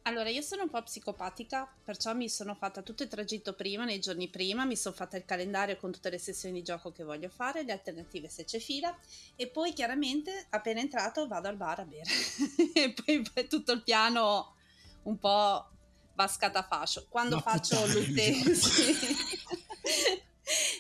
Allora, 0.03 0.31
io 0.31 0.43
sono 0.43 0.64
un 0.64 0.69
po' 0.69 0.83
psicopatica, 0.83 1.73
perciò 1.85 2.12
mi 2.12 2.29
sono 2.29 2.57
fatta 2.57 2.83
tutto 2.83 3.05
il 3.05 3.09
tragitto 3.09 3.53
prima, 3.53 3.85
nei 3.85 4.01
giorni 4.01 4.27
prima, 4.27 4.64
mi 4.64 4.75
sono 4.75 4.97
fatta 4.97 5.16
il 5.16 5.25
calendario 5.25 5.77
con 5.77 5.93
tutte 5.93 6.11
le 6.11 6.19
sessioni 6.19 6.55
di 6.57 6.64
gioco 6.64 6.90
che 6.90 7.05
voglio 7.05 7.29
fare, 7.29 7.62
le 7.62 7.71
alternative 7.71 8.29
se 8.29 8.43
c'è 8.43 8.59
fila, 8.59 8.93
e 9.37 9.47
poi 9.47 9.73
chiaramente 9.75 10.47
appena 10.51 10.81
entrato 10.81 11.29
vado 11.29 11.47
al 11.47 11.57
bar 11.57 11.79
a 11.79 11.85
bere. 11.85 12.11
e 12.75 12.93
poi 12.93 13.47
tutto 13.47 13.71
il 13.71 13.85
piano 13.85 14.59
un 15.04 15.18
po' 15.18 15.68
bascata 16.14 16.62
fascio. 16.62 17.06
Quando 17.08 17.36
no, 17.36 17.40
faccio 17.40 17.86
l'utente... 17.86 18.54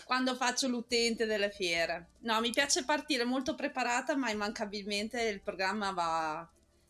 quando 0.04 0.34
faccio 0.34 0.66
l'utente 0.66 1.24
delle 1.26 1.50
fiere. 1.50 2.10
No, 2.20 2.40
mi 2.40 2.50
piace 2.50 2.84
partire 2.84 3.24
molto 3.24 3.54
preparata, 3.54 4.16
ma 4.16 4.30
immancabilmente 4.30 5.22
il 5.22 5.40
programma 5.40 5.92
va 5.92 6.48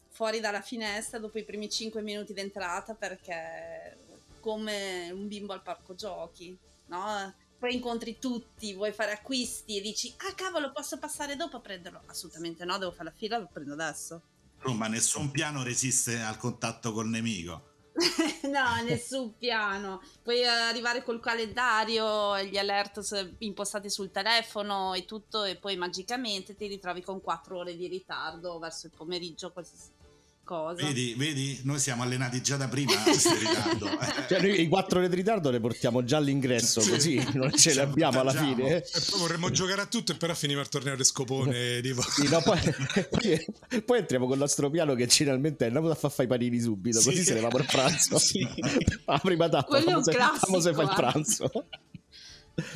fuori 0.08 0.40
dalla 0.40 0.62
finestra 0.62 1.18
dopo 1.18 1.38
i 1.38 1.44
primi 1.44 1.70
5 1.70 2.02
minuti 2.02 2.32
d'entrata 2.32 2.94
perché 2.94 3.96
come 4.40 5.10
un 5.10 5.28
bimbo 5.28 5.52
al 5.52 5.62
parco 5.62 5.94
giochi, 5.94 6.56
no? 6.86 7.34
Poi 7.58 7.74
incontri 7.74 8.18
tutti, 8.18 8.74
vuoi 8.74 8.92
fare 8.92 9.12
acquisti 9.12 9.76
e 9.76 9.82
dici 9.82 10.12
"Ah 10.16 10.34
cavolo, 10.34 10.72
posso 10.72 10.98
passare 10.98 11.36
dopo 11.36 11.58
a 11.58 11.60
prenderlo?". 11.60 12.02
Assolutamente 12.06 12.64
no, 12.64 12.78
devo 12.78 12.90
fare 12.90 13.10
la 13.10 13.16
fila, 13.16 13.38
lo 13.38 13.48
prendo 13.52 13.74
adesso. 13.74 14.22
Oh, 14.64 14.74
ma 14.74 14.88
nessun 14.88 15.30
piano 15.30 15.62
resiste 15.62 16.20
al 16.20 16.36
contatto 16.36 16.92
col 16.92 17.08
nemico. 17.08 17.68
no, 18.48 18.82
nessun 18.84 19.36
piano. 19.36 20.02
Puoi 20.22 20.46
arrivare 20.46 21.02
col 21.02 21.20
calendario, 21.20 22.38
gli 22.42 22.56
alert 22.56 23.34
impostati 23.38 23.90
sul 23.90 24.10
telefono 24.10 24.94
e 24.94 25.04
tutto, 25.04 25.44
e 25.44 25.56
poi 25.56 25.76
magicamente 25.76 26.54
ti 26.54 26.66
ritrovi 26.66 27.02
con 27.02 27.20
4 27.20 27.58
ore 27.58 27.76
di 27.76 27.88
ritardo 27.88 28.58
verso 28.58 28.86
il 28.86 28.92
pomeriggio, 28.96 29.52
qualsiasi 29.52 29.90
cosa. 30.50 30.84
Vedi, 30.84 31.14
vedi, 31.16 31.60
noi 31.62 31.78
siamo 31.78 32.02
allenati 32.02 32.42
già 32.42 32.56
da 32.56 32.66
prima 32.66 32.92
questo 33.04 33.32
ritardo. 33.36 33.88
Cioè, 34.30 34.40
noi 34.40 34.60
i 34.60 34.68
quattro 34.68 34.98
ore 34.98 35.08
di 35.08 35.14
ritardo 35.14 35.50
le 35.50 35.60
portiamo 35.60 36.02
già 36.04 36.16
all'ingresso, 36.16 36.80
sì. 36.80 36.90
così 36.90 37.28
non 37.34 37.52
ce 37.52 37.74
le 37.74 37.82
abbiamo 37.82 38.20
alla 38.20 38.32
fine. 38.32 38.82
E 38.82 39.00
poi 39.10 39.20
vorremmo 39.20 39.50
giocare 39.50 39.82
a 39.82 39.86
tutto 39.86 40.12
e 40.12 40.16
però 40.16 40.34
finiva 40.34 40.60
il 40.60 40.68
torneo 40.68 40.96
di 40.96 41.04
scopone. 41.04 41.80
Tipo. 41.80 42.02
Sì, 42.02 42.28
no, 42.28 42.40
poi, 42.42 42.58
poi, 43.10 43.82
poi, 43.82 43.98
entriamo 43.98 44.24
con 44.24 44.34
il 44.34 44.40
nostro 44.40 44.70
piano 44.70 44.94
che 44.94 45.06
generalmente 45.06 45.64
è 45.64 45.68
andato 45.68 45.90
a 45.90 45.94
far 45.94 46.10
fare 46.10 46.24
i 46.24 46.26
panini 46.28 46.60
subito, 46.60 47.00
sì. 47.00 47.10
così 47.10 47.22
se 47.22 47.34
ne 47.34 47.40
va 47.40 47.48
per 47.48 47.66
pranzo. 47.66 48.18
Sì. 48.18 48.46
La 49.04 49.18
prima 49.18 49.48
tappa, 49.48 49.80
famo 49.80 50.02
se, 50.02 50.12
se 50.60 50.74
fa 50.74 50.82
il 50.82 50.92
pranzo. 50.94 51.50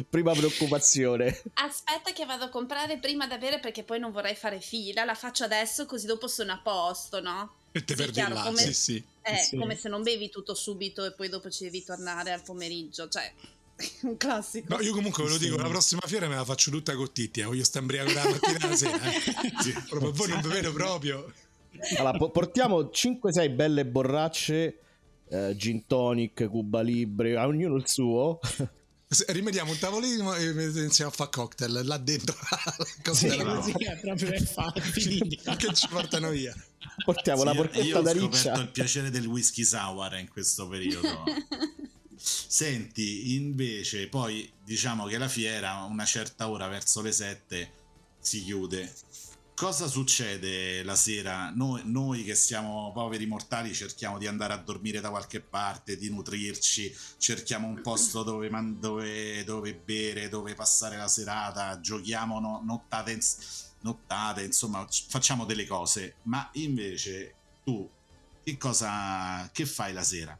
prima 0.08 0.32
preoccupazione. 0.32 1.42
Aspetta 1.54 2.12
che 2.12 2.24
vado 2.24 2.44
a 2.44 2.48
comprare 2.48 2.98
prima 2.98 3.26
da 3.26 3.38
bere 3.38 3.58
perché 3.60 3.82
poi 3.82 3.98
non 3.98 4.12
vorrei 4.12 4.34
fare 4.34 4.60
fila, 4.60 5.04
la 5.04 5.14
faccio 5.14 5.44
adesso 5.44 5.87
così 5.87 6.06
dopo 6.06 6.26
sono 6.26 6.52
a 6.52 6.60
posto, 6.62 7.20
no? 7.20 7.62
E 7.76 7.84
te 7.84 7.94
sì, 7.94 8.02
perdi 8.02 8.12
chiaro, 8.12 8.34
là, 8.34 8.42
come, 8.44 8.60
sì, 8.60 8.72
sì. 8.72 9.04
È 9.20 9.34
sì. 9.34 9.56
come 9.56 9.74
se 9.74 9.88
non 9.88 10.04
bevi 10.04 10.30
tutto 10.30 10.54
subito 10.54 11.04
e 11.04 11.10
poi 11.10 11.28
dopo 11.28 11.50
ci 11.50 11.64
devi 11.64 11.82
tornare 11.82 12.30
al 12.30 12.40
pomeriggio, 12.40 13.08
cioè 13.08 13.32
un 14.02 14.16
classico. 14.16 14.76
No, 14.76 14.80
io 14.80 14.92
comunque 14.92 15.24
ve 15.24 15.30
lo 15.30 15.38
dico, 15.38 15.56
la 15.56 15.66
prossima 15.66 16.02
fiera 16.06 16.28
me 16.28 16.37
la 16.37 16.44
faccio 16.44 16.70
tutta 16.70 16.94
con 16.94 17.10
Titti, 17.10 17.40
eh. 17.40 17.44
voglio 17.44 17.64
sta 17.64 17.80
embriaco 17.80 18.12
dalla 18.12 18.30
mattina 18.30 18.58
alla 18.60 18.76
sera. 18.76 19.02
Eh. 19.02 19.52
Sì, 19.60 19.72
proprio, 19.88 20.12
voi 20.12 20.28
non 20.28 20.40
vedo 20.42 20.72
proprio. 20.72 21.32
Allora, 21.98 22.16
portiamo 22.28 22.78
5-6 22.82 23.52
belle 23.52 23.84
borracce, 23.84 24.78
eh, 25.28 25.56
gin 25.56 25.84
tonic, 25.88 26.48
cuba 26.48 26.80
libre, 26.80 27.37
a 27.37 27.48
ognuno 27.48 27.74
il 27.74 27.88
suo. 27.88 28.38
Rimediamo 29.29 29.70
un 29.70 29.79
tavolino 29.79 30.35
e 30.35 30.50
iniziamo 30.50 31.11
a 31.11 31.14
fare 31.14 31.31
cocktail 31.31 31.81
là 31.85 31.98
dentro. 31.98 32.37
Sì, 33.14 33.29
così 33.29 33.29
è 33.29 33.98
proprio 34.00 34.33
è 34.33 34.40
fatto 34.40 34.81
che 34.90 35.74
ci 35.74 35.88
portano 35.88 36.31
via. 36.31 36.55
Portiamo 37.05 37.40
sì, 37.40 37.44
la 37.46 37.55
porchetta 37.55 38.00
da 38.00 38.12
riccia 38.12 38.24
io 38.24 38.29
ho 38.29 38.33
scoperto 38.33 38.61
il 38.61 38.70
piacere 38.70 39.11
del 39.11 39.27
whisky 39.27 39.64
sour 39.64 40.16
in 40.16 40.29
questo 40.29 40.66
periodo. 40.66 41.24
Senti 42.16 43.35
invece 43.35 44.09
poi 44.09 44.50
diciamo 44.64 45.07
che 45.07 45.18
la 45.18 45.29
fiera 45.29 45.72
a 45.72 45.85
una 45.85 46.05
certa 46.05 46.48
ora 46.48 46.66
verso 46.68 47.03
le 47.03 47.12
7 47.12 47.72
si 48.20 48.42
chiude 48.42 48.90
cosa 49.54 49.86
succede 49.86 50.82
la 50.82 50.96
sera? 50.96 51.50
Noi, 51.54 51.82
noi, 51.84 52.24
che 52.24 52.34
siamo 52.34 52.90
poveri 52.92 53.26
mortali 53.26 53.72
cerchiamo 53.72 54.18
di 54.18 54.26
andare 54.26 54.52
a 54.52 54.58
dormire 54.58 55.00
da 55.00 55.10
qualche 55.10 55.40
parte, 55.40 55.96
di 55.96 56.10
nutrirci, 56.10 56.94
cerchiamo 57.18 57.68
un 57.68 57.80
posto 57.80 58.22
dove, 58.24 58.50
man, 58.50 58.78
dove, 58.80 59.44
dove 59.44 59.74
bere, 59.74 60.28
dove 60.28 60.54
passare 60.54 60.96
la 60.96 61.08
serata, 61.08 61.80
giochiamo 61.80 62.40
no, 62.40 62.60
nottate, 62.64 63.12
in, 63.12 63.20
nottate, 63.80 64.42
insomma 64.42 64.86
facciamo 65.08 65.44
delle 65.44 65.66
cose, 65.66 66.16
ma 66.22 66.48
invece 66.54 67.34
tu 67.64 67.88
che 68.42 68.58
cosa 68.58 69.48
che 69.52 69.64
fai 69.64 69.92
la 69.92 70.02
sera? 70.02 70.38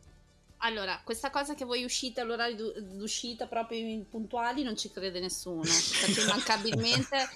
Allora, 0.59 1.00
questa 1.05 1.31
cosa 1.31 1.55
che 1.55 1.66
voi 1.66 1.85
uscite 1.85 2.22
all'orario 2.22 2.72
d'uscita 2.81 3.46
proprio 3.46 4.03
puntuali 4.09 4.62
non 4.62 4.77
ci 4.77 4.90
crede 4.90 5.20
nessuno, 5.20 5.61
perché 5.61 6.20
immancabilmente 6.24 7.29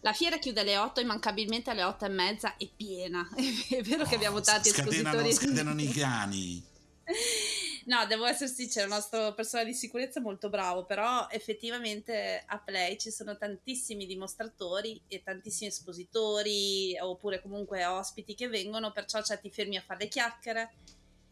la 0.00 0.12
fiera 0.12 0.38
chiude 0.38 0.60
alle 0.60 0.76
8, 0.76 1.00
immancabilmente 1.00 1.70
alle 1.70 1.82
8 1.82 2.04
e 2.04 2.08
mezza 2.08 2.56
è 2.56 2.68
piena. 2.74 3.28
È 3.34 3.82
vero 3.82 4.02
oh, 4.04 4.06
che 4.06 4.14
abbiamo 4.14 4.40
tanti 4.40 4.70
scatenano, 4.70 5.20
espositori. 5.20 5.32
Scatenano 5.32 5.80
i 5.80 5.88
cani. 5.88 6.64
No, 7.86 8.04
devo 8.06 8.24
essere 8.24 8.50
sincero, 8.50 8.86
il 8.86 8.92
nostro 8.92 9.32
personale 9.34 9.68
di 9.68 9.74
sicurezza 9.74 10.18
è 10.18 10.22
molto 10.22 10.48
bravo, 10.48 10.84
però 10.84 11.28
effettivamente 11.30 12.42
a 12.44 12.58
Play 12.58 12.98
ci 12.98 13.12
sono 13.12 13.36
tantissimi 13.36 14.06
dimostratori 14.06 15.00
e 15.06 15.22
tantissimi 15.22 15.68
espositori 15.68 16.98
oppure 17.00 17.40
comunque 17.40 17.84
ospiti 17.84 18.34
che 18.34 18.48
vengono, 18.48 18.90
perciò 18.90 19.22
cioè, 19.22 19.38
ti 19.38 19.52
fermi 19.52 19.76
a 19.76 19.82
fare 19.82 20.00
le 20.00 20.08
chiacchiere, 20.08 20.72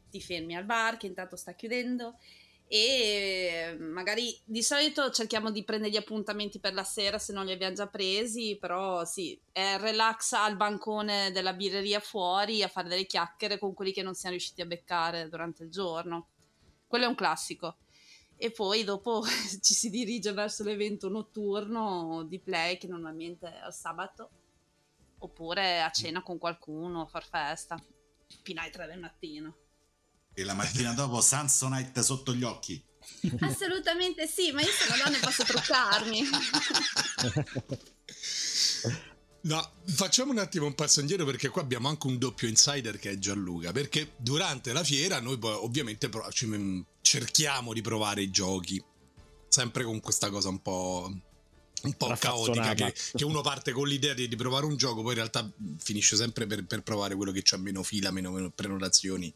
ti 0.09 0.21
fermi 0.21 0.55
al 0.55 0.65
bar 0.65 0.97
che 0.97 1.07
intanto 1.07 1.35
sta 1.35 1.55
chiudendo 1.55 2.19
e 2.67 3.77
magari 3.79 4.37
di 4.45 4.63
solito 4.63 5.11
cerchiamo 5.11 5.51
di 5.51 5.65
prendere 5.65 5.93
gli 5.93 5.97
appuntamenti 5.97 6.59
per 6.59 6.73
la 6.73 6.83
sera 6.83 7.19
se 7.19 7.33
non 7.33 7.45
li 7.45 7.53
abbiamo 7.53 7.75
già 7.75 7.87
presi, 7.87 8.57
però 8.59 9.05
sì, 9.05 9.39
è 9.53 9.77
relax 9.79 10.33
al 10.33 10.57
bancone 10.57 11.31
della 11.31 11.53
birreria 11.53 12.01
fuori 12.01 12.63
a 12.63 12.69
fare 12.69 12.89
delle 12.89 13.07
chiacchiere 13.07 13.59
con 13.59 13.75
quelli 13.75 13.93
che 13.93 14.03
non 14.03 14.15
siamo 14.15 14.35
riusciti 14.35 14.63
a 14.63 14.67
beccare 14.67 15.29
durante 15.29 15.63
il 15.65 15.71
giorno. 15.71 16.29
Quello 16.87 17.05
è 17.05 17.09
un 17.09 17.15
classico. 17.15 17.77
E 18.37 18.51
poi 18.51 18.83
dopo 18.83 19.23
ci 19.61 19.75
si 19.75 19.91
dirige 19.91 20.33
verso 20.33 20.65
l'evento 20.65 21.09
notturno 21.09 22.25
di 22.27 22.41
play 22.41 22.79
che 22.79 22.89
normalmente 22.89 23.47
è 23.47 23.67
il 23.67 23.73
sabato, 23.73 24.31
oppure 25.19 25.83
a 25.83 25.91
cena 25.91 26.23
con 26.23 26.39
qualcuno, 26.39 27.03
a 27.03 27.07
far 27.07 27.25
festa, 27.25 27.81
fino 28.43 28.61
alle 28.61 28.71
3 28.71 28.87
del 28.87 28.99
mattino. 28.99 29.57
E 30.35 30.45
la 30.45 30.55
mattina 30.55 30.93
dopo 30.93 31.21
Samsonite 31.21 32.03
sotto 32.03 32.35
gli 32.35 32.43
occhi. 32.43 32.83
Assolutamente 33.41 34.27
sì, 34.27 34.51
ma 34.53 34.61
io 34.61 34.71
sono 34.71 34.97
donna 35.03 35.17
e 35.17 35.21
posso 35.21 35.45
truccarmi. 35.45 36.23
No, 39.45 39.73
facciamo 39.85 40.33
un 40.33 40.39
attimo 40.39 40.65
un 40.65 40.75
passo 40.75 41.01
indietro 41.01 41.27
perché 41.27 41.51
qua 41.51 41.61
abbiamo 41.61 41.89
anche 41.89 42.07
un 42.07 42.17
doppio 42.17 42.49
insider 42.49 42.99
che 42.99 43.11
è 43.11 43.19
Gianluca, 43.19 43.73
perché 43.73 44.13
durante 44.17 44.73
la 44.73 44.83
fiera 44.83 45.21
noi 45.21 45.37
poi 45.37 45.53
ovviamente 45.53 46.09
cerchiamo 47.03 47.75
di 47.75 47.83
provare 47.83 48.23
i 48.23 48.31
giochi, 48.31 48.83
sempre 49.49 49.85
con 49.85 50.01
questa 50.01 50.31
cosa 50.31 50.49
un 50.49 50.63
po', 50.63 51.13
un 51.83 51.93
po 51.93 52.17
caotica, 52.19 52.73
che, 52.73 52.95
che, 53.15 53.25
uno 53.25 53.43
parte 53.43 53.73
con 53.73 53.87
l'idea 53.87 54.15
di, 54.15 54.29
di, 54.29 54.37
provare 54.37 54.65
un 54.65 54.77
gioco, 54.77 55.03
poi 55.03 55.11
in 55.11 55.19
realtà 55.19 55.47
finisce 55.77 56.17
sempre 56.17 56.47
per, 56.47 56.65
per 56.65 56.83
provare 56.83 57.15
quello 57.15 57.31
che 57.31 57.45
ha 57.51 57.59
meno 57.59 57.83
fila, 57.83 58.11
meno, 58.11 58.31
meno 58.31 58.51
prenotazioni 58.51 59.33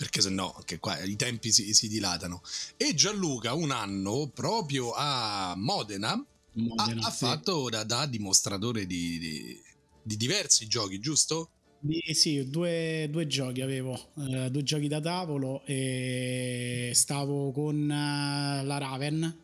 perché 0.00 0.22
se 0.22 0.30
no 0.30 0.54
anche 0.56 0.78
qua 0.78 0.98
i 1.02 1.14
tempi 1.14 1.52
si, 1.52 1.74
si, 1.74 1.86
dilatano. 1.86 2.40
E 2.78 2.94
Gianluca 2.94 3.52
un 3.52 3.70
anno 3.70 4.30
proprio 4.32 4.92
a 4.96 5.52
Modena, 5.58 6.14
Modena 6.54 7.02
ha, 7.02 7.08
ha 7.08 7.10
fatto 7.10 7.68
da, 7.68 7.84
da 7.84 8.06
dimostratore 8.06 8.86
di, 8.86 9.18
di, 9.18 9.60
di, 10.02 10.16
diversi 10.16 10.66
giochi, 10.66 11.00
giusto? 11.00 11.50
Di, 11.80 12.00
sì, 12.14 12.48
due, 12.48 13.08
due, 13.10 13.26
giochi 13.26 13.60
avevo, 13.60 14.12
uh, 14.14 14.48
due 14.48 14.62
giochi 14.62 14.88
da 14.88 15.02
tavolo 15.02 15.60
e 15.66 16.92
stavo 16.94 17.52
con 17.52 17.76
uh, 17.82 18.64
la 18.64 18.78
Raven 18.78 19.38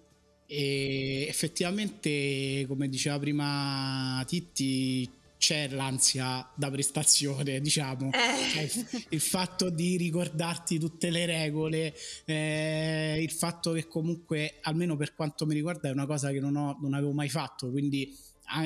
e 0.46 1.26
effettivamente 1.28 2.64
come 2.66 2.88
diceva 2.88 3.18
prima 3.18 4.24
Titti 4.26 5.06
c'è 5.38 5.68
l'ansia 5.68 6.48
da 6.54 6.70
prestazione, 6.70 7.60
diciamo, 7.62 8.10
eh. 8.12 8.50
cioè, 8.50 9.04
il 9.10 9.20
fatto 9.20 9.70
di 9.70 9.96
ricordarti 9.96 10.78
tutte 10.78 11.10
le 11.10 11.26
regole, 11.26 11.94
eh, 12.24 13.18
il 13.20 13.30
fatto 13.30 13.72
che 13.72 13.86
comunque, 13.86 14.58
almeno 14.62 14.96
per 14.96 15.14
quanto 15.14 15.46
mi 15.46 15.54
riguarda, 15.54 15.88
è 15.88 15.92
una 15.92 16.06
cosa 16.06 16.30
che 16.30 16.40
non, 16.40 16.56
ho, 16.56 16.76
non 16.80 16.94
avevo 16.94 17.12
mai 17.12 17.28
fatto, 17.28 17.70
quindi 17.70 18.14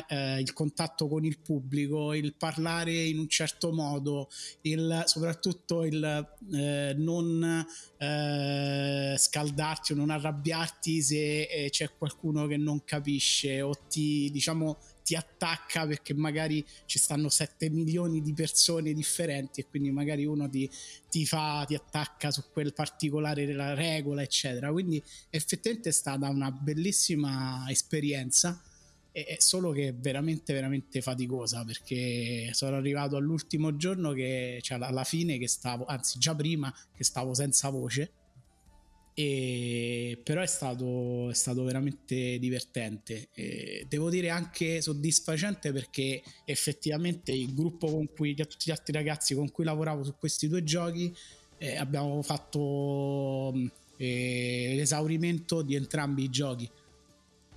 eh, 0.09 0.41
il 0.41 0.53
contatto 0.53 1.09
con 1.09 1.25
il 1.25 1.39
pubblico, 1.39 2.13
il 2.13 2.35
parlare 2.35 2.93
in 2.93 3.19
un 3.19 3.29
certo 3.29 3.73
modo, 3.73 4.29
il, 4.63 5.03
soprattutto 5.07 5.85
il 5.85 6.29
eh, 6.53 6.95
non 6.97 7.67
eh, 7.97 9.15
scaldarti 9.17 9.93
o 9.93 9.97
non 9.97 10.11
arrabbiarti 10.11 11.03
se 11.03 11.43
eh, 11.43 11.71
c'è 11.71 11.91
qualcuno 11.97 12.47
che 12.47 12.57
non 12.57 12.85
capisce 12.85 13.63
o 13.63 13.73
ti 13.89 14.31
diciamo 14.31 14.79
ti 15.11 15.17
attacca 15.17 15.89
perché 15.89 16.15
magari 16.15 16.65
ci 16.87 17.01
stanno 17.01 17.29
7 17.29 17.69
milioni 17.69 18.23
di 18.23 18.33
persone 18.33 18.93
differenti 18.93 19.59
e 19.59 19.67
quindi 19.67 19.91
magari 19.91 20.25
uno 20.25 20.49
ti, 20.49 20.71
ti 21.11 21.27
fa, 21.27 21.65
ti 21.67 21.75
attacca 21.75 22.31
su 22.31 22.45
quel 22.53 22.73
particolare 22.73 23.45
della 23.45 23.75
regola, 23.75 24.23
eccetera. 24.23 24.71
Quindi 24.71 25.03
effettivamente 25.31 25.89
è 25.89 25.93
stata 25.93 26.29
una 26.29 26.53
bellissima 26.53 27.65
esperienza 27.69 28.63
è 29.13 29.39
solo 29.41 29.73
che 29.73 29.89
è 29.89 29.95
veramente 29.95 30.53
veramente 30.53 31.03
faticosa 31.03 31.65
perché 31.65 32.51
sono 32.53 32.77
arrivato 32.77 33.17
all'ultimo 33.17 33.75
giorno 33.75 34.13
che 34.13 34.61
cioè 34.63 34.79
alla 34.81 35.03
fine 35.03 35.37
che 35.37 35.49
stavo 35.49 35.85
anzi 35.87 36.21
già 36.21 36.33
prima 36.33 36.73
che 36.95 37.03
stavo 37.03 37.35
senza 37.35 37.71
voce 37.71 38.13
e, 39.23 40.19
però 40.23 40.41
è 40.41 40.47
stato, 40.47 41.29
è 41.29 41.35
stato 41.35 41.63
veramente 41.63 42.39
divertente. 42.39 43.29
E 43.35 43.85
devo 43.87 44.09
dire 44.09 44.31
anche 44.31 44.81
soddisfacente 44.81 45.73
perché 45.73 46.23
effettivamente 46.47 47.31
il 47.33 47.55
gruppo 47.55 47.91
con 47.91 48.09
cui, 48.15 48.35
tutti 48.35 48.65
gli 48.65 48.71
altri 48.71 48.95
ragazzi 48.95 49.35
con 49.35 49.51
cui 49.51 49.65
lavoravo 49.65 50.05
su 50.05 50.15
questi 50.19 50.49
due 50.49 50.65
giochi, 50.65 51.15
eh, 51.59 51.77
abbiamo 51.77 52.23
fatto 52.23 53.53
eh, 53.99 54.73
l'esaurimento 54.75 55.61
di 55.61 55.75
entrambi 55.75 56.25
i 56.25 56.31
giochi. 56.31 56.71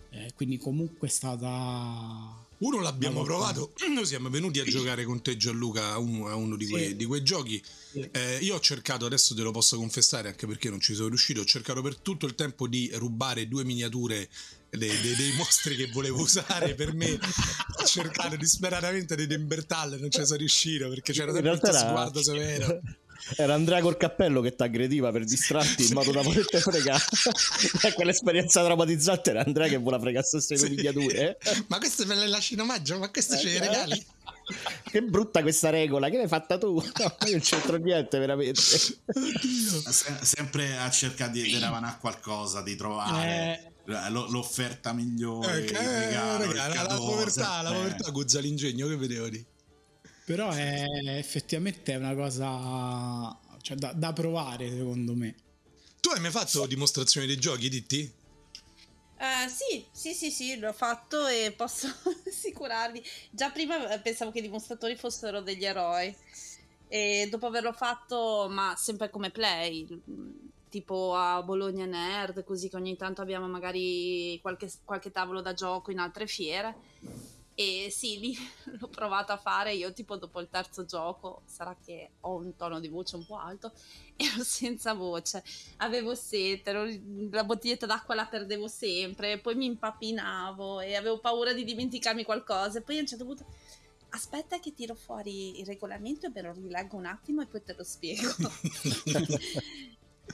Eh, 0.10 0.32
quindi 0.36 0.58
comunque 0.58 1.08
è 1.08 1.12
stata 1.12 2.43
uno 2.64 2.82
l'abbiamo 2.82 3.24
provato, 3.24 3.74
noi 3.94 4.06
siamo 4.06 4.30
venuti 4.30 4.60
a 4.60 4.64
giocare 4.64 5.04
con 5.04 5.22
te 5.22 5.38
Gianluca 5.38 5.92
a 5.92 5.98
uno, 6.00 6.28
a 6.28 6.36
uno 6.36 6.56
di, 6.56 6.68
quei, 6.68 6.88
sì. 6.88 6.96
di, 6.96 7.06
quei, 7.06 7.24
giochi. 7.24 7.62
Sì. 7.92 8.10
Eh, 8.12 8.38
io 8.42 8.56
ho 8.56 8.60
cercato, 8.60 9.06
adesso 9.06 9.36
te 9.36 9.42
lo 9.42 9.52
posso 9.52 9.78
confessare 9.78 10.30
anche 10.30 10.48
perché 10.48 10.70
non 10.70 10.80
ci 10.80 10.94
sono 10.94 11.10
riuscito, 11.10 11.42
ho 11.42 11.46
cercato 11.46 11.82
per 11.82 11.98
tutto 11.98 12.26
il 12.26 12.36
tempo 12.36 12.68
di 12.68 12.90
rubare 12.94 13.48
due 13.48 13.64
miniature 13.64 14.30
dei, 14.70 14.90
dei, 15.02 15.16
dei 15.16 15.34
mostri 15.36 15.76
che 15.76 15.88
volevo 15.88 16.22
usare 16.22 16.74
per 16.74 16.94
me, 16.94 17.14
ho 17.14 17.86
cercato 17.86 18.36
disperatamente 18.36 19.16
dei 19.16 19.28
Nembertal, 19.28 20.00
non 20.00 20.10
ci 20.10 20.26
sono 20.26 20.38
riuscito 20.38 20.90
perché 20.90 21.14
c'era 21.14 21.34
sempre 21.34 21.58
questo 21.58 21.78
sguardo 21.78 22.24
severo. 22.24 22.80
Era 23.36 23.54
Andrea 23.54 23.82
col 23.82 23.98
cappello 23.98 24.42
che 24.42 24.56
ti 24.56 24.64
aggrediva 24.64 25.12
per 25.12 25.24
distrarti 25.24 25.86
in 25.86 25.94
modo 25.94 26.12
da 26.12 26.22
poterti 26.22 26.58
fregare. 26.58 27.04
quell'esperienza 27.96 28.64
traumatizzante 28.64 29.30
era 29.30 29.44
Andrea 29.44 29.68
che 29.68 29.78
vuole 29.78 30.00
fregare 30.00 30.28
queste 30.30 30.58
sì. 30.58 30.70
miniature. 30.70 31.38
Ma 31.68 31.78
queste 31.78 32.06
me 32.06 32.16
le 32.16 32.28
lasci 32.28 32.54
in 32.54 32.62
omaggio? 32.62 32.98
Ma 32.98 33.10
queste 33.10 33.38
ce 33.38 33.50
le 33.50 33.60
regali? 33.60 34.06
Che 34.84 35.02
brutta 35.02 35.42
questa 35.42 35.70
regola, 35.70 36.10
che 36.10 36.18
l'hai 36.18 36.28
fatta 36.28 36.58
tu? 36.58 36.74
No, 37.04 37.16
io 37.26 37.32
non 37.32 37.40
c'entro 37.40 37.78
niente, 37.78 38.20
veramente. 38.20 38.62
Se- 38.62 38.98
sempre 40.22 40.78
a 40.78 40.90
cercare 40.90 41.32
di 41.32 41.56
a 41.64 41.98
qualcosa, 42.00 42.62
di 42.62 42.76
trovare. 42.76 43.28
Eh 43.28 43.72
l'offerta 44.10 44.94
migliore, 44.94 45.66
eh, 45.66 46.06
regalo, 46.06 46.46
regalo, 46.46 46.74
il 46.74 46.90
la 46.90 46.96
povertà, 46.96 47.62
la 47.62 47.74
povertà 47.74 48.12
guzza 48.12 48.40
l'ingegno 48.40 48.88
che 48.88 48.96
vedevo 48.96 49.26
lì. 49.26 49.46
Però 50.26 50.52
è 50.52 50.86
effettivamente 51.18 51.94
è 51.94 51.98
una 51.98 52.16
cosa 52.16 53.38
cioè, 53.62 53.76
da, 53.76 53.92
da, 53.94 54.14
provare, 54.14 54.70
secondo 54.70 55.14
me. 55.16 55.36
Tu 56.00 56.10
hai 56.10 56.22
mai 56.22 56.32
fatto 56.32 56.66
dimostrazioni 56.66 57.28
dei 57.28 57.38
giochi, 57.38 57.70
Ditti? 57.70 58.14
Uh, 59.18 59.48
sì, 59.48 59.86
sì, 59.92 60.14
sì, 60.14 60.32
sì, 60.32 60.58
l'ho 60.60 60.74
fatto 60.74 61.28
e 61.28 61.54
posso 61.56 61.88
assicurarvi. 62.28 63.04
Già 63.32 63.50
prima 63.52 63.90
eh, 63.90 64.00
pensavo 64.00 64.32
che 64.32 64.40
i 64.40 64.44
dimostratori 64.44 64.96
fossero 64.96 65.42
degli 65.42 65.66
eroi. 65.66 66.16
E 66.88 67.28
dopo 67.30 67.48
averlo 67.48 67.74
fatto, 67.74 68.48
ma 68.50 68.76
sempre 68.78 69.10
come 69.10 69.32
play, 69.32 69.88
tipo 70.70 71.16
a 71.16 71.42
Bologna 71.42 71.86
Nerd, 71.86 72.44
così 72.44 72.70
che 72.70 72.76
ogni 72.76 72.96
tanto 72.96 73.22
abbiamo 73.22 73.48
magari 73.48 74.40
qualche, 74.42 74.72
qualche 74.84 75.12
tavolo 75.12 75.42
da 75.42 75.54
gioco 75.54 75.92
in 75.92 76.00
altre 76.00 76.28
fiere 76.28 76.76
e 77.56 77.90
sì, 77.92 78.20
lì 78.20 78.36
l'ho 78.80 78.88
provato 78.88 79.32
a 79.32 79.38
fare. 79.38 79.74
Io 79.74 79.94
tipo 79.94 80.18
dopo 80.18 80.40
il 80.40 80.50
terzo 80.50 80.86
gioco, 80.86 81.42
sarà 81.46 81.76
che 81.84 82.12
ho 82.22 82.36
un 82.36 82.56
tono 82.56 82.80
di 82.80 82.88
voce 82.88 83.16
un 83.16 83.26
po' 83.26 83.38
alto, 83.38 83.72
ero 84.18 84.44
senza 84.44 84.94
voce, 84.94 85.44
avevo 85.78 86.16
sete, 86.16 86.70
ero, 86.70 86.86
la 87.32 87.44
bottiglietta 87.44 87.86
d'acqua 87.86 88.16
la 88.16 88.26
perdevo 88.26 88.68
sempre, 88.68 89.40
poi 89.40 89.56
mi 89.56 89.66
impappinavo 89.66 90.80
e 90.80 90.96
avevo 90.96 91.20
paura 91.20 91.54
di 91.54 91.64
dimenticarmi 91.64 92.24
qualcosa. 92.24 92.80
E 92.80 92.82
poi 92.82 92.98
a 92.98 93.02
un 93.02 93.08
certo 93.08 93.26
punto 93.26 93.46
aspetta 94.10 94.60
che 94.60 94.74
tiro 94.74 94.94
fuori 94.96 95.60
il 95.60 95.66
regolamento 95.66 96.28
e 96.28 96.32
me 96.34 96.42
lo 96.42 96.54
rileggo 96.54 96.98
un 96.98 97.06
attimo 97.06 97.42
e 97.42 97.48
poi 97.48 97.64
te 97.64 97.74
lo 97.76 97.84
spiego. 97.84 98.32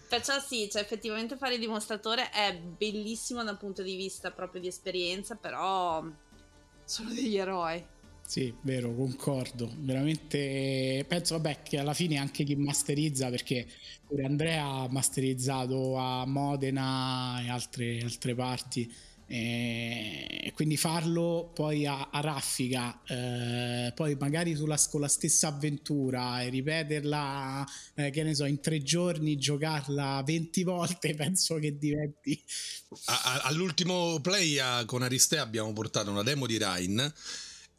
Perciò 0.07 0.39
sì, 0.39 0.69
cioè 0.69 0.81
effettivamente 0.81 1.37
fare 1.37 1.55
il 1.55 1.59
dimostratore 1.59 2.29
è 2.29 2.55
bellissimo 2.57 3.43
dal 3.43 3.57
punto 3.57 3.81
di 3.81 3.95
vista 3.95 4.31
proprio 4.31 4.61
di 4.61 4.67
esperienza, 4.67 5.35
però 5.35 6.03
sono 6.89 7.13
degli 7.13 7.37
eroi. 7.37 7.85
Sì, 8.25 8.53
vero, 8.61 8.93
concordo. 8.95 9.71
Veramente 9.77 11.05
penso, 11.07 11.35
vabbè, 11.35 11.61
che 11.61 11.77
alla 11.77 11.93
fine 11.93 12.17
anche 12.17 12.43
chi 12.43 12.55
masterizza, 12.55 13.29
perché 13.29 13.67
pure 14.07 14.25
Andrea 14.25 14.65
ha 14.65 14.87
masterizzato 14.89 15.95
a 15.97 16.25
Modena 16.25 17.41
e 17.43 17.49
altre, 17.49 17.99
altre 18.01 18.33
parti 18.33 18.91
e 19.31 20.51
quindi 20.55 20.75
farlo 20.75 21.51
poi 21.53 21.85
a, 21.85 22.09
a 22.11 22.19
raffica 22.19 22.99
eh, 23.05 23.91
poi 23.93 24.15
magari 24.19 24.55
sulla, 24.55 24.75
con 24.89 25.01
la 25.01 25.07
stessa 25.07 25.49
avventura 25.49 26.41
e 26.41 26.49
ripeterla 26.49 27.63
eh, 27.93 28.09
che 28.09 28.23
ne 28.23 28.33
so 28.33 28.45
in 28.45 28.59
tre 28.59 28.81
giorni 28.81 29.37
giocarla 29.37 30.23
20 30.25 30.63
volte 30.63 31.13
penso 31.15 31.59
che 31.59 31.77
diventi 31.77 32.43
a, 33.05 33.21
a, 33.23 33.41
all'ultimo 33.41 34.19
play 34.19 34.57
con 34.85 35.03
Aristea 35.03 35.43
abbiamo 35.43 35.71
portato 35.73 36.09
una 36.09 36.23
demo 36.23 36.47
di 36.47 36.57
Rhine 36.57 37.13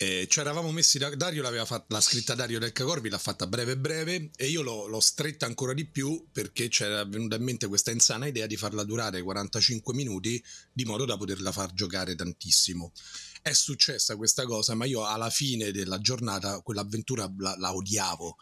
E 0.02 0.28
ci 0.30 0.40
eravamo 0.40 0.72
messi 0.72 0.96
da 0.96 1.14
Dario 1.14 1.42
l'aveva 1.42 1.66
fatta 1.66 1.84
la 1.88 2.00
scritta 2.00 2.34
Dario 2.34 2.58
del 2.58 2.72
Cacorvi 2.72 3.10
l'ha 3.10 3.18
fatta 3.18 3.46
breve 3.46 3.76
breve 3.76 4.30
e 4.34 4.46
io 4.46 4.62
l'ho, 4.62 4.86
l'ho 4.86 4.98
stretta 4.98 5.44
ancora 5.44 5.74
di 5.74 5.84
più 5.84 6.26
perché 6.32 6.68
c'era 6.68 7.04
venuta 7.04 7.36
in 7.36 7.42
mente 7.42 7.66
questa 7.66 7.90
insana 7.90 8.26
idea 8.26 8.46
di 8.46 8.56
farla 8.56 8.82
durare 8.82 9.20
45 9.20 9.92
minuti 9.92 10.42
di 10.72 10.86
modo 10.86 11.04
da 11.04 11.18
poterla 11.18 11.52
far 11.52 11.74
giocare 11.74 12.14
tantissimo 12.14 12.92
è 13.42 13.52
successa 13.52 14.16
questa 14.16 14.44
cosa, 14.44 14.74
ma 14.74 14.84
io 14.84 15.04
alla 15.06 15.30
fine 15.30 15.70
della 15.70 15.98
giornata 15.98 16.60
quell'avventura 16.60 17.30
la, 17.38 17.54
la 17.58 17.74
odiavo. 17.74 18.36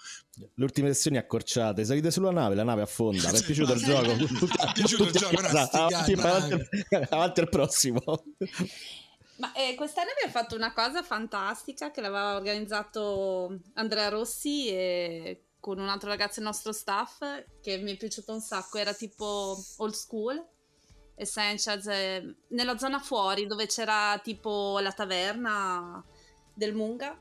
Le 0.54 0.64
ultime 0.64 0.92
sessioni 0.92 1.18
accorciate, 1.18 1.84
salite 1.84 2.10
sulla 2.10 2.32
nave, 2.32 2.56
la 2.56 2.64
nave 2.64 2.82
affonda. 2.82 3.30
Mi 3.30 3.38
è 3.38 3.42
piaciuto 3.44 3.72
il 3.74 3.82
gioco. 3.82 4.14
Mi 4.16 4.26
è 4.26 4.72
piaciuto 4.74 5.04
il 5.04 5.12
gioco, 5.12 5.40
avanti 7.10 7.40
al 7.40 7.48
prossimo. 7.48 8.02
Ma 9.38 9.52
eh, 9.52 9.74
quest'anno 9.76 10.10
abbiamo 10.10 10.32
fatto 10.32 10.56
una 10.56 10.72
cosa 10.72 11.02
fantastica 11.02 11.90
che 11.90 12.00
l'aveva 12.00 12.36
organizzato 12.36 13.60
Andrea 13.74 14.08
Rossi 14.08 14.68
e 14.68 15.44
con 15.60 15.78
un 15.78 15.88
altro 15.88 16.08
ragazzo 16.08 16.36
del 16.36 16.44
nostro 16.44 16.72
staff 16.72 17.22
che 17.60 17.76
mi 17.78 17.92
è 17.92 17.96
piaciuto 17.96 18.32
un 18.32 18.40
sacco, 18.40 18.78
era 18.78 18.92
tipo 18.92 19.56
old 19.76 19.94
school 19.94 20.44
Essentials 21.14 21.86
eh, 21.86 22.36
nella 22.48 22.78
zona 22.78 22.98
fuori 23.00 23.46
dove 23.46 23.66
c'era 23.66 24.18
tipo 24.22 24.78
la 24.78 24.92
taverna 24.92 26.02
del 26.54 26.74
Munga. 26.74 27.16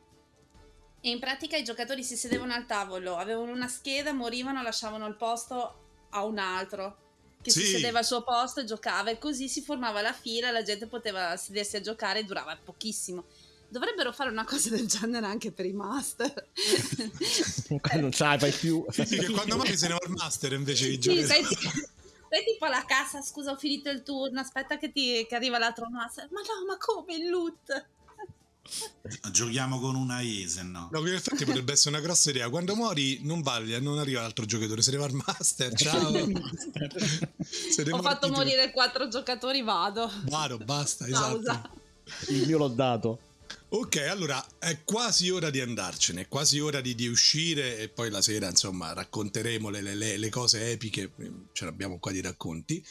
E 0.99 1.09
in 1.09 1.19
pratica 1.19 1.57
i 1.57 1.63
giocatori 1.63 2.03
si 2.03 2.15
sedevano 2.15 2.53
al 2.53 2.65
tavolo, 2.65 3.17
avevano 3.17 3.51
una 3.51 3.67
scheda, 3.67 4.13
morivano, 4.13 4.61
lasciavano 4.61 5.05
il 5.07 5.15
posto 5.15 6.07
a 6.09 6.23
un 6.23 6.37
altro 6.39 7.06
che 7.41 7.51
sì. 7.51 7.61
si 7.61 7.71
sedeva 7.73 7.99
al 7.99 8.05
suo 8.05 8.23
posto 8.23 8.59
e 8.59 8.65
giocava 8.65 9.09
e 9.09 9.17
così 9.17 9.47
si 9.47 9.61
formava 9.61 10.01
la 10.01 10.13
fila, 10.13 10.51
la 10.51 10.63
gente 10.63 10.87
poteva 10.87 11.37
sedersi 11.37 11.77
a 11.77 11.81
giocare 11.81 12.19
e 12.19 12.23
durava 12.23 12.57
pochissimo. 12.61 13.25
Dovrebbero 13.69 14.13
fare 14.13 14.29
una 14.29 14.45
cosa 14.45 14.69
del 14.69 14.87
genere 14.87 15.25
anche 15.25 15.51
per 15.51 15.65
i 15.65 15.73
master. 15.73 16.47
non 17.99 18.11
ce 18.11 18.23
la 18.23 18.37
fai 18.37 18.51
più. 18.51 18.85
Sì, 18.89 19.03
che 19.03 19.29
quando 19.29 19.57
mai 19.57 19.75
se 19.75 19.87
ne 19.87 19.93
va 19.93 19.99
il 20.05 20.11
master 20.11 20.53
invece 20.53 20.87
di 20.87 20.99
giocare. 20.99 21.43
Sì, 21.43 21.45
sei 22.29 22.43
tipo 22.43 22.65
alla 22.65 22.83
cassa, 22.85 23.21
scusa, 23.21 23.51
ho 23.51 23.57
finito 23.57 23.89
il 23.89 24.03
turno, 24.03 24.39
aspetta 24.39 24.77
che, 24.77 24.91
ti, 24.91 25.25
che 25.27 25.35
arriva 25.35 25.57
l'altro 25.57 25.87
master. 25.89 26.27
Ma 26.31 26.41
no, 26.41 26.65
ma 26.65 26.77
come 26.77 27.15
il 27.15 27.29
loot? 27.29 27.85
Giochiamo 29.31 29.79
con 29.79 29.95
una 29.95 30.21
Isen, 30.21 30.71
no? 30.71 30.89
No, 30.91 30.99
in 30.99 31.13
effetti 31.13 31.45
potrebbe 31.45 31.73
essere 31.73 31.95
una 31.95 32.05
grossa 32.05 32.29
idea. 32.29 32.49
Quando 32.49 32.75
muori 32.75 33.19
non 33.23 33.41
vale, 33.41 33.79
non 33.79 33.99
arriva 33.99 34.21
l'altro 34.21 34.45
giocatore, 34.45 34.81
se 34.81 34.91
ne 34.91 34.97
va 34.97 35.05
il 35.05 35.21
master. 35.25 35.73
Ciao. 35.73 36.11
Ho 37.91 38.01
fatto 38.01 38.29
morire 38.29 38.71
quattro 38.71 39.07
giocatori, 39.07 39.61
vado. 39.61 40.11
Vado, 40.25 40.57
basta, 40.57 41.07
esatto. 41.07 41.69
Il 42.29 42.47
mio 42.47 42.57
l'ho 42.57 42.67
dato. 42.67 43.19
Ok, 43.69 43.97
allora 43.97 44.43
è 44.59 44.83
quasi 44.85 45.29
ora 45.29 45.49
di 45.49 45.59
andarcene, 45.59 46.21
è 46.21 46.27
quasi 46.29 46.59
ora 46.59 46.79
di, 46.79 46.95
di 46.95 47.07
uscire 47.07 47.77
e 47.77 47.89
poi 47.89 48.09
la 48.09 48.21
sera 48.21 48.47
insomma 48.47 48.93
racconteremo 48.93 49.69
le, 49.69 49.81
le, 49.81 50.17
le 50.17 50.29
cose 50.29 50.71
epiche, 50.71 51.11
ce 51.51 51.65
l'abbiamo 51.65 51.99
qua 51.99 52.11
di 52.11 52.21
racconti. 52.21 52.85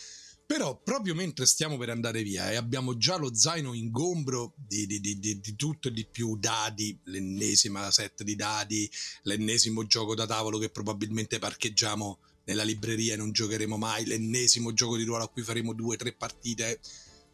Però 0.46 0.80
proprio 0.80 1.16
mentre 1.16 1.44
stiamo 1.44 1.76
per 1.76 1.90
andare 1.90 2.22
via 2.22 2.52
e 2.52 2.54
abbiamo 2.54 2.96
già 2.96 3.16
lo 3.16 3.34
zaino 3.34 3.74
ingombro 3.74 4.54
di, 4.56 4.86
di, 4.86 5.00
di, 5.00 5.18
di, 5.18 5.56
tutto 5.56 5.88
e 5.88 5.90
di 5.90 6.06
più 6.06 6.36
dadi, 6.38 6.96
l'ennesima 7.04 7.90
set 7.90 8.22
di 8.22 8.36
dadi, 8.36 8.88
l'ennesimo 9.22 9.84
gioco 9.86 10.14
da 10.14 10.24
tavolo 10.24 10.58
che 10.58 10.70
probabilmente 10.70 11.40
parcheggiamo 11.40 12.18
nella 12.44 12.62
libreria 12.62 13.14
e 13.14 13.16
non 13.16 13.32
giocheremo 13.32 13.76
mai, 13.76 14.06
l'ennesimo 14.06 14.72
gioco 14.72 14.96
di 14.96 15.02
ruolo 15.02 15.24
a 15.24 15.28
cui 15.28 15.42
faremo 15.42 15.72
due 15.72 15.94
o 15.94 15.98
tre 15.98 16.12
partite. 16.12 16.78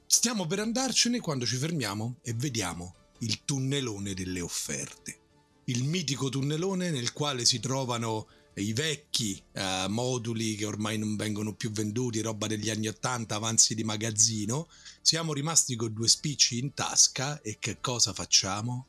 Stiamo 0.06 0.46
per 0.46 0.60
andarcene 0.60 1.20
quando 1.20 1.44
ci 1.44 1.56
fermiamo 1.56 2.16
e 2.22 2.32
vediamo 2.32 2.94
il 3.18 3.44
tunnelone 3.44 4.14
delle 4.14 4.40
offerte. 4.40 5.21
Il 5.64 5.84
mitico 5.84 6.28
tunnelone 6.28 6.90
nel 6.90 7.12
quale 7.12 7.44
si 7.44 7.60
trovano 7.60 8.26
i 8.54 8.72
vecchi 8.72 9.42
uh, 9.52 9.88
moduli 9.88 10.54
che 10.56 10.66
ormai 10.66 10.98
non 10.98 11.16
vengono 11.16 11.54
più 11.54 11.70
venduti, 11.70 12.20
roba 12.20 12.46
degli 12.46 12.68
anni 12.68 12.88
80, 12.88 13.34
avanzi 13.34 13.74
di 13.74 13.84
magazzino. 13.84 14.68
Siamo 15.00 15.32
rimasti 15.32 15.76
con 15.76 15.92
due 15.92 16.08
spicci 16.08 16.58
in 16.58 16.74
tasca 16.74 17.40
e 17.40 17.56
che 17.58 17.78
cosa 17.80 18.12
facciamo? 18.12 18.86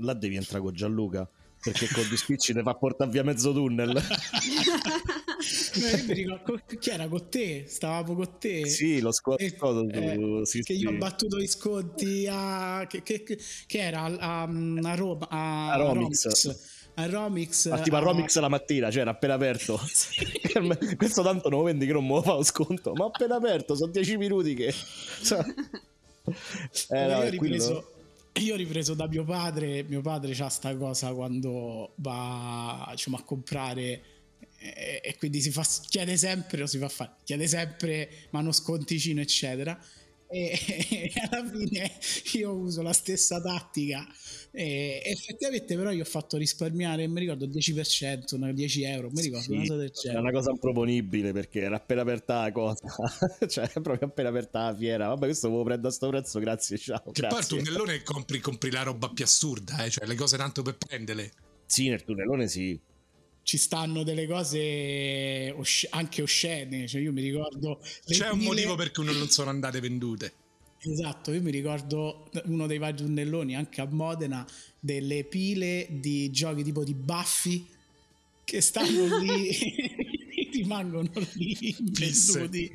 Là 0.00 0.14
devi 0.14 0.36
entrare 0.36 0.62
con 0.62 0.74
Gianluca 0.74 1.28
perché 1.62 1.88
con 1.92 2.06
due 2.06 2.16
spicci 2.16 2.52
ne 2.52 2.62
fa 2.62 2.74
portare 2.74 3.10
via 3.10 3.24
mezzo 3.24 3.52
tunnel. 3.52 4.02
ricordo, 6.08 6.60
chi 6.78 6.90
era 6.90 7.08
con 7.08 7.28
te? 7.28 7.64
Stavamo 7.66 8.14
con 8.14 8.38
te. 8.38 8.66
Sì, 8.66 9.00
lo 9.00 9.12
squad 9.12 9.40
eh, 9.40 9.54
eh, 9.54 10.40
sì, 10.44 10.62
che 10.62 10.74
sì. 10.74 10.80
io 10.80 10.90
ho 10.90 10.96
battuto 10.96 11.38
gli 11.38 11.46
sconti 11.46 12.26
a 12.30 12.86
che, 12.88 13.02
che, 13.02 13.22
che 13.22 13.78
era 13.78 14.02
a, 14.02 14.42
a, 14.42 14.94
Roma 14.94 15.28
a, 15.28 15.72
a 15.72 15.76
Romix. 15.76 16.24
Romix 16.24 16.74
a 16.98 17.06
Romix 17.06 17.68
Partiva 17.68 17.98
a 17.98 18.00
Romix 18.00 18.38
la 18.38 18.48
mattina, 18.48 18.90
cioè 18.90 19.02
era 19.02 19.10
appena 19.10 19.34
aperto. 19.34 19.78
Questo 20.96 21.22
tanto 21.22 21.48
non 21.48 21.58
lo 21.60 21.64
vendi 21.64 21.86
che 21.86 21.92
non 21.92 22.06
me 22.06 22.22
lo 22.24 22.42
sconto, 22.42 22.94
ma 22.94 23.06
appena 23.06 23.36
aperto, 23.36 23.74
sono 23.74 23.90
dieci 23.90 24.16
minuti 24.16 24.54
che... 24.54 24.74
Eh, 26.88 27.06
no, 27.06 27.06
io 27.06 27.16
ho 27.18 27.28
ripreso, 27.28 27.92
io 28.32 28.54
ho 28.54 28.56
ripreso 28.56 28.94
da 28.94 29.06
mio 29.06 29.22
padre, 29.22 29.84
mio 29.84 30.00
padre 30.00 30.34
ha 30.36 30.48
sta 30.48 30.76
cosa 30.76 31.12
quando 31.14 31.92
va 31.98 32.88
diciamo, 32.90 33.16
a 33.16 33.22
comprare 33.22 34.02
e, 34.74 35.00
e, 35.02 35.16
quindi 35.16 35.40
si 35.40 35.50
fa, 35.50 35.66
chiede 35.88 36.16
sempre, 36.16 36.62
o 36.62 36.66
si 36.66 36.78
fa 36.78 36.88
fare, 36.88 37.16
chiede 37.24 37.46
sempre 37.46 38.08
ma 38.30 38.40
uno 38.40 38.52
sconticino 38.52 39.20
eccetera. 39.20 39.78
E, 40.28 40.58
e, 40.90 41.12
alla 41.30 41.48
fine 41.48 41.92
io 42.34 42.52
uso 42.52 42.82
la 42.82 42.92
stessa 42.92 43.40
tattica. 43.40 44.06
E 44.50 45.02
effettivamente 45.04 45.76
però 45.76 45.90
io 45.90 46.02
ho 46.02 46.06
fatto 46.06 46.36
risparmiare 46.36 47.06
mi 47.06 47.20
ricordo 47.20 47.46
10% 47.46 48.50
10 48.50 48.82
euro 48.84 49.10
mi 49.10 49.20
ricordo 49.20 49.44
sì, 49.44 49.52
una 49.52 49.60
cosa 49.60 49.76
del 49.76 49.90
genere. 49.90 50.18
è 50.18 50.20
una 50.22 50.32
cosa 50.32 50.50
improponibile 50.50 51.32
perché 51.32 51.60
era 51.60 51.76
appena 51.76 52.02
aperta 52.02 52.42
la 52.42 52.52
cosa. 52.52 52.86
Cioè 53.46 53.68
proprio 53.80 54.08
appena 54.08 54.30
aperta 54.30 54.70
la 54.70 54.76
fiera. 54.76 55.08
Vabbè 55.08 55.26
questo 55.26 55.48
lo 55.48 55.62
prendo 55.62 55.88
a 55.88 55.90
sto 55.90 56.08
prezzo 56.08 56.38
grazie 56.38 56.78
ciao 56.78 57.02
che 57.12 57.20
grazie. 57.20 57.28
poi 57.28 57.38
al 57.38 57.46
tunnellone 57.46 58.02
compri, 58.02 58.40
compri 58.40 58.70
la 58.70 58.82
roba 58.82 59.08
più 59.10 59.24
assurda 59.24 59.84
eh? 59.84 59.90
cioè 59.90 60.06
le 60.06 60.14
cose 60.14 60.36
tanto 60.36 60.62
per 60.62 60.76
prenderle. 60.76 61.30
Sì 61.66 61.88
nel 61.88 62.02
tunnellone 62.02 62.48
sì 62.48 62.78
ci 63.46 63.58
stanno 63.58 64.02
delle 64.02 64.26
cose 64.26 65.54
osc- 65.56 65.86
anche 65.90 66.20
oscene. 66.20 66.88
Cioè 66.88 67.00
io 67.00 67.12
mi 67.12 67.22
ricordo. 67.22 67.80
C'è 68.04 68.28
un 68.30 68.40
motivo 68.40 68.74
per 68.74 68.90
cui 68.90 69.04
non 69.04 69.28
sono 69.28 69.50
andate 69.50 69.78
vendute. 69.78 70.32
Esatto, 70.80 71.32
io 71.32 71.40
mi 71.42 71.52
ricordo 71.52 72.28
uno 72.46 72.66
dei 72.66 72.78
vari 72.78 72.96
tunnelloni 72.96 73.54
anche 73.54 73.80
a 73.80 73.86
Modena 73.88 74.44
delle 74.80 75.22
pile 75.22 75.86
di 75.88 76.28
giochi 76.32 76.64
tipo 76.64 76.82
di 76.82 76.94
baffi 76.94 77.64
che 78.42 78.60
stanno 78.60 79.16
lì 79.18 79.50
rimangono 80.52 81.10
lì 81.34 81.76
venduti 81.78 82.72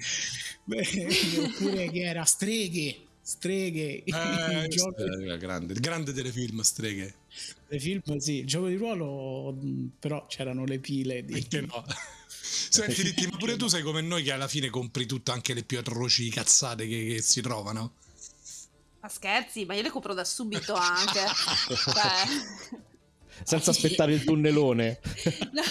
oppure 0.65 1.89
che 1.89 2.01
era 2.01 2.23
streghe 2.23 2.97
streghe 3.21 4.03
eh, 4.03 4.67
il, 4.67 5.37
grande, 5.39 5.73
il 5.73 5.79
grande 5.79 6.11
telefilm 6.11 6.61
streghe 6.61 7.13
le 7.67 7.79
film 7.79 8.17
sì, 8.17 8.39
il 8.39 8.47
gioco 8.47 8.67
di 8.67 8.75
ruolo 8.75 9.57
però 9.99 10.25
c'erano 10.27 10.65
le 10.65 10.79
pile 10.79 11.23
di... 11.23 11.33
Perché 11.33 11.61
no? 11.61 11.85
Senti 12.27 13.01
Ritti, 13.01 13.27
ma 13.27 13.37
pure 13.37 13.55
tu 13.55 13.67
sei 13.67 13.81
come 13.81 14.01
noi 14.01 14.23
che 14.23 14.31
alla 14.31 14.47
fine 14.47 14.69
compri 14.69 15.05
tutto, 15.05 15.31
anche 15.31 15.53
le 15.53 15.63
più 15.63 15.79
atroci 15.79 16.29
cazzate 16.29 16.87
che, 16.87 17.05
che 17.05 17.21
si 17.21 17.41
trovano? 17.41 17.93
Ma 18.99 19.07
scherzi, 19.07 19.65
ma 19.65 19.73
io 19.73 19.81
le 19.81 19.89
compro 19.89 20.13
da 20.13 20.23
subito 20.23 20.73
anche. 20.73 21.19
cioè... 21.75 22.81
Senza 23.43 23.71
aspettare 23.71 24.13
il 24.13 24.23
tunnelone. 24.23 24.99
no, 25.51 25.61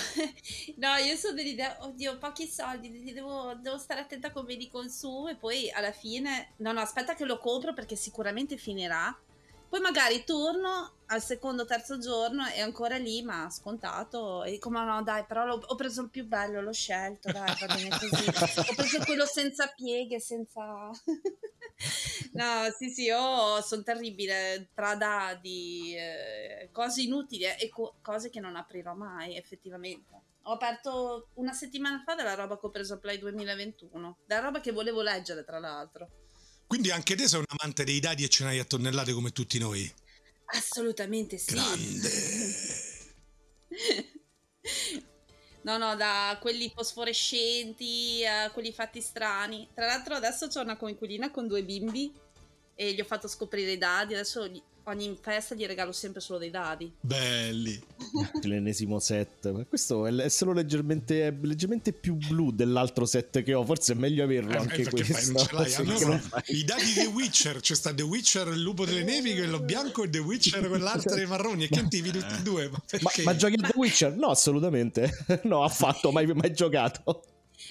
no, 0.76 0.94
io 0.96 1.16
sono 1.16 1.34
dell'idea, 1.34 1.76
oddio, 1.80 2.18
pochi 2.18 2.46
soldi, 2.46 3.12
devo, 3.12 3.54
devo, 3.60 3.78
stare 3.78 4.00
attenta 4.00 4.32
come 4.32 4.54
li 4.54 4.68
consumo 4.68 5.28
e 5.28 5.36
poi 5.36 5.70
alla 5.70 5.92
fine, 5.92 6.54
no, 6.56 6.72
no, 6.72 6.80
aspetta 6.80 7.14
che 7.14 7.24
lo 7.24 7.38
compro 7.38 7.72
perché 7.72 7.94
sicuramente 7.94 8.56
finirà 8.56 9.16
poi 9.70 9.78
magari 9.78 10.24
torno 10.24 10.96
al 11.06 11.22
secondo 11.22 11.64
terzo 11.64 11.98
giorno 11.98 12.44
è 12.44 12.58
ancora 12.58 12.96
lì, 12.96 13.22
ma 13.22 13.48
scontato. 13.50 14.42
E 14.42 14.58
come 14.58 14.84
no, 14.84 15.00
dai, 15.04 15.24
però 15.24 15.48
ho 15.48 15.74
preso 15.76 16.02
il 16.02 16.10
più 16.10 16.26
bello, 16.26 16.60
l'ho 16.60 16.72
scelto, 16.72 17.30
dai, 17.30 17.54
va 17.60 17.74
bene 17.74 17.88
così. 17.96 18.28
ho 18.28 18.74
preso 18.74 18.98
quello 19.04 19.24
senza 19.26 19.68
pieghe, 19.68 20.18
senza... 20.18 20.90
no, 22.32 22.70
sì, 22.76 22.90
sì, 22.90 23.04
io 23.04 23.62
sono 23.62 23.82
terribile 23.84 24.70
tra 24.74 24.96
dadi, 24.96 25.94
eh, 25.96 26.68
cose 26.72 27.02
inutili 27.02 27.44
e 27.44 27.68
co- 27.68 27.94
cose 28.02 28.28
che 28.28 28.40
non 28.40 28.56
aprirò 28.56 28.94
mai, 28.94 29.36
effettivamente. 29.36 30.28
Ho 30.44 30.52
aperto 30.52 31.28
una 31.34 31.52
settimana 31.52 32.02
fa 32.04 32.16
della 32.16 32.34
roba 32.34 32.58
che 32.58 32.66
ho 32.66 32.70
preso 32.70 32.94
a 32.94 32.98
Play 32.98 33.18
2021, 33.18 34.18
della 34.26 34.40
roba 34.40 34.60
che 34.60 34.72
volevo 34.72 35.00
leggere, 35.00 35.44
tra 35.44 35.60
l'altro. 35.60 36.08
Quindi 36.70 36.92
anche 36.92 37.16
te 37.16 37.26
sei 37.26 37.40
un 37.40 37.46
amante 37.48 37.82
dei 37.82 37.98
dadi 37.98 38.22
e 38.22 38.28
ce 38.28 38.44
n'hai 38.44 38.60
a 38.60 38.64
tonnellate 38.64 39.12
come 39.12 39.32
tutti 39.32 39.58
noi? 39.58 39.92
Assolutamente 40.54 41.36
sì. 41.36 41.54
Grande. 41.54 42.10
no, 45.62 45.78
no, 45.78 45.96
da 45.96 46.38
quelli 46.40 46.70
fosforescenti 46.72 48.24
a 48.24 48.52
quelli 48.52 48.72
fatti 48.72 49.00
strani. 49.00 49.66
Tra 49.74 49.86
l'altro 49.86 50.14
adesso 50.14 50.46
c'ho 50.46 50.60
una 50.60 50.76
coinquilina 50.76 51.32
con 51.32 51.48
due 51.48 51.64
bimbi 51.64 52.12
e 52.76 52.92
gli 52.92 53.00
ho 53.00 53.04
fatto 53.04 53.26
scoprire 53.26 53.72
i 53.72 53.76
dadi. 53.76 54.14
Adesso 54.14 54.48
ogni 54.84 55.16
festa 55.20 55.54
gli 55.54 55.64
regalo 55.66 55.92
sempre 55.92 56.20
solo 56.20 56.38
dei 56.38 56.50
dadi. 56.50 56.92
Belli. 57.00 57.80
L'ennesimo 58.42 58.98
set. 58.98 59.50
Ma 59.50 59.64
questo 59.64 60.06
è, 60.06 60.28
solo 60.28 60.52
leggermente, 60.52 61.26
è 61.26 61.34
leggermente 61.42 61.92
più 61.92 62.14
blu 62.14 62.50
dell'altro 62.50 63.06
set 63.06 63.42
che 63.42 63.54
ho. 63.54 63.64
Forse 63.64 63.92
è 63.92 63.96
meglio 63.96 64.24
averlo 64.24 64.52
Eh, 64.52 64.56
anche 64.56 64.82
perché 64.82 65.04
fai- 65.04 65.12
questo. 65.12 65.32
non 65.32 65.46
ce 65.46 65.54
l'hai. 65.54 65.70
Sì, 65.70 65.80
Allora, 65.80 66.18
fai. 66.20 66.42
I 66.46 66.64
dadi 66.64 66.92
The 66.94 67.06
Witcher, 67.06 67.60
c'è 67.60 67.74
sta 67.74 67.94
The 67.94 68.02
Witcher, 68.02 68.48
il 68.48 68.60
lupo 68.60 68.84
delle 68.84 69.02
nevi, 69.04 69.34
quello 69.34 69.60
bianco, 69.60 70.04
e 70.04 70.10
The 70.10 70.18
Witcher, 70.18 70.66
quell'altro 70.68 71.14
dei 71.14 71.26
marroni. 71.26 71.64
E 71.64 71.68
che 71.68 71.86
tivi 71.88 72.10
tutti 72.10 72.34
e 72.38 72.42
due? 72.42 72.68
Ma, 72.68 72.78
Ma, 72.78 72.82
perché? 72.86 73.22
ma 73.22 73.36
giochi 73.36 73.54
a 73.54 73.66
The 73.68 73.72
Witcher? 73.76 74.16
No, 74.16 74.28
assolutamente. 74.28 75.10
no, 75.44 75.62
affatto, 75.62 76.10
mai, 76.10 76.26
mai 76.34 76.52
giocato. 76.52 77.22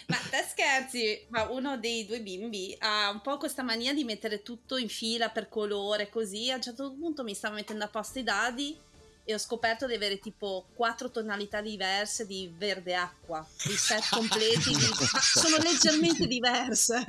Ma 0.08 0.18
te 0.30 0.46
scherzi, 0.50 1.26
ma 1.30 1.50
uno 1.50 1.78
dei 1.78 2.06
due 2.06 2.22
bimbi 2.22 2.76
ha 2.80 3.10
un 3.10 3.22
po' 3.22 3.38
questa 3.38 3.64
mania 3.64 3.94
di 3.94 4.04
mettere 4.04 4.42
tutto 4.42 4.78
in 4.78 4.90
fila 4.90 5.30
per 5.30 5.50
colore, 5.50 6.10
così 6.10 6.52
a 6.52 6.56
un 6.56 6.62
certo 6.62 6.96
punto 7.00 7.24
mi 7.24 7.34
stavo 7.34 7.56
mettendo 7.56 7.84
a 7.84 7.90
posto 7.90 8.20
i 8.20 8.24
dadi 8.24 8.78
e 9.24 9.34
ho 9.34 9.38
scoperto 9.38 9.86
di 9.86 9.94
avere 9.94 10.18
tipo 10.18 10.66
quattro 10.74 11.12
tonalità 11.12 11.62
diverse 11.62 12.26
di 12.26 12.52
verde 12.58 12.96
acqua, 12.96 13.48
di 13.64 13.76
set 13.76 14.04
completi, 14.10 14.72
di- 14.72 14.90
sono 15.22 15.58
leggermente 15.58 16.26
diverse. 16.26 17.06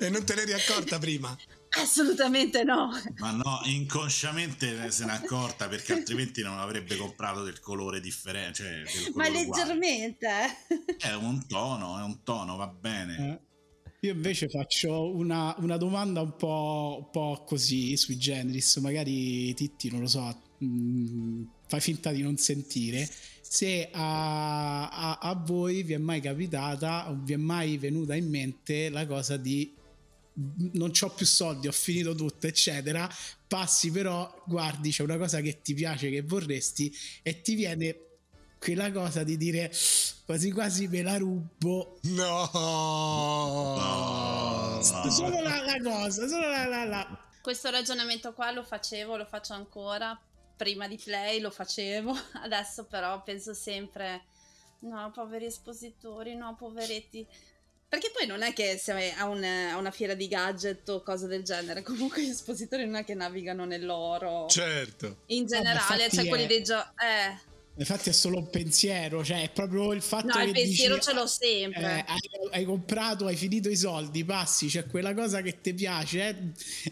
E 0.00 0.08
non 0.08 0.24
te 0.24 0.34
l'eri 0.34 0.52
accorta 0.52 0.98
prima? 0.98 1.36
Assolutamente 1.76 2.62
no. 2.64 2.90
Ma 3.18 3.30
no, 3.32 3.60
inconsciamente 3.64 4.90
se 4.90 5.04
n'è 5.04 5.12
accorta 5.12 5.68
perché 5.68 5.92
altrimenti 5.94 6.42
non 6.42 6.58
avrebbe 6.58 6.96
comprato 6.96 7.42
del 7.42 7.60
colore 7.60 8.00
differente. 8.00 8.52
Cioè 8.54 8.68
del 9.04 9.12
Ma 9.14 9.24
colore 9.24 9.42
uguale. 9.44 9.62
leggermente. 9.64 10.26
eh. 10.28 10.96
È 10.98 11.14
un 11.14 11.46
tono, 11.46 11.98
è 11.98 12.02
un 12.02 12.22
tono, 12.22 12.56
va 12.56 12.66
bene. 12.68 13.16
Eh. 13.32 13.52
Io 14.06 14.12
invece 14.12 14.48
faccio 14.48 15.14
una, 15.14 15.54
una 15.58 15.76
domanda 15.78 16.20
un 16.20 16.36
po', 16.36 16.96
un 17.04 17.10
po' 17.10 17.42
così 17.46 17.96
sui 17.96 18.18
generis, 18.18 18.76
magari 18.76 19.54
Titti 19.54 19.90
non 19.90 20.00
lo 20.00 20.06
so, 20.06 20.42
mh, 20.58 21.42
fai 21.68 21.80
finta 21.80 22.12
di 22.12 22.20
non 22.20 22.36
sentire. 22.36 23.08
Se 23.40 23.88
a, 23.92 24.88
a- 24.90 25.18
a 25.20 25.34
voi 25.34 25.82
vi 25.84 25.94
è 25.94 25.98
mai 25.98 26.20
capitata 26.20 27.08
o 27.10 27.18
vi 27.22 27.32
è 27.32 27.36
mai 27.36 27.78
venuta 27.78 28.14
in 28.14 28.28
mente 28.28 28.90
la 28.90 29.06
cosa 29.06 29.36
di 29.38 29.72
"Mh, 29.74 29.82
non 30.72 30.92
ho 31.00 31.10
più 31.10 31.26
soldi, 31.26 31.68
ho 31.68 31.72
finito 31.72 32.14
tutto, 32.14 32.46
eccetera. 32.46 33.08
Passi 33.46 33.90
però, 33.90 34.42
guardi, 34.46 34.90
c'è 34.90 35.02
una 35.02 35.18
cosa 35.18 35.40
che 35.40 35.60
ti 35.62 35.74
piace, 35.74 36.10
che 36.10 36.22
vorresti, 36.22 36.94
e 37.22 37.40
ti 37.40 37.54
viene 37.54 37.98
quella 38.58 38.90
cosa 38.90 39.22
di 39.24 39.36
dire 39.36 39.70
quasi 40.24 40.50
quasi 40.50 40.88
me 40.88 41.02
la 41.02 41.18
rubo 41.18 41.98
No. 42.04 42.50
No. 43.76 44.82
solo 44.82 45.42
la, 45.42 45.62
la 45.62 45.78
cosa, 45.82 46.26
solo 46.26 46.48
la, 46.48 46.66
la, 46.66 46.84
la. 46.84 47.26
Questo 47.42 47.68
ragionamento 47.68 48.32
qua 48.32 48.50
lo 48.52 48.62
facevo, 48.62 49.16
lo 49.16 49.26
faccio 49.26 49.52
ancora. 49.52 50.18
Prima 50.56 50.88
di 50.88 50.96
Play 50.96 51.40
lo 51.40 51.50
facevo, 51.50 52.16
adesso 52.42 52.86
però 52.86 53.22
penso 53.22 53.52
sempre: 53.52 54.24
no, 54.80 55.10
poveri 55.12 55.46
espositori, 55.46 56.34
no, 56.34 56.54
poveretti. 56.56 57.26
Perché 57.94 58.10
poi 58.12 58.26
non 58.26 58.42
è 58.42 58.52
che 58.52 58.76
sei 58.76 59.12
a, 59.12 59.26
un- 59.28 59.44
a 59.44 59.76
una 59.76 59.92
fiera 59.92 60.14
di 60.14 60.26
gadget 60.26 60.88
o 60.88 61.00
cose 61.04 61.28
del 61.28 61.44
genere, 61.44 61.80
comunque 61.82 62.24
gli 62.24 62.28
espositori 62.30 62.84
non 62.86 62.96
è 62.96 63.04
che 63.04 63.14
navigano 63.14 63.64
nell'oro. 63.64 64.48
Certo. 64.48 65.18
In 65.26 65.46
generale, 65.46 66.02
infatti 66.06 66.16
cioè 66.16 66.26
quelli 66.26 66.46
dei 66.46 66.64
giochi. 66.64 66.88
Eh, 67.04 67.52
Infatti 67.76 68.08
è 68.08 68.12
solo 68.12 68.38
un 68.38 68.50
pensiero, 68.50 69.24
cioè 69.24 69.42
è 69.42 69.50
proprio 69.50 69.92
il 69.92 70.02
fatto 70.02 70.26
no, 70.26 70.34
che 70.34 70.42
il 70.44 70.52
pensiero 70.52 70.94
dici, 70.94 71.06
ce 71.08 71.14
l'ho 71.14 71.26
sempre. 71.26 71.80
eh, 71.82 72.04
hai, 72.06 72.20
hai 72.50 72.64
comprato, 72.64 73.26
hai 73.26 73.36
finito 73.36 73.68
i 73.68 73.76
soldi, 73.76 74.24
passi, 74.24 74.66
c'è 74.66 74.86
quella 74.86 75.14
cosa 75.14 75.40
che 75.40 75.60
ti 75.60 75.72
piace 75.74 76.28
eh, 76.28 76.36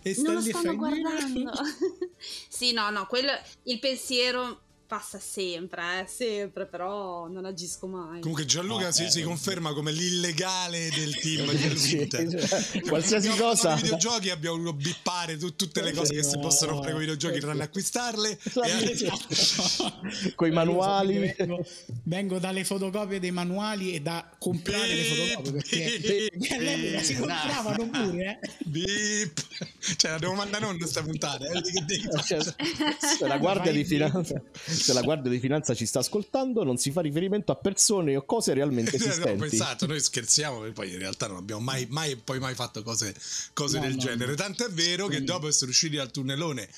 e 0.03 0.12
stai 0.12 0.24
non 0.24 0.34
lo 0.34 0.40
stanno 0.40 0.62
fai- 0.62 0.76
guardando. 0.76 1.50
sì, 2.48 2.72
no, 2.72 2.90
no, 2.90 3.07
quello, 3.07 3.32
il 3.64 3.78
pensiero 3.80 4.61
passa 4.93 5.18
sempre, 5.18 6.01
eh, 6.01 6.07
sempre, 6.07 6.66
però 6.66 7.26
non 7.26 7.47
agisco 7.47 7.86
mai. 7.86 8.20
Comunque 8.20 8.45
Gianluca 8.45 8.84
No, 8.84 8.93
si, 8.93 9.05
eh, 9.05 9.11
si 9.11 9.22
conferma 9.22 9.72
come 9.72 9.90
l'illegale 9.90 10.90
del 10.95 11.16
team 11.18 11.51
di 11.51 11.64
Elvita. 11.64 12.18
cioè, 12.28 12.80
qualsiasi 12.82 13.28
Abbiamo 13.28 13.49
cosa. 13.49 13.74
di 13.76 13.82
videogiochi 13.84 14.28
abbiamo 14.28 14.57
voluto 14.59 14.74
bippare 14.76 15.38
tu- 15.38 15.57
tutte 15.57 15.80
le 15.80 15.93
cose 15.93 16.12
che 16.12 16.22
si 16.22 16.34
No. 16.34 16.43
possono 16.43 16.74
fare 16.76 16.90
con 16.93 17.01
i 17.01 17.05
videogiochi 17.07 17.40
tranne 17.40 17.62
acquistarle. 17.62 18.38
E- 18.66 20.32
Coi 20.36 20.51
manuali. 20.51 21.32
Vengo, 21.38 21.64
vengo 22.05 22.38
dalle 22.38 22.62
fotocopie 22.64 23.18
dei 23.18 23.30
manuali 23.30 23.95
e 23.95 24.01
da 24.01 24.28
comprare 24.38 24.95
le 24.95 25.05
fotocopie 25.05 25.53
perché 25.53 26.28
perché 26.32 26.55
all'epoca 26.55 27.03
si 27.03 27.14
compravano 27.16 27.88
pure, 27.88 28.38
eh. 28.43 28.51
Bip. 28.66 29.40
Cioè, 29.96 30.11
la 30.12 30.18
devo 30.18 30.34
mandare 30.34 30.64
non 30.64 30.76
questa 30.78 31.03
puntata. 31.03 31.44
eh, 31.46 31.61
che. 31.61 32.22
Cioè, 32.26 32.40
se, 32.42 33.26
la 33.26 33.38
guardia 33.38 33.72
di 33.72 33.84
finanza, 33.84 34.40
se 34.64 34.92
la 34.92 35.03
Guardia 35.03 35.30
di 35.30 35.38
Finanza 35.38 35.74
ci 35.74 35.86
sta 35.86 35.98
ascoltando, 36.00 36.62
non 36.64 36.76
si 36.78 36.90
fa 36.90 37.00
riferimento 37.00 37.53
a 37.53 37.57
persone 37.57 38.16
o 38.16 38.24
cose 38.24 38.55
realmente 38.55 38.96
No, 38.98 39.05
esistenti. 39.05 39.48
pensato, 39.48 39.86
noi 39.86 40.00
scherziamo, 40.00 40.64
e 40.64 40.72
poi 40.72 40.90
in 40.92 40.98
realtà 40.98 41.26
non 41.26 41.36
abbiamo 41.38 41.61
mai, 41.62 41.86
mai, 41.90 42.16
poi 42.16 42.38
mai 42.38 42.55
fatto 42.55 42.82
cose, 42.82 43.14
cose 43.53 43.78
No, 43.78 43.84
del 43.84 43.94
no, 43.94 44.00
genere. 44.00 44.26
no. 44.30 44.34
Tanto 44.36 44.64
è 44.66 44.70
vero 44.70 45.05
che 45.05 45.16
Quindi- 45.16 45.26
dopo 45.26 45.48
essere 45.48 45.70
usciti 45.70 45.96
dal 45.96 46.11
tunnelone, 46.11 46.68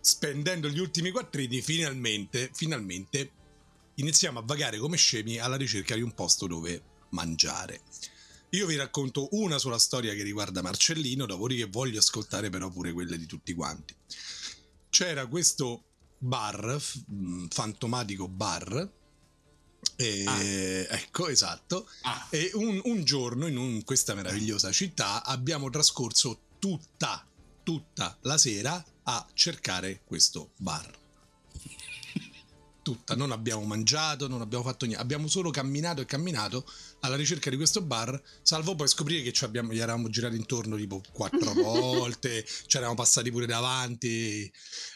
spendendo 0.00 0.68
gli 0.68 0.78
ultimi 0.78 1.10
quattrini, 1.10 1.60
finalmente, 1.62 2.50
finalmente 2.52 3.30
iniziamo 3.94 4.40
a 4.40 4.42
vagare 4.44 4.78
come 4.78 4.96
scemi 4.96 5.38
alla 5.38 5.56
ricerca 5.56 5.94
di 5.94 6.02
un 6.02 6.12
posto 6.14 6.46
dove 6.46 6.82
mangiare. 7.10 7.80
Io 8.54 8.66
vi 8.66 8.76
racconto 8.76 9.28
una 9.32 9.58
sola 9.58 9.78
storia 9.78 10.14
che 10.14 10.22
riguarda 10.22 10.62
Marcellino, 10.62 11.26
dopodiché 11.26 11.66
voglio 11.66 11.98
ascoltare 11.98 12.50
però 12.50 12.70
pure 12.70 12.92
quelle 12.92 13.18
di 13.18 13.26
tutti 13.26 13.52
quanti. 13.52 13.94
C'era 14.90 15.26
questo 15.26 15.82
bar, 16.18 16.80
mh, 17.06 17.46
fantomatico 17.48 18.28
bar, 18.28 18.92
e, 19.96 20.86
ecco 20.88 21.28
esatto, 21.28 21.88
Ah, 22.02 22.28
e 22.30 22.50
un, 22.54 22.80
un 22.84 23.04
giorno 23.04 23.48
in 23.48 23.56
un- 23.56 23.82
questa 23.82 24.14
meravigliosa 24.14 24.70
città 24.70 25.24
abbiamo 25.24 25.68
trascorso 25.68 26.42
tutta, 26.60 27.26
tutta 27.64 28.16
la 28.22 28.38
sera 28.38 28.82
a 29.02 29.26
cercare 29.34 30.02
questo 30.04 30.52
bar. 30.58 31.02
Tutta, 32.82 33.16
non 33.16 33.32
abbiamo 33.32 33.64
mangiato, 33.64 34.28
non 34.28 34.42
abbiamo 34.42 34.62
fatto 34.62 34.84
niente, 34.84 35.02
abbiamo 35.02 35.26
solo 35.26 35.50
camminato 35.50 36.02
e 36.02 36.04
camminato 36.04 36.70
alla 37.04 37.16
ricerca 37.16 37.50
di 37.50 37.56
questo 37.56 37.82
bar, 37.82 38.20
salvo 38.42 38.74
poi 38.74 38.88
scoprire 38.88 39.22
che 39.22 39.32
ci 39.32 39.44
abbiamo, 39.44 39.72
gli 39.74 39.78
eravamo 39.78 40.08
girati 40.08 40.36
intorno 40.36 40.76
tipo 40.76 41.02
quattro 41.12 41.52
volte, 41.62 42.44
ci 42.66 42.76
eravamo 42.78 42.96
passati 42.96 43.30
pure 43.30 43.44
davanti, 43.46 44.50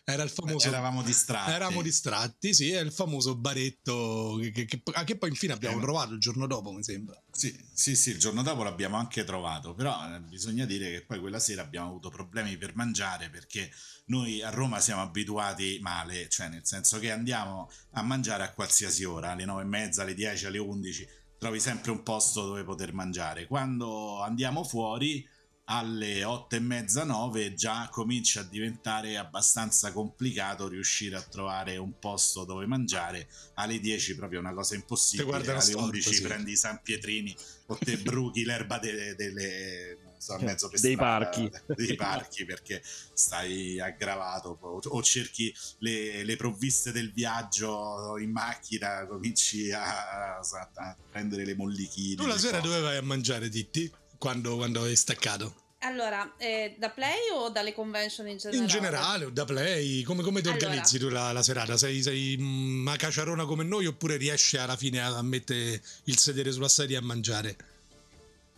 era 0.05 0.23
il 0.23 0.31
famoso... 0.31 0.67
eravamo 0.69 1.03
distratti. 1.03 1.51
Eravamo 1.51 1.83
distratti, 1.83 2.55
sì, 2.55 2.71
è 2.71 2.81
il 2.81 2.93
famoso 2.93 3.37
baretto 3.37 4.39
che, 4.41 4.51
che- 4.53 4.65
che- 4.65 4.83
ah, 4.95 5.05
che 5.05 5.17
poi 5.19 5.29
infine 5.29 5.53
abbiamo 5.53 5.77
Eh, 5.79 5.83
trovato 5.83 6.15
il 6.15 6.19
giorno 6.21 6.47
dopo, 6.47 6.73
mi 6.73 6.83
sembra. 6.83 7.21
Sì, 7.31 7.55
sì, 7.73 7.95
sì, 7.95 8.11
il 8.11 8.19
giorno 8.19 8.43
dopo 8.43 8.63
l'abbiamo 8.63 8.97
anche 8.97 9.25
trovato, 9.25 9.75
però 9.75 10.15
eh, 10.15 10.21
bisogna 10.21 10.65
dire 10.65 10.91
che 10.91 11.05
poi 11.05 11.21
quella 11.21 11.39
sera 11.39 11.63
abbiamo 11.63 11.89
avuto 11.89 12.09
problemi 12.09 12.57
per 12.57 12.75
mangiare 12.75 13.29
perché 13.29 13.71
noi 14.07 14.43
a 14.43 14.49
Roma 14.49 14.81
siamo 14.81 15.03
abituati 15.03 15.79
male, 15.83 16.29
cioè 16.31 16.49
nel 16.49 16.65
senso 16.65 16.99
che 16.99 17.11
andiamo 17.13 17.71
a 17.93 18.03
mangiare 18.03 18.43
a 18.45 18.53
qualsiasi 18.55 19.05
ora, 19.05 19.33
alle 19.33 19.45
nove 19.45 19.63
e 19.63 19.67
mezza, 19.67 20.03
alle 20.03 20.15
10, 20.15 20.47
alle 20.47 20.59
11, 20.59 21.07
trovi 21.39 21.61
sempre 21.61 21.91
un 21.91 22.03
posto 22.03 22.45
dove 22.45 22.65
poter 22.65 22.93
mangiare. 22.93 23.47
Quando 23.47 24.21
andiamo 24.21 24.65
fuori 24.65 25.27
alle 25.71 26.25
otto 26.25 26.57
e 26.57 26.61
mezza, 26.61 27.05
nove 27.05 27.53
già 27.55 27.89
comincia 27.91 28.41
a 28.41 28.45
diventare 28.45 29.19
abbastanza 29.19 29.93
complicato 29.93 30.67
riuscire 30.67 31.17
a 31.17 31.23
trovare 31.23 31.77
un 31.77 31.99
posto 31.99 32.45
dove 32.45 32.65
mangiare 32.67 33.29
alle 33.55 33.79
10 33.79 34.15
proprio 34.17 34.41
una 34.41 34.55
cosa 34.55 34.75
impossibile 34.77 35.31
alle 35.37 35.61
storto, 35.61 35.85
11 35.85 36.15
sì. 36.15 36.23
prendi 36.23 36.53
i 36.53 36.57
San 36.57 36.81
Pietrini 36.83 37.37
o 37.67 37.77
te 37.77 37.99
bruchi 38.01 38.45
l'erba 38.45 38.79
delle, 38.79 39.15
delle 39.15 39.99
non 40.03 40.21
so, 40.21 40.33
a 40.33 40.39
mezzo 40.41 40.69
per 40.71 40.81
Dei 40.81 40.95
strada, 40.95 41.25
parchi. 41.27 41.51
dei 41.77 41.95
parchi 41.97 42.45
perché 42.47 42.83
stai 43.13 43.79
aggravato 43.79 44.57
o, 44.61 44.81
o 44.83 45.03
cerchi 45.03 45.55
le, 45.81 46.25
le 46.25 46.37
provviste 46.37 46.93
del 46.93 47.13
viaggio 47.13 48.17
in 48.19 48.31
macchina 48.31 49.07
cominci 49.07 49.71
a, 49.71 50.39
a- 50.39 50.41
a 50.41 50.97
prendere 51.11 51.45
le 51.45 51.55
mollichine 51.55 52.17
Tu 52.17 52.27
la 52.27 52.39
sera 52.39 52.59
cose. 52.61 52.69
dove 52.73 52.81
vai 52.83 52.97
a 52.97 53.03
mangiare, 53.03 53.49
Titti? 53.51 53.93
Quando, 54.19 54.57
quando 54.57 54.83
hai 54.83 54.97
staccato? 54.97 55.55
Allora, 55.83 56.35
eh, 56.39 56.75
da 56.77 56.91
Play 56.91 57.31
o 57.33 57.51
dalle 57.51 57.73
convention 57.73 58.27
in 58.27 58.37
generale? 58.37 58.63
In 58.63 58.69
generale, 58.69 59.25
o 59.27 59.31
da 59.31 59.45
play, 59.45 60.03
come, 60.03 60.23
come 60.23 60.41
ti 60.41 60.49
Allora. 60.49 60.67
organizzi 60.67 60.99
tu 60.99 61.09
la, 61.09 61.31
la 61.33 61.43
serata? 61.43 61.77
Sei, 61.77 62.03
sei 62.03 62.37
mm, 62.37 62.81
una 62.81 62.97
caciarona 62.97 63.45
come 63.45 63.63
noi 63.63 63.87
oppure 63.87 64.17
riesci 64.17 64.57
alla 64.57 64.77
fine 64.77 65.01
a 65.01 65.23
mettere 65.23 65.81
il 66.05 66.19
sedere 66.19 66.51
sulla 66.51 66.69
sedia 66.69 66.99
e 66.99 67.01
a 67.01 67.05
mangiare? 67.05 67.57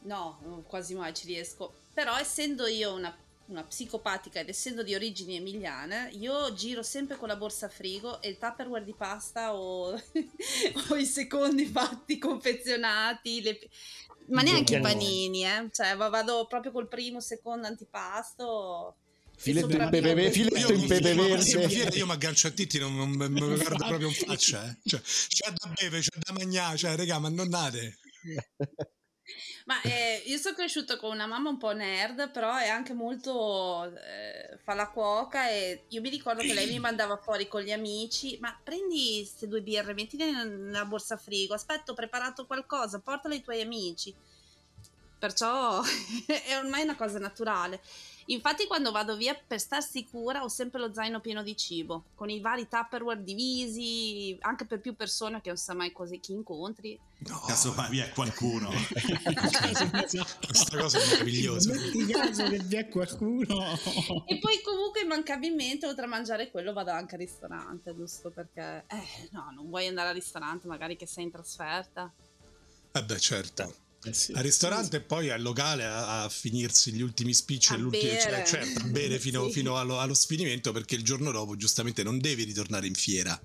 No, 0.02 0.64
quasi 0.66 0.94
mai 0.94 1.14
ci 1.14 1.26
riesco. 1.26 1.82
Però 1.92 2.16
essendo 2.16 2.66
io 2.66 2.94
una, 2.94 3.14
una 3.46 3.64
psicopatica 3.64 4.40
ed 4.40 4.48
essendo 4.48 4.82
di 4.82 4.94
origini 4.94 5.36
emiliane, 5.36 6.10
io 6.12 6.52
giro 6.54 6.82
sempre 6.82 7.16
con 7.16 7.28
la 7.28 7.36
borsa 7.36 7.68
frigo 7.68 8.22
e 8.22 8.30
il 8.30 8.38
tupperware 8.38 8.84
di 8.84 8.94
pasta 8.94 9.54
o, 9.54 9.92
o 10.88 10.96
i 10.96 11.04
secondi 11.04 11.66
fatti 11.66 12.16
confezionati, 12.18 13.42
le- 13.42 13.68
ma 14.30 14.42
neanche 14.42 14.76
i 14.76 14.80
panini, 14.80 15.44
eh. 15.44 15.68
Cioè 15.70 15.96
va- 15.96 16.08
vado 16.08 16.46
proprio 16.48 16.72
col 16.72 16.88
primo, 16.88 17.20
secondo 17.20 17.66
antipasto. 17.66 18.96
Filetto 19.36 19.70
in 19.70 19.78
pepe, 19.78 20.00
pepe- 20.00 20.30
filetto 20.30 20.72
in 20.72 20.80
io, 20.80 20.86
pepe 20.86 21.14
verde. 21.14 21.96
io 21.96 22.06
mi 22.06 22.12
aggancio 22.12 22.48
a 22.48 22.50
Titti, 22.50 22.78
non, 22.78 22.94
non, 22.94 23.10
non 23.12 23.30
mi 23.30 23.56
guardo 23.56 23.86
proprio 23.86 24.08
in 24.08 24.14
faccia. 24.14 24.68
Eh. 24.68 24.76
Cioè, 24.84 25.00
c'è 25.00 25.50
da 25.52 25.72
bere, 25.74 26.00
c'è 26.00 26.18
da 26.18 26.32
mangiare, 26.32 26.76
cioè, 26.76 26.96
raga, 26.96 27.18
ma 27.18 27.28
non 27.30 27.48
date. 27.48 27.98
Ma 29.66 29.80
eh, 29.82 30.22
io 30.26 30.38
sono 30.38 30.54
cresciuto 30.54 30.96
con 30.96 31.12
una 31.12 31.26
mamma 31.26 31.50
un 31.50 31.58
po' 31.58 31.72
nerd, 31.72 32.30
però 32.30 32.56
è 32.56 32.68
anche 32.68 32.92
molto 32.92 33.84
eh, 33.84 34.58
fa 34.62 34.74
la 34.74 34.88
cuoca 34.88 35.48
e 35.48 35.84
io 35.88 36.00
mi 36.00 36.08
ricordo 36.08 36.42
che 36.42 36.54
lei 36.54 36.68
mi 36.68 36.78
mandava 36.78 37.16
fuori 37.16 37.48
con 37.48 37.60
gli 37.60 37.72
amici, 37.72 38.38
ma 38.40 38.58
prendi 38.62 39.18
queste 39.18 39.48
due 39.48 39.62
birre, 39.62 39.94
mettile 39.94 40.30
nella 40.30 40.84
borsa 40.84 41.16
frigo, 41.16 41.54
aspetta, 41.54 41.92
ho 41.92 41.94
preparato 41.94 42.46
qualcosa, 42.46 43.00
portale 43.00 43.34
ai 43.36 43.42
tuoi 43.42 43.60
amici. 43.60 44.14
Perciò 45.18 45.82
è 46.26 46.56
ormai 46.56 46.82
una 46.82 46.96
cosa 46.96 47.18
naturale. 47.18 47.80
Infatti 48.30 48.66
quando 48.68 48.92
vado 48.92 49.16
via 49.16 49.34
per 49.34 49.58
star 49.58 49.82
sicura 49.82 50.44
ho 50.44 50.48
sempre 50.48 50.78
lo 50.78 50.92
zaino 50.92 51.20
pieno 51.20 51.42
di 51.42 51.56
cibo, 51.56 52.04
con 52.14 52.30
i 52.30 52.40
vari 52.40 52.68
Tupperware 52.68 53.24
divisi, 53.24 54.36
anche 54.42 54.66
per 54.66 54.80
più 54.80 54.94
persone 54.94 55.40
che 55.40 55.48
non 55.48 55.58
sa 55.58 55.74
mai 55.74 55.90
così 55.90 56.20
chi 56.20 56.32
incontri. 56.32 56.96
No, 57.26 57.40
Casomai 57.40 57.90
vi 57.90 57.98
è 57.98 58.10
qualcuno. 58.10 58.70
questa 60.46 60.78
cosa 60.78 60.98
è 60.98 61.06
meravigliosa. 61.08 61.72
Metti 61.72 62.06
caso 62.06 62.48
che 62.48 62.58
vi 62.58 62.76
è 62.76 62.88
qualcuno. 62.88 63.76
E 64.26 64.38
poi 64.38 64.62
comunque 64.62 65.00
immancabilmente 65.02 65.86
oltre 65.86 66.04
a 66.04 66.08
mangiare 66.08 66.52
quello 66.52 66.72
vado 66.72 66.92
anche 66.92 67.16
al 67.16 67.20
ristorante, 67.20 67.94
giusto 67.96 68.30
perché 68.30 68.84
eh 68.86 69.28
no, 69.32 69.50
non 69.52 69.68
vuoi 69.68 69.88
andare 69.88 70.10
al 70.10 70.14
ristorante 70.14 70.68
magari 70.68 70.96
che 70.96 71.06
sei 71.06 71.24
in 71.24 71.32
trasferta. 71.32 72.12
Eh 72.92 73.04
beh, 73.04 73.18
certo. 73.18 73.89
Eh 74.02 74.14
sì. 74.14 74.32
Al 74.32 74.42
ristorante 74.42 74.96
e 74.96 75.00
poi 75.02 75.28
al 75.30 75.42
locale 75.42 75.84
a, 75.84 76.22
a 76.22 76.28
finirsi 76.30 76.90
gli 76.92 77.02
ultimi 77.02 77.34
spicci 77.34 77.72
A 77.72 77.76
e 77.76 77.78
l'ultimo, 77.78 78.10
cioè, 78.18 78.30
bere. 78.30 78.46
certo, 78.46 78.80
a 78.80 78.84
bere 78.84 79.18
fino, 79.20 79.46
Sì. 79.46 79.52
fino 79.52 79.76
allo, 79.76 79.98
allo 79.98 80.14
sfinimento 80.14 80.72
perché 80.72 80.94
il 80.94 81.04
giorno 81.04 81.30
dopo 81.30 81.54
giustamente 81.56 82.02
non 82.02 82.18
devi 82.18 82.44
ritornare 82.44 82.86
in 82.86 82.94
fiera. 82.94 83.38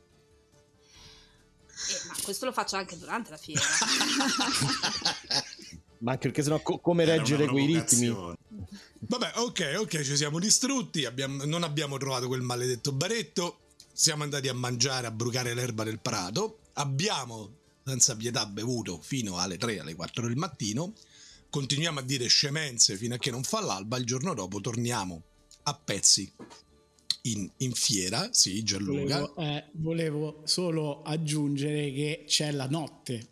Eh, 1.87 2.07
ma 2.07 2.15
questo 2.23 2.45
lo 2.45 2.53
faccio 2.53 2.77
anche 2.77 2.97
durante 2.97 3.31
la 3.31 3.37
fiera. 3.37 3.61
Ma 5.99 6.11
anche 6.11 6.27
perché 6.27 6.43
sennò 6.43 6.61
co- 6.61 6.79
come 6.79 7.03
Era 7.03 7.15
reggere 7.15 7.47
quei 7.47 7.65
ritmi? 7.65 8.07
Vabbè, 9.07 9.33
ok, 9.35 9.75
ok, 9.79 10.01
ci 10.03 10.15
siamo 10.17 10.39
distrutti, 10.39 11.05
abbiamo- 11.05 11.45
non 11.45 11.63
abbiamo 11.63 11.97
trovato 11.97 12.27
quel 12.27 12.41
maledetto 12.41 12.91
baretto, 12.91 13.59
siamo 13.93 14.23
andati 14.23 14.47
a 14.47 14.53
mangiare, 14.53 15.07
a 15.07 15.11
brucare 15.11 15.53
l'erba 15.53 15.83
del 15.83 15.99
prato, 15.99 16.59
abbiamo 16.73 17.57
senza 17.87 18.15
pietà 18.15 18.47
bevuto 18.47 18.99
fino 18.99 19.37
alle 19.37 19.57
3, 19.57 19.81
alle 19.81 19.93
4 19.93 20.27
del 20.27 20.35
mattino, 20.35 20.93
continuiamo 21.51 21.99
a 21.99 22.01
dire 22.01 22.25
scemenze 22.25 22.97
fino 22.97 23.13
a 23.13 23.17
che 23.19 23.29
non 23.29 23.43
fa 23.43 23.61
l'alba, 23.61 23.97
il 23.97 24.05
giorno 24.05 24.33
dopo 24.33 24.59
torniamo 24.59 25.21
a 25.63 25.75
pezzi 25.75 26.33
in, 27.23 27.47
in 27.57 27.73
fiera, 27.73 28.29
sì 28.31 28.63
Gianluca, 28.63 29.19
Volevo, 29.19 29.35
eh, 29.35 29.65
volevo 29.73 30.41
solo 30.45 31.03
aggiungere 31.03 31.91
che 31.91 32.23
c'è 32.25 32.51
la 32.51 32.67
notte, 32.67 33.27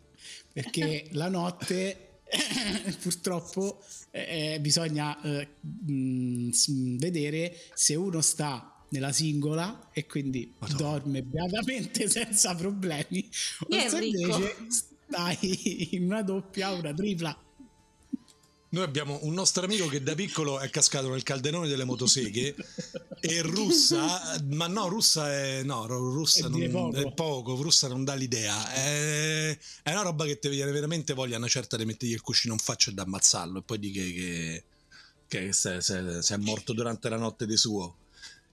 perché 0.52 1.08
la 1.14 1.28
notte 1.28 2.20
purtroppo 3.02 3.82
eh, 4.12 4.58
bisogna 4.60 5.20
eh, 5.20 5.48
mh, 5.60 6.50
s- 6.50 6.96
vedere 6.96 7.56
se 7.74 7.96
uno 7.96 8.20
sta 8.20 8.73
nella 8.94 9.12
singola 9.12 9.90
e 9.92 10.06
quindi 10.06 10.52
Madonna. 10.58 10.78
dorme 10.78 11.22
beatamente 11.22 12.08
senza 12.10 12.54
problemi, 12.54 13.28
o 13.68 13.88
se 13.88 14.04
invece 14.04 14.56
stai 14.68 15.94
in 15.96 16.04
una 16.04 16.22
doppia 16.22 16.72
o 16.72 16.78
una 16.78 16.94
tripla. 16.94 17.38
Noi 18.70 18.82
abbiamo 18.82 19.20
un 19.22 19.32
nostro 19.34 19.64
amico 19.64 19.86
che 19.86 20.02
da 20.02 20.16
piccolo 20.16 20.58
è 20.58 20.68
cascato 20.68 21.08
nel 21.08 21.22
calderone 21.22 21.68
delle 21.68 21.84
motoseghe 21.84 22.56
e 23.20 23.40
russa, 23.42 24.36
ma 24.50 24.66
no, 24.66 24.88
russa 24.88 25.32
è 25.32 25.62
no, 25.62 25.86
ru- 25.86 26.12
russa 26.12 26.46
È 26.46 26.48
non, 26.48 26.70
poco. 26.70 26.96
è 26.96 27.12
poco, 27.12 27.62
russa 27.62 27.86
non 27.86 28.02
dà 28.02 28.14
l'idea. 28.14 28.72
È, 28.72 29.56
è 29.84 29.92
una 29.92 30.02
roba 30.02 30.24
che 30.24 30.40
ti 30.40 30.48
viene 30.48 30.72
veramente 30.72 31.14
voglia 31.14 31.36
una 31.36 31.46
certa 31.46 31.76
di 31.76 31.84
mettergli 31.84 32.14
il 32.14 32.20
cuscino 32.20 32.52
in 32.54 32.58
faccia 32.58 32.90
e 32.90 32.94
di 32.94 33.00
ammazzarlo 33.00 33.60
e 33.60 33.62
poi 33.62 33.78
di 33.78 33.90
che, 33.92 34.12
che, 34.12 34.64
che 35.28 35.52
se, 35.52 35.80
se- 35.80 36.20
se 36.20 36.34
è 36.34 36.38
morto 36.38 36.72
durante 36.72 37.08
la 37.08 37.16
notte 37.16 37.46
di 37.46 37.56
suo. 37.56 37.96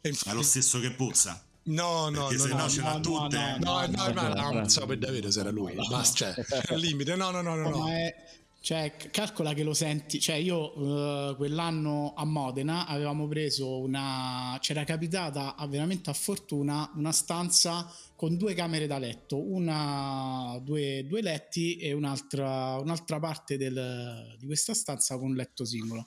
È 0.02 0.34
lo 0.34 0.42
stesso 0.42 0.80
che 0.80 0.92
puzza. 0.92 1.44
no, 1.64 2.10
no, 2.10 2.28
Perché 2.28 2.36
no, 2.38 2.44
se 2.44 2.50
no, 2.50 2.58
no 2.58 2.70
ce 2.70 2.82
l'ha 2.82 2.94
no, 2.94 3.00
tutte. 3.00 3.38
no, 3.38 3.58
No, 3.60 3.86
no, 3.88 4.08
no, 4.08 4.28
no, 4.28 4.34
no, 4.34 4.52
non 4.52 4.70
so 4.70 4.86
per 4.86 4.98
davvero 4.98 5.30
se 5.32 5.40
era 5.42 5.52
lui. 5.52 5.76
Basta, 5.90 6.34
cioè, 6.34 6.44
limite. 6.78 7.16
No, 7.16 7.30
no, 7.32 7.42
no, 7.42 7.56
no. 7.56 7.70
No, 7.70 7.78
no. 7.78 7.88
è- 7.90 8.30
cioè, 8.64 8.96
calcola 9.10 9.54
che 9.56 9.64
lo 9.64 9.74
senti. 9.74 10.20
Cioè, 10.20 10.36
io 10.36 11.32
eh, 11.32 11.36
quell'anno 11.36 12.14
a 12.16 12.26
Modena 12.26 12.86
avevamo 12.86 13.28
preso 13.28 13.80
una. 13.80 14.56
C'era 14.62 14.84
capitata 14.84 15.56
a- 15.56 15.66
veramente 15.68 16.12
a 16.12 16.14
fortuna 16.14 16.92
una 16.96 17.12
stanza 17.12 17.92
con 18.16 18.38
due 18.38 18.54
camere 18.54 18.86
da 18.86 19.00
letto, 19.00 19.38
una, 19.52 20.60
due, 20.64 21.06
due 21.08 21.22
letti 21.24 21.78
e 21.78 21.92
un'altra, 21.94 22.78
un'altra 22.80 23.20
parte 23.20 23.58
del- 23.58 24.36
di 24.40 24.46
questa 24.46 24.76
stanza 24.76 25.18
con 25.18 25.30
un 25.30 25.36
letto 25.36 25.66
singolo. 25.66 26.06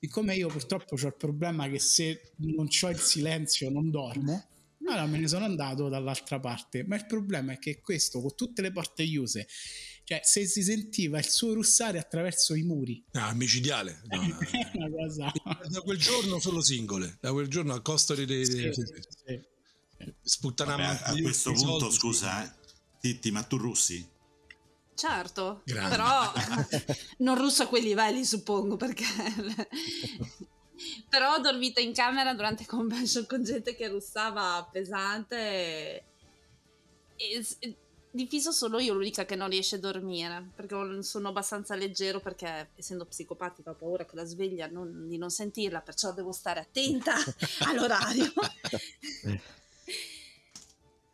Siccome 0.00 0.34
io 0.34 0.48
purtroppo 0.48 0.94
ho 0.94 1.06
il 1.06 1.14
problema 1.16 1.68
che 1.68 1.78
se 1.78 2.32
non 2.36 2.66
ho 2.82 2.88
il 2.88 2.98
silenzio 2.98 3.68
non 3.68 3.90
dormo, 3.90 4.48
allora 4.80 5.04
me 5.04 5.18
ne 5.18 5.28
sono 5.28 5.44
andato 5.44 5.88
dall'altra 5.90 6.40
parte. 6.40 6.84
Ma 6.84 6.96
il 6.96 7.04
problema 7.06 7.52
è 7.52 7.58
che 7.58 7.80
questo, 7.80 8.20
con 8.20 8.34
tutte 8.34 8.62
le 8.62 8.72
porte 8.72 9.04
chiuse, 9.04 9.46
cioè 10.04 10.20
se 10.24 10.46
si 10.46 10.62
sentiva 10.62 11.18
il 11.18 11.28
suo 11.28 11.52
russare 11.52 11.98
attraverso 11.98 12.54
i 12.54 12.62
muri, 12.62 13.04
Ah, 13.12 13.34
micidiale. 13.34 14.00
No, 14.08 14.22
no. 14.22 14.38
una 14.72 14.90
cosa... 14.90 15.32
Da 15.68 15.80
quel 15.82 15.98
giorno 15.98 16.40
solo 16.40 16.62
singole, 16.62 17.18
da 17.20 17.30
quel 17.32 17.48
giorno 17.48 17.74
a 17.74 17.80
costo 17.82 18.14
di, 18.14 18.24
di- 18.24 18.44
Sì, 18.46 18.70
sì. 18.72 19.40
Vabbè, 20.48 20.82
a 21.04 21.20
questo 21.20 21.52
punto, 21.52 21.90
scusa, 21.90 22.42
eh. 22.44 22.50
Titti, 23.00 23.30
ma 23.30 23.42
tu 23.42 23.58
russi? 23.58 24.06
Certo, 25.00 25.62
Grande. 25.64 25.96
però 25.96 26.32
non 27.24 27.38
russo 27.38 27.62
a 27.62 27.68
quei 27.68 27.82
livelli 27.82 28.22
suppongo 28.22 28.76
perché... 28.76 29.06
però 31.08 31.34
ho 31.34 31.38
dormito 31.38 31.80
in 31.80 31.94
camera 31.94 32.34
durante 32.34 32.66
convention 32.66 33.24
con 33.26 33.42
gente 33.42 33.74
che 33.74 33.88
russava 33.88 34.68
pesante 34.70 35.38
e, 35.38 36.04
e 37.16 37.46
e 37.60 37.76
di 38.12 38.26
fiso 38.26 38.50
solo 38.50 38.78
io 38.78 38.92
l'unica 38.92 39.24
che 39.24 39.36
non 39.36 39.48
riesce 39.48 39.76
a 39.76 39.78
dormire 39.78 40.50
perché 40.54 41.02
sono 41.02 41.28
abbastanza 41.28 41.76
leggero 41.76 42.20
perché 42.20 42.70
essendo 42.74 43.06
psicopatica 43.06 43.70
ho 43.70 43.74
paura 43.74 44.04
che 44.04 44.16
la 44.16 44.24
sveglia 44.24 44.66
non- 44.66 45.08
di 45.08 45.16
non 45.16 45.30
sentirla 45.30 45.80
perciò 45.80 46.12
devo 46.12 46.32
stare 46.32 46.60
attenta 46.60 47.14
all'orario 47.68 48.32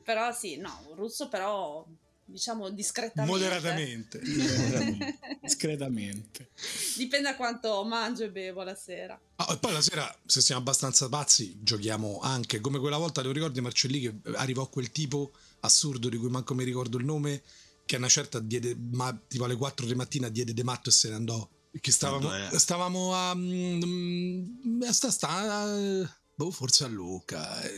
però 0.02 0.32
sì 0.32 0.56
no 0.56 0.92
russo 0.94 1.28
però 1.28 1.86
diciamo 2.26 2.70
discretamente 2.70 3.32
moderatamente. 3.32 4.20
discretamente. 5.40 6.50
Dipende 6.96 7.30
da 7.30 7.36
quanto 7.36 7.84
mangio 7.84 8.24
e 8.24 8.30
bevo 8.30 8.62
la 8.62 8.74
sera. 8.74 9.18
Ah, 9.36 9.52
e 9.52 9.58
poi 9.58 9.72
la 9.72 9.80
sera, 9.80 10.14
se 10.26 10.40
siamo 10.40 10.60
abbastanza 10.60 11.08
pazzi, 11.08 11.58
giochiamo 11.62 12.18
anche 12.20 12.60
come 12.60 12.78
quella 12.78 12.96
volta. 12.96 13.20
Te 13.20 13.28
lo 13.28 13.32
ricordi, 13.32 13.60
Marcellì, 13.60 14.00
che 14.00 14.14
arrivò 14.34 14.68
quel 14.68 14.90
tipo 14.90 15.32
assurdo 15.60 16.08
di 16.08 16.16
cui 16.16 16.28
manco 16.28 16.54
mi 16.54 16.64
ricordo 16.64 16.98
il 16.98 17.04
nome. 17.04 17.42
Che 17.86 17.94
a 17.94 17.98
una 17.98 18.08
certa 18.08 18.40
diede, 18.40 18.76
ma 18.92 19.16
tipo 19.28 19.44
alle 19.44 19.54
4 19.54 19.86
di 19.86 19.94
mattina, 19.94 20.28
diede 20.28 20.52
de 20.52 20.64
matto 20.64 20.88
e 20.88 20.92
se 20.92 21.08
ne 21.08 21.14
andò. 21.14 21.48
Che 21.78 21.92
stavamo, 21.92 22.30
stavamo 22.58 23.14
a. 23.14 23.34
mm, 23.34 24.82
a 24.82 24.92
sta, 24.92 25.10
sta, 25.10 26.16
boh, 26.34 26.50
forse 26.50 26.84
a 26.84 26.88
Lucca. 26.88 27.62
eh, 27.62 27.70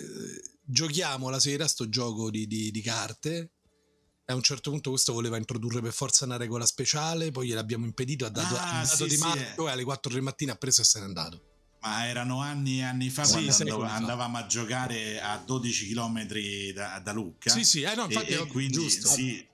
Giochiamo 0.65 1.29
la 1.31 1.41
sera 1.41 1.67
sto 1.67 1.89
gioco 1.89 2.31
di, 2.31 2.47
di- 2.47 2.71
di 2.71 2.81
carte. 2.81 3.53
A 4.31 4.35
un 4.35 4.43
certo 4.43 4.69
punto 4.71 4.91
questo 4.91 5.15
voleva 5.15 5.39
introdurre 5.39 5.81
per 5.81 5.93
forza 5.95 6.27
una 6.27 6.37
regola 6.37 6.67
speciale, 6.67 7.31
poi 7.31 7.49
gliel'abbiamo 7.49 7.87
impedito, 7.87 8.27
ha 8.27 8.29
dato, 8.29 8.57
Ah, 8.57 8.81
ha 8.81 8.83
dato 8.83 9.05
sì, 9.05 9.09
di 9.09 9.17
sì, 9.17 9.23
matto 9.23 9.67
e 9.67 9.71
alle 9.71 9.85
4 9.85 10.13
di 10.13 10.21
mattina 10.21 10.53
ha 10.53 10.57
preso 10.57 10.83
e 10.83 10.85
se 10.85 10.99
n'è 10.99 11.07
andato. 11.07 11.41
Ma 11.81 12.07
erano 12.07 12.41
anni 12.43 12.81
e 12.81 12.83
anni 12.83 13.09
fa 13.09 13.25
Sì, 13.25 13.31
quando 13.33 13.53
andavo- 13.53 13.87
fa. 13.87 13.95
andavamo 13.95 14.37
a 14.37 14.45
giocare 14.47 15.19
a 15.19 15.39
12 15.39 15.89
km 15.95 16.27
da, 16.75 16.99
da 16.99 17.13
Lucca. 17.13 17.49
Sì, 17.51 17.65
sì, 17.65 17.81
eh, 17.81 17.95
no, 17.95 18.05
infatti 18.05 18.33
e, 18.33 18.37
è 18.37 18.41
e 18.43 18.47
quindi 18.49 18.75
giusto. 18.75 19.09
sì. 19.09 19.47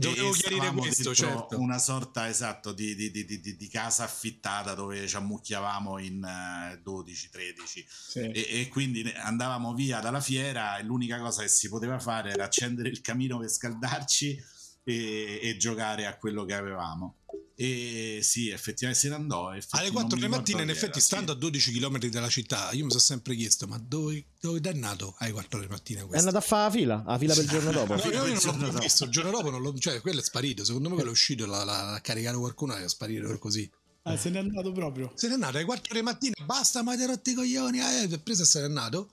Dovevo 0.00 0.30
chiarire 0.32 0.70
questo, 0.72 1.14
certo. 1.14 1.58
Una 1.60 1.78
sorta 1.78 2.28
esatto 2.28 2.72
di, 2.72 2.94
di- 2.94 3.10
di- 3.10 3.24
di- 3.24 3.56
di 3.56 3.68
casa 3.68 4.04
affittata 4.04 4.74
dove 4.74 5.06
ci 5.06 5.16
ammucchiavamo 5.16 5.98
in 5.98 6.24
eh, 6.24 6.80
12-13 6.84 7.84
Sì. 7.86 8.18
e, 8.20 8.46
e 8.60 8.68
quindi 8.68 9.02
andavamo 9.16 9.74
via 9.74 10.00
dalla 10.00 10.20
fiera 10.20 10.78
e 10.78 10.82
l'unica 10.82 11.18
cosa 11.18 11.42
che 11.42 11.48
si 11.48 11.68
poteva 11.68 11.98
fare 11.98 12.30
era 12.30 12.44
accendere 12.44 12.88
il 12.88 13.00
camino 13.00 13.38
per 13.38 13.48
scaldarci 13.48 14.42
e, 14.84 15.40
e 15.42 15.56
giocare 15.56 16.06
a 16.06 16.16
quello 16.16 16.44
che 16.44 16.54
avevamo. 16.54 17.18
E 17.60 18.20
sì, 18.22 18.48
effettivamente 18.48 19.02
se 19.04 19.10
ne 19.10 19.16
andò. 19.16 19.52
effetti- 19.52 19.76
Alle 19.76 19.90
non 19.90 19.92
4 19.92 20.16
mi 20.16 20.22
di 20.22 20.28
mattina, 20.30 20.62
in 20.62 20.70
effetti, 20.70 20.92
era, 20.92 21.00
stando 21.00 21.32
sì. 21.32 21.36
a 21.36 21.40
12 21.40 21.72
km 21.72 21.98
dalla 22.06 22.28
città, 22.30 22.70
io 22.72 22.84
mi 22.84 22.90
sono 22.90 23.02
sempre 23.02 23.34
chiesto: 23.34 23.66
ma 23.66 23.76
dove, 23.76 24.24
dove 24.40 24.60
è 24.62 24.72
nato 24.72 25.14
alle 25.18 25.32
4 25.32 25.60
di 25.60 25.66
mattina 25.66 26.00
È 26.00 26.06
questo? 26.06 26.26
andato 26.26 26.42
a 26.42 26.48
fare 26.48 26.64
la 26.64 26.70
fila, 26.70 27.04
la 27.06 27.18
fila 27.18 27.34
per 27.34 27.42
il 27.44 27.50
giorno 27.50 27.70
dopo. 27.70 27.94
No, 27.96 28.02
io 28.02 28.22
a 28.22 28.24
non 28.24 28.60
l'ho 28.60 28.70
più 28.70 28.78
visto, 28.78 29.04
il 29.04 29.10
giorno 29.10 29.30
dopo 29.30 29.50
non 29.50 29.60
l'ho, 29.60 29.78
cioè 29.78 30.00
quello 30.00 30.20
è 30.20 30.22
sparito. 30.22 30.64
Secondo 30.64 30.88
me 30.88 30.94
quello 30.94 31.10
è 31.10 31.12
uscito, 31.12 31.44
l'ha 31.44 32.00
caricato 32.02 32.38
qualcuno 32.38 32.74
e 32.78 32.84
è 32.84 32.88
sparito 32.88 33.38
così. 33.38 33.70
Ah, 34.04 34.16
se 34.16 34.30
n'è 34.30 34.38
andato 34.38 34.72
proprio. 34.72 35.12
Se 35.14 35.28
n'è 35.28 35.34
andato 35.34 35.56
alle 35.58 35.66
4 35.66 35.94
di 35.94 36.00
mattina, 36.00 36.34
basta, 36.46 36.82
ma 36.82 36.96
ti 36.96 37.04
rotti 37.04 37.32
i 37.32 37.34
coglioni. 37.34 37.78
Eh, 37.80 38.18
preso 38.20 38.44
e 38.44 38.46
se 38.46 38.60
n'è 38.60 38.64
andato. 38.64 39.10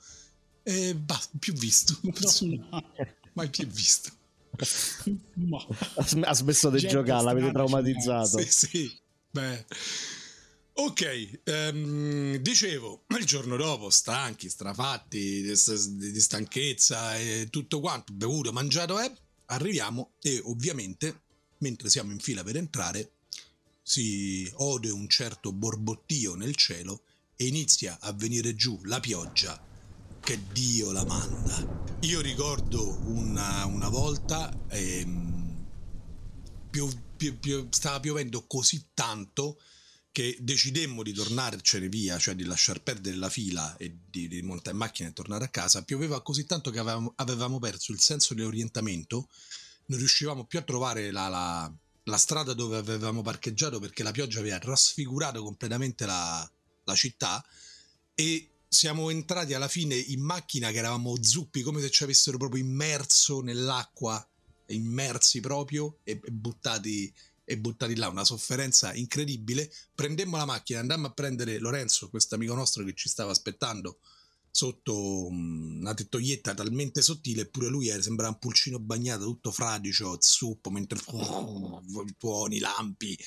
E 0.63 0.95
basta, 0.95 1.37
più 1.37 1.51
visto. 1.51 1.99
No. 2.69 2.93
Mai 3.33 3.49
più 3.49 3.67
visto. 3.67 4.09
Ma- 5.33 5.65
Ha 6.25 6.33
smesso 6.33 6.69
di 6.69 6.79
Gente 6.79 6.95
giocare, 6.95 7.23
l'avete 7.23 7.51
traumatizzato. 7.51 8.39
Sì, 8.39 8.49
sì. 8.49 8.99
Beh. 9.31 9.65
Ok, 10.79 11.39
ehm, 11.43 12.35
dicevo, 12.37 13.05
il 13.17 13.25
giorno 13.25 13.55
dopo, 13.57 13.89
stanchi, 13.89 14.47
strafatti, 14.47 15.41
di, 15.41 15.53
di- 16.11 16.19
stanchezza 16.19 17.17
e 17.17 17.47
tutto 17.49 17.79
quanto, 17.79 18.13
bevuto, 18.13 18.51
mangiato 18.53 18.99
è, 18.99 19.11
arriviamo 19.45 20.11
e 20.21 20.39
ovviamente, 20.43 21.21
mentre 21.59 21.89
siamo 21.89 22.11
in 22.11 22.19
fila 22.19 22.43
per 22.43 22.57
entrare, 22.57 23.13
si 23.81 24.47
ode 24.55 24.91
un 24.91 25.07
certo 25.07 25.51
borbottio 25.51 26.35
nel 26.35 26.55
cielo 26.55 27.01
e 27.35 27.47
inizia 27.47 27.97
a 27.99 28.11
venire 28.13 28.55
giù 28.55 28.79
la 28.83 28.99
pioggia 28.99 29.59
che 30.27 30.43
Dio 30.51 30.91
la 30.91 31.05
manda. 31.05 31.95
Io 32.01 32.19
ricordo 32.19 32.99
una, 33.05 33.63
una 33.63 33.87
volta 33.87 34.51
ehm, 34.67 35.65
pio- 36.69 37.03
pio- 37.15 37.37
pio- 37.37 37.67
stava 37.69 38.01
piovendo 38.01 38.45
così 38.45 38.87
tanto 38.93 39.57
che 40.11 40.35
decidemmo 40.41 41.01
di 41.01 41.13
tornarcene 41.13 41.87
via, 41.87 42.17
cioè 42.17 42.35
di 42.35 42.43
lasciar 42.43 42.83
perdere 42.83 43.15
la 43.15 43.29
fila 43.29 43.77
e 43.77 43.99
di, 44.05 44.27
di 44.27 44.41
montare 44.41 44.71
in 44.71 44.79
macchina 44.79 45.07
e 45.07 45.13
tornare 45.13 45.45
a 45.45 45.47
casa. 45.47 45.83
Pioveva 45.83 46.21
così 46.21 46.45
tanto 46.45 46.71
che 46.71 46.79
avevamo, 46.79 47.13
avevamo 47.15 47.57
perso 47.59 47.93
il 47.93 48.01
senso 48.01 48.33
di 48.33 48.41
orientamento, 48.41 49.29
non 49.85 49.97
riuscivamo 49.97 50.43
più 50.43 50.59
a 50.59 50.63
trovare 50.63 51.09
la, 51.09 51.29
la- 51.29 51.73
la 52.03 52.17
strada 52.17 52.51
dove 52.51 52.75
avevamo 52.75 53.21
parcheggiato 53.21 53.79
perché 53.79 54.03
la 54.03 54.11
pioggia 54.11 54.39
aveva 54.39 54.59
trasfigurato 54.59 55.41
completamente 55.41 56.05
la, 56.05 56.51
la 56.83 56.95
città 56.95 57.41
e 58.13 58.49
siamo 58.67 59.09
entrati 59.09 59.53
alla 59.53 59.67
fine 59.67 59.95
in 59.95 60.21
macchina 60.21 60.71
che 60.71 60.77
eravamo 60.77 61.15
zuppi 61.21 61.61
come 61.61 61.81
se 61.81 61.89
ci 61.89 62.03
avessero 62.03 62.37
proprio 62.37 62.63
immerso 62.63 63.41
nell'acqua 63.41 64.25
immersi 64.67 65.39
proprio 65.39 65.99
e, 66.03 66.19
buttati 66.27 67.13
e 67.49 67.57
buttati 67.57 67.95
là. 67.95 68.09
Una 68.09 68.25
sofferenza 68.25 68.93
incredibile. 68.93 69.71
Prendemmo 69.95 70.35
la 70.35 70.45
macchina 70.45 70.79
andammo 70.79 71.07
a 71.07 71.11
prendere 71.11 71.59
Lorenzo 71.59 72.09
questo 72.09 72.35
amico 72.35 72.53
nostro 72.53 72.83
che 72.83 72.93
ci 72.93 73.07
stava 73.07 73.31
aspettando 73.31 73.99
sotto 74.51 75.29
mm, 75.31 75.79
una 75.81 75.93
tettoietta 75.93 76.53
talmente 76.53 77.01
sottile 77.01 77.43
eppure 77.43 77.67
lui 77.67 77.87
era, 77.87 78.01
sembrava 78.01 78.33
un 78.33 78.39
pulcino 78.39 78.79
bagnato 78.79 79.23
tutto 79.23 79.51
fradicio 79.51 80.17
zuppo 80.19 80.69
mentre 80.69 80.99
tuoni 82.17 82.59
lampi. 82.59 83.17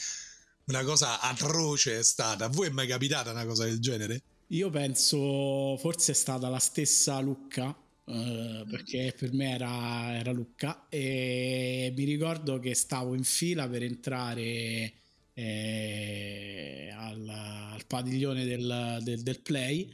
Una 0.65 0.85
cosa 0.85 1.21
atroce 1.21 1.99
è 1.99 2.03
stata. 2.03 2.45
A 2.45 2.49
voi 2.49 2.67
è 2.67 2.71
mai 2.71 2.87
capitata 2.87 3.31
una 3.31 3.47
cosa 3.47 3.65
del 3.65 3.81
genere? 3.81 4.23
Io 4.53 4.69
penso 4.71 5.77
forse 5.77 6.11
è 6.13 6.15
stata 6.15 6.49
la 6.49 6.59
stessa 6.59 7.21
Lucca, 7.21 7.75
eh, 8.07 8.65
perché 8.69 9.15
per 9.17 9.33
me 9.33 9.53
era, 9.55 10.17
era 10.17 10.33
Lucca, 10.33 10.87
e 10.89 11.93
mi 11.97 12.03
ricordo 12.05 12.59
che 12.59 12.75
stavo 12.75 13.15
in 13.15 13.23
fila 13.23 13.69
per 13.69 13.83
entrare 13.85 14.93
eh, 15.35 16.91
al, 16.97 17.29
al 17.29 17.87
padiglione 17.87 18.45
del, 18.45 18.99
del- 19.03 19.23
del 19.23 19.41
play 19.41 19.89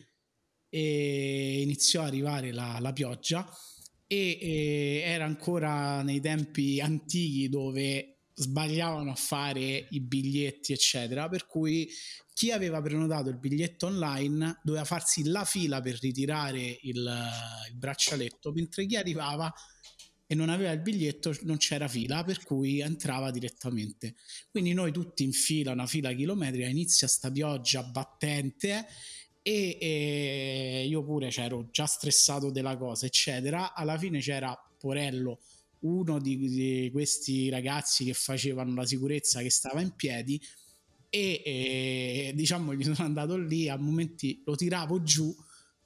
e 0.70 1.60
iniziò 1.62 2.02
a 2.02 2.06
arrivare 2.06 2.50
la, 2.52 2.78
la 2.80 2.92
pioggia 2.92 3.46
e, 4.06 4.38
e 4.40 5.02
era 5.04 5.24
ancora 5.26 6.02
nei 6.02 6.20
tempi 6.20 6.80
antichi 6.80 7.48
dove 7.50 8.15
sbagliavano 8.38 9.10
a 9.10 9.14
fare 9.14 9.86
i 9.90 10.00
biglietti 10.00 10.72
eccetera 10.72 11.26
per 11.28 11.46
cui 11.46 11.88
chi 12.36 12.50
aveva 12.50 12.82
prenotato 12.82 13.30
il 13.30 13.38
biglietto 13.38 13.86
online 13.86 14.60
doveva 14.62 14.84
farsi 14.84 15.24
la 15.24 15.46
fila 15.46 15.80
per 15.80 15.98
ritirare 15.98 16.78
il, 16.82 17.18
il 17.70 17.76
braccialetto, 17.76 18.52
mentre 18.52 18.84
chi 18.84 18.94
arrivava 18.94 19.50
e 20.26 20.34
non 20.34 20.50
aveva 20.50 20.70
il 20.72 20.82
biglietto 20.82 21.34
non 21.44 21.56
c'era 21.56 21.88
fila, 21.88 22.24
per 22.24 22.44
cui 22.44 22.80
entrava 22.80 23.30
direttamente. 23.30 24.16
Quindi 24.50 24.74
noi 24.74 24.92
tutti 24.92 25.22
in 25.22 25.32
fila, 25.32 25.72
una 25.72 25.86
fila 25.86 26.12
chilometrica, 26.12 26.66
inizia 26.66 27.08
sta 27.08 27.30
pioggia 27.30 27.82
battente 27.84 28.86
e, 29.40 29.78
e 29.80 30.86
io 30.86 31.02
pure 31.04 31.28
c'ero 31.28 31.70
già 31.70 31.86
stressato 31.86 32.50
della 32.50 32.76
cosa, 32.76 33.06
eccetera. 33.06 33.72
Alla 33.72 33.96
fine 33.96 34.18
c'era 34.18 34.54
Porello, 34.78 35.40
uno 35.80 36.18
di, 36.20 36.38
di 36.38 36.88
questi 36.92 37.48
ragazzi 37.48 38.04
che 38.04 38.12
facevano 38.12 38.74
la 38.74 38.86
sicurezza 38.86 39.40
che 39.40 39.50
stava 39.50 39.80
in 39.80 39.92
piedi 39.94 40.40
e, 41.08 41.42
e, 41.44 42.32
diciamo 42.34 42.74
gli 42.74 42.82
sono 42.82 43.06
andato 43.06 43.36
lì 43.36 43.68
a 43.68 43.76
momenti 43.76 44.42
lo 44.44 44.54
tiravo 44.54 45.02
giù 45.02 45.34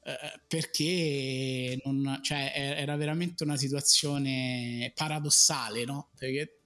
eh, 0.02 0.40
perché 0.46 1.78
non, 1.84 2.20
cioè, 2.22 2.52
era 2.54 2.96
veramente 2.96 3.44
una 3.44 3.56
situazione 3.56 4.92
paradossale 4.94 5.84
no? 5.84 6.10
perché 6.16 6.60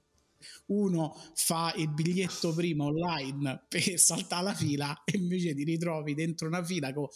uno 0.66 1.14
fa 1.34 1.72
il 1.76 1.90
biglietto 1.90 2.54
prima 2.54 2.84
online 2.84 3.64
per 3.68 3.98
saltare 3.98 4.44
la 4.44 4.54
fila 4.54 5.02
e 5.04 5.16
invece 5.18 5.54
ti 5.54 5.64
ritrovi 5.64 6.14
dentro 6.14 6.46
una 6.46 6.62
fila 6.62 6.92
con 6.92 7.06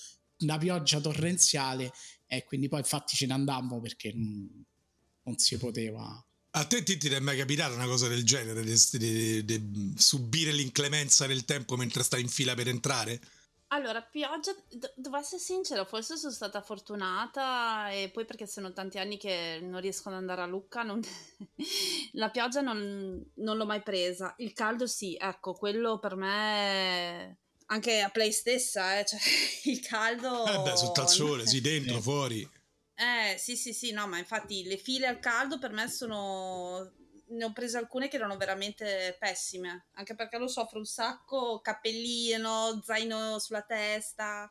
una 0.41 0.59
pioggia 0.59 1.01
torrenziale 1.01 1.93
e 2.27 2.45
quindi 2.45 2.69
poi 2.69 2.81
infatti 2.81 3.17
ce 3.17 3.27
ne 3.27 3.33
andammo 3.33 3.81
perché 3.81 4.13
non, 5.29 5.39
si 5.39 5.57
poteva 5.59 6.24
A 6.53 6.64
te 6.64 6.83
Titti 6.83 7.09
ti 7.09 7.14
è 7.14 7.20
mai 7.20 7.37
capitata 7.37 7.74
una 7.74 7.87
cosa 7.87 8.09
del 8.09 8.24
genere, 8.24 8.62
di, 8.64 8.74
di- 8.93 9.45
di 9.45 9.95
subire 9.97 10.51
l'inclemenza 10.53 11.26
del 11.26 11.45
tempo 11.45 11.76
mentre 11.76 12.03
stai 12.03 12.20
in 12.22 12.29
fila 12.29 12.55
per 12.55 12.68
entrare? 12.68 13.20
Allora, 13.70 14.01
pioggia, 14.01 14.55
do- 14.70 14.93
devo 14.97 15.18
essere 15.18 15.43
sincera, 15.43 15.85
forse 15.85 16.16
sono 16.16 16.33
stata 16.33 16.62
fortunata 16.62 17.91
e 17.91 18.09
poi 18.09 18.24
perché 18.24 18.47
sono 18.47 18.72
tanti 18.72 18.99
anni 18.99 19.18
che 19.18 19.59
non 19.61 19.81
riesco 19.83 20.09
ad 20.09 20.14
andare 20.14 20.41
a 20.41 20.47
Lucca, 20.47 20.83
non- 20.83 21.03
la 22.12 22.31
pioggia 22.31 22.62
non, 22.62 23.22
non 23.35 23.57
l'ho 23.59 23.66
mai 23.66 23.83
presa. 23.83 24.35
Il 24.39 24.55
caldo 24.55 24.87
sì, 24.87 25.16
ecco, 25.20 25.53
quello 25.53 25.99
per 25.99 26.16
me, 26.16 27.39
anche 27.66 28.01
a 28.01 28.09
Play 28.09 28.33
stessa, 28.33 28.99
eh, 28.99 29.05
cioè, 29.05 29.20
il 29.64 29.81
caldo... 29.81 30.47
Eh 30.47 30.59
beh, 30.61 30.76
sotto 30.76 31.03
al 31.03 31.09
sole, 31.11 31.47
sì, 31.47 31.61
dentro, 31.61 32.01
fuori. 32.01 32.49
Eh, 33.01 33.37
sì, 33.39 33.57
sì, 33.57 33.73
sì, 33.73 33.93
no, 33.93 34.09
ma 34.09 34.19
infatti 34.19 34.65
le 34.65 34.77
file 34.77 35.07
al 35.07 35.21
caldo 35.21 35.59
per 35.59 35.71
me 35.73 35.89
sono... 35.89 36.93
Ne 37.31 37.45
ho 37.45 37.53
prese 37.53 37.77
alcune 37.79 38.09
che 38.09 38.17
erano 38.17 38.37
veramente 38.39 39.15
pessime, 39.21 39.89
anche 39.93 40.15
perché 40.15 40.39
lo 40.39 40.49
soffro 40.49 40.79
un 40.79 40.87
sacco, 40.87 41.61
cappellino, 41.61 42.81
zaino 42.83 43.39
sulla 43.39 43.63
testa. 43.63 44.51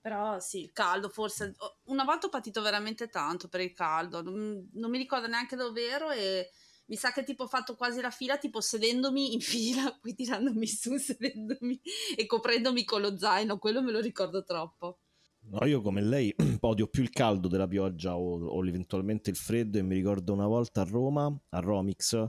Però 0.00 0.40
sì, 0.40 0.62
il 0.62 0.72
caldo 0.72 1.08
forse... 1.10 1.54
Una 1.84 2.04
volta 2.04 2.26
ho 2.26 2.30
patito 2.30 2.62
veramente 2.62 3.08
tanto 3.08 3.48
per 3.48 3.60
il 3.60 3.72
caldo, 3.74 4.22
non, 4.22 4.68
non 4.72 4.90
mi 4.90 4.98
ricordo 4.98 5.28
neanche 5.28 5.54
dove 5.56 5.86
ero 5.86 6.10
e 6.10 6.50
mi 6.86 6.96
sa 6.96 7.12
che 7.12 7.24
tipo 7.24 7.44
ho 7.44 7.48
fatto 7.48 7.76
quasi 7.76 8.00
la 8.00 8.10
fila, 8.10 8.38
tipo 8.38 8.60
sedendomi 8.60 9.34
in 9.34 9.40
fila, 9.42 9.96
poi 10.00 10.14
tirandomi 10.14 10.66
su, 10.66 10.96
sedendomi 10.96 11.80
e 12.16 12.26
coprendomi 12.26 12.84
con 12.84 13.02
lo 13.02 13.16
zaino, 13.18 13.58
quello 13.58 13.82
me 13.82 13.92
lo 13.92 14.00
ricordo 14.00 14.42
troppo. 14.44 15.01
No, 15.44 15.66
io 15.66 15.80
come 15.82 16.00
lei 16.00 16.34
odio 16.60 16.86
più 16.86 17.02
il 17.02 17.10
caldo 17.10 17.48
della 17.48 17.66
pioggia 17.66 18.16
o, 18.16 18.44
o 18.44 18.66
eventualmente 18.66 19.30
il 19.30 19.36
freddo 19.36 19.78
e 19.78 19.82
mi 19.82 19.94
ricordo 19.94 20.32
una 20.32 20.46
volta 20.46 20.82
a 20.82 20.84
Roma, 20.84 21.26
a 21.50 21.58
Romix, 21.60 22.26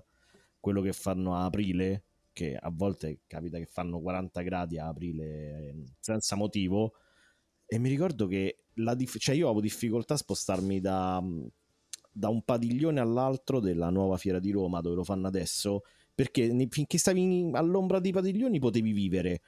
quello 0.59 0.81
che 0.81 0.93
fanno 0.93 1.35
a 1.35 1.45
aprile, 1.45 2.03
che 2.33 2.55
a 2.55 2.69
volte 2.71 3.21
capita 3.27 3.57
che 3.57 3.65
fanno 3.65 4.01
40 4.01 4.41
gradi 4.41 4.77
a 4.77 4.87
aprile 4.87 5.23
eh, 5.25 5.83
senza 5.99 6.35
motivo, 6.35 6.93
e 7.65 7.77
mi 7.79 7.89
ricordo 7.89 8.27
che 8.27 8.63
dif- 8.73 9.17
cioè 9.17 9.35
io 9.35 9.45
avevo 9.45 9.61
difficoltà 9.61 10.15
a 10.15 10.17
spostarmi 10.17 10.79
da, 10.81 11.23
da 12.11 12.29
un 12.29 12.43
padiglione 12.43 12.99
all'altro 12.99 13.59
della 13.59 13.89
nuova 13.89 14.17
fiera 14.17 14.39
di 14.39 14.51
Roma 14.51 14.81
dove 14.81 14.95
lo 14.95 15.03
fanno 15.03 15.27
adesso, 15.27 15.83
perché 16.13 16.67
finché 16.69 16.97
stavi 16.97 17.51
all'ombra 17.53 17.99
dei 17.99 18.11
padiglioni 18.11 18.59
potevi 18.59 18.91
vivere 18.91 19.41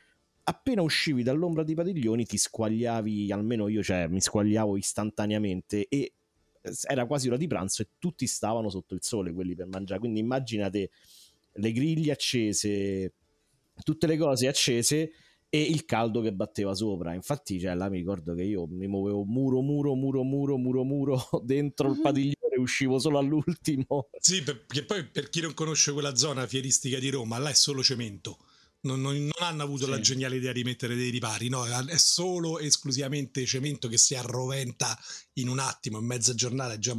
appena 0.47 0.81
uscivi 0.81 1.23
dall'ombra 1.23 1.63
dei 1.63 1.75
padiglioni 1.75 2.25
ti 2.25 2.37
squagliavi, 2.37 3.31
almeno 3.31 3.67
io 3.67 3.83
cioè, 3.83 4.07
mi 4.07 4.21
squagliavo 4.21 4.77
istantaneamente 4.77 5.87
e 5.87 6.13
era 6.87 7.05
quasi 7.05 7.27
ora 7.27 7.37
di 7.37 7.47
pranzo 7.47 7.83
e 7.83 7.89
tutti 7.99 8.25
stavano 8.25 8.69
sotto 8.69 8.95
il 8.95 9.03
sole 9.03 9.31
quelli 9.33 9.55
per 9.55 9.67
mangiare, 9.67 9.99
quindi 9.99 10.19
immaginate 10.19 10.89
le 11.53 11.71
griglie 11.71 12.11
accese, 12.11 13.13
tutte 13.83 14.07
le 14.07 14.17
cose 14.17 14.47
accese 14.47 15.11
e 15.47 15.61
il 15.61 15.85
caldo 15.85 16.21
che 16.21 16.33
batteva 16.33 16.73
sopra. 16.73 17.13
Infatti, 17.13 17.59
cioè, 17.59 17.75
là 17.75 17.87
mi 17.89 17.97
ricordo 17.97 18.33
che 18.33 18.43
io 18.43 18.67
mi 18.67 18.87
muovevo 18.87 19.23
muro, 19.23 19.61
muro, 19.61 19.95
muro, 19.95 20.23
muro, 20.23 20.57
muro, 20.57 20.83
muro 20.83 21.29
dentro 21.43 21.87
il 21.89 21.95
Mhm. 21.95 22.01
padiglione 22.01 22.55
e 22.55 22.59
uscivo 22.59 22.99
solo 22.99 23.17
all'ultimo. 23.19 24.09
Sì, 24.19 24.41
perché 24.43 24.83
poi 24.83 25.05
per 25.05 25.29
chi 25.29 25.41
non 25.41 25.53
conosce 25.53 25.91
quella 25.93 26.15
zona 26.15 26.45
fieristica 26.47 26.99
di 26.99 27.09
Roma, 27.09 27.37
là 27.37 27.49
è 27.49 27.53
solo 27.53 27.83
cemento. 27.83 28.37
Non, 28.85 29.01
non- 29.01 29.15
non 29.17 29.31
hanno 29.47 29.63
avuto 29.63 29.85
Sì. 29.85 29.89
la 29.91 29.99
geniale 29.99 30.35
idea 30.37 30.51
di 30.53 30.63
mettere 30.63 30.95
dei 30.95 31.09
ripari, 31.09 31.49
no, 31.49 31.65
è 31.65 31.97
solo 31.97 32.59
esclusivamente 32.59 33.45
cemento 33.45 33.87
che 33.87 33.97
si 33.97 34.13
arroventa 34.15 34.97
in 35.33 35.47
un 35.49 35.57
attimo, 35.59 35.97
in 35.99 36.05
mezza 36.05 36.33
giornata, 36.35 36.73
è 36.73 36.77
già 36.77 36.95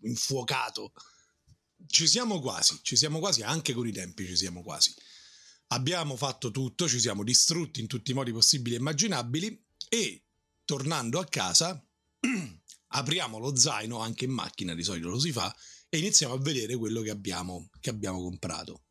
infuocato. 0.00 0.92
Ci 1.86 2.06
siamo 2.06 2.40
quasi, 2.40 2.78
ci 2.82 2.96
siamo 2.96 3.18
quasi, 3.18 3.42
anche 3.42 3.74
con 3.74 3.86
i 3.86 3.92
tempi 3.92 4.26
ci 4.26 4.36
siamo 4.36 4.62
quasi. 4.62 4.94
abbiamo 5.68 6.14
fatto 6.16 6.50
tutto, 6.50 6.86
ci 6.88 7.00
siamo 7.00 7.24
distrutti 7.24 7.80
in 7.80 7.86
tutti 7.86 8.10
i 8.12 8.14
modi 8.14 8.30
possibili 8.32 8.76
e 8.76 8.78
immaginabili 8.78 9.64
e 9.88 10.24
tornando 10.64 11.18
a 11.18 11.24
casa 11.24 11.82
apriamo 12.88 13.38
lo 13.38 13.56
zaino, 13.56 13.98
anche 13.98 14.24
in 14.24 14.30
macchina 14.30 14.74
di 14.74 14.84
solito 14.84 15.08
lo 15.08 15.18
si 15.18 15.32
fa, 15.32 15.54
e 15.88 15.98
iniziamo 15.98 16.34
a 16.34 16.38
vedere 16.38 16.76
quello 16.76 17.00
che 17.02 17.10
abbiamo, 17.10 17.68
che 17.80 17.90
abbiamo 17.90 18.22
comprato. 18.22 18.82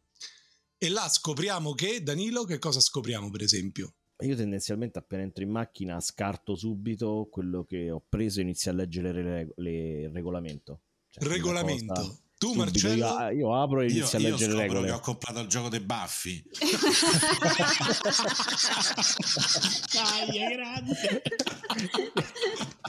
E 0.83 0.89
là 0.89 1.07
scopriamo 1.07 1.73
che, 1.75 2.03
Danilo, 2.03 2.43
che 2.43 2.59
cosa 2.59 2.81
scopriamo 2.81 3.29
per 3.29 3.41
esempio? 3.41 3.93
Io 4.17 4.35
tendenzialmente 4.35 4.99
appena 4.99 5.21
entro 5.23 5.41
in 5.41 5.49
macchina 5.49 5.97
scarto 6.01 6.55
subito 6.55 7.29
quello 7.31 7.63
che 7.63 7.89
ho 7.89 8.03
preso 8.05 8.39
e 8.39 8.41
inizio 8.43 8.69
a 8.71 8.73
leggere 8.73 9.53
il 9.55 10.09
regolamento. 10.09 10.81
Cioè, 11.09 11.23
regolamento? 11.25 11.93
Cosa... 11.93 12.17
Tu, 12.37 12.47
Subito, 12.47 12.65
Marcello? 12.65 13.05
Io, 13.05 13.29
io, 13.29 13.61
apro 13.61 13.79
e 13.79 13.89
inizio 13.91 14.19
io, 14.19 14.27
a 14.27 14.29
leggere 14.29 14.51
io 14.51 14.57
le 14.57 14.63
regole. 14.63 14.87
che 14.87 14.91
ho 14.91 14.99
comprato 14.99 15.39
il 15.39 15.47
gioco 15.47 15.69
dei 15.69 15.79
baffi. 15.79 16.43
Dai, 19.93 20.37
grande. 20.53 21.21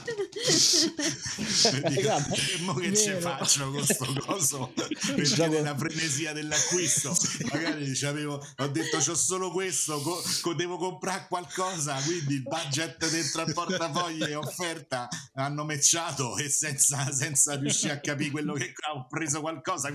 e 2.57 2.61
mo 2.61 2.73
che 2.75 2.95
ci 2.95 3.11
faccio 3.19 3.71
con 3.71 3.85
sto 3.85 4.13
coso? 4.25 4.71
Per 4.73 5.27
dire 5.27 5.61
la 5.61 5.75
frenesia 5.75 6.33
dell'acquisto. 6.33 7.15
Magari 7.51 7.97
avevo, 8.05 8.45
ho 8.57 8.67
detto 8.67 8.97
c'ho 8.97 9.15
solo 9.15 9.51
questo 9.51 9.99
co, 10.01 10.21
co, 10.41 10.53
devo 10.53 10.77
comprare 10.77 11.25
qualcosa. 11.27 11.95
Quindi 12.01 12.35
il 12.35 12.43
budget 12.43 13.09
dentro 13.09 13.41
al 13.41 13.53
portafoglio 13.53 14.25
e 14.25 14.35
offerta 14.35 15.07
hanno 15.35 15.63
mecciato 15.63 16.37
e 16.37 16.49
senza, 16.49 17.11
senza 17.11 17.55
riuscire 17.55 17.93
a 17.93 17.99
capire 17.99 18.31
quello 18.31 18.53
che 18.53 18.73
ho 18.93 19.07
preso 19.07 19.41
qualcosa 19.41 19.89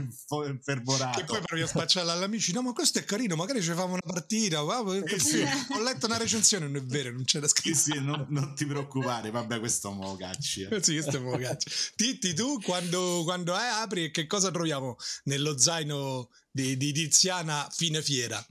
fervorato. 0.63 1.19
Che 1.19 1.25
poi 1.25 1.41
provi 1.41 1.63
a 1.63 1.67
spacciarla 1.67 2.13
agli 2.13 2.23
amici 2.23 2.53
no 2.53 2.63
ma 2.63 2.73
questo 2.73 2.99
è 2.99 3.05
carino 3.05 3.37
magari 3.37 3.63
ci 3.63 3.73
famo 3.73 3.93
una 3.93 4.01
partita 4.05 4.63
wow, 4.63 4.93
eh 4.93 5.19
sì. 5.19 5.43
ho 5.43 5.83
letto 5.83 6.07
una 6.07 6.17
recensione. 6.17 6.67
Non 6.67 6.77
è 6.77 6.85
vero 6.85 7.11
non 7.13 7.25
c'era 7.25 7.47
scritto 7.49 7.77
sì, 7.77 7.93
sì, 7.93 8.01
non, 8.01 8.27
non, 8.29 8.55
ti 8.55 8.67
preoccupare 8.67 9.31
vabbè 9.31 9.59
questo 9.59 9.91
mo 9.91 10.17
cacci 10.41 10.63
eh. 10.63 10.83
sì, 10.83 10.95
questo 10.95 11.21
mo 11.21 11.37
cacci 11.37 11.71
Titti 11.95 12.35
tu 12.35 12.61
quando, 12.61 13.23
quando 13.25 13.55
eh, 13.55 13.67
apri 13.67 14.11
che 14.11 14.27
cosa 14.27 14.51
troviamo 14.51 14.97
nello 15.25 15.59
zaino 15.59 16.31
di, 16.51 16.77
di 16.77 16.93
Tiziana 16.93 17.69
fine 17.71 18.03
fiera 18.03 18.45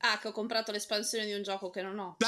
Ah, 0.00 0.18
che 0.18 0.28
ho 0.28 0.32
comprato 0.32 0.70
l'espansione 0.70 1.24
di 1.24 1.32
un 1.32 1.42
gioco 1.42 1.70
che 1.70 1.82
non 1.82 1.98
ho. 1.98 2.16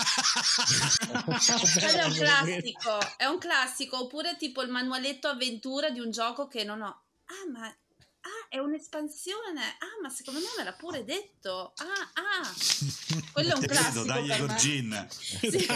Quello 1.79 1.99
è 1.99 2.05
un 2.07 2.15
classico, 2.15 2.99
è 3.17 3.27
un 3.27 3.39
classico, 3.39 4.01
oppure 4.01 4.37
tipo 4.37 4.63
il 4.63 4.71
manualetto 4.71 5.29
avventura 5.29 5.91
di 5.91 6.01
un 6.01 6.11
gioco 6.11 6.49
che 6.49 6.65
non 6.65 6.81
ho. 6.81 7.03
Ah, 7.27 7.51
ma 7.53 7.73
Ah, 8.21 8.49
è 8.49 8.59
un'espansione. 8.59 9.61
Ah, 9.61 10.01
ma 10.03 10.09
secondo 10.09 10.41
me 10.41 10.47
me 10.57 10.65
l'ha 10.65 10.73
pure 10.73 11.05
detto. 11.05 11.73
Ah, 11.77 12.11
ah. 12.15 12.55
Quello 13.33 13.55
è 13.55 13.57
un 13.57 13.65
classico. 13.65 14.05
Dai, 14.05 14.39
Gorgin. 14.39 15.07
Sì. 15.11 15.67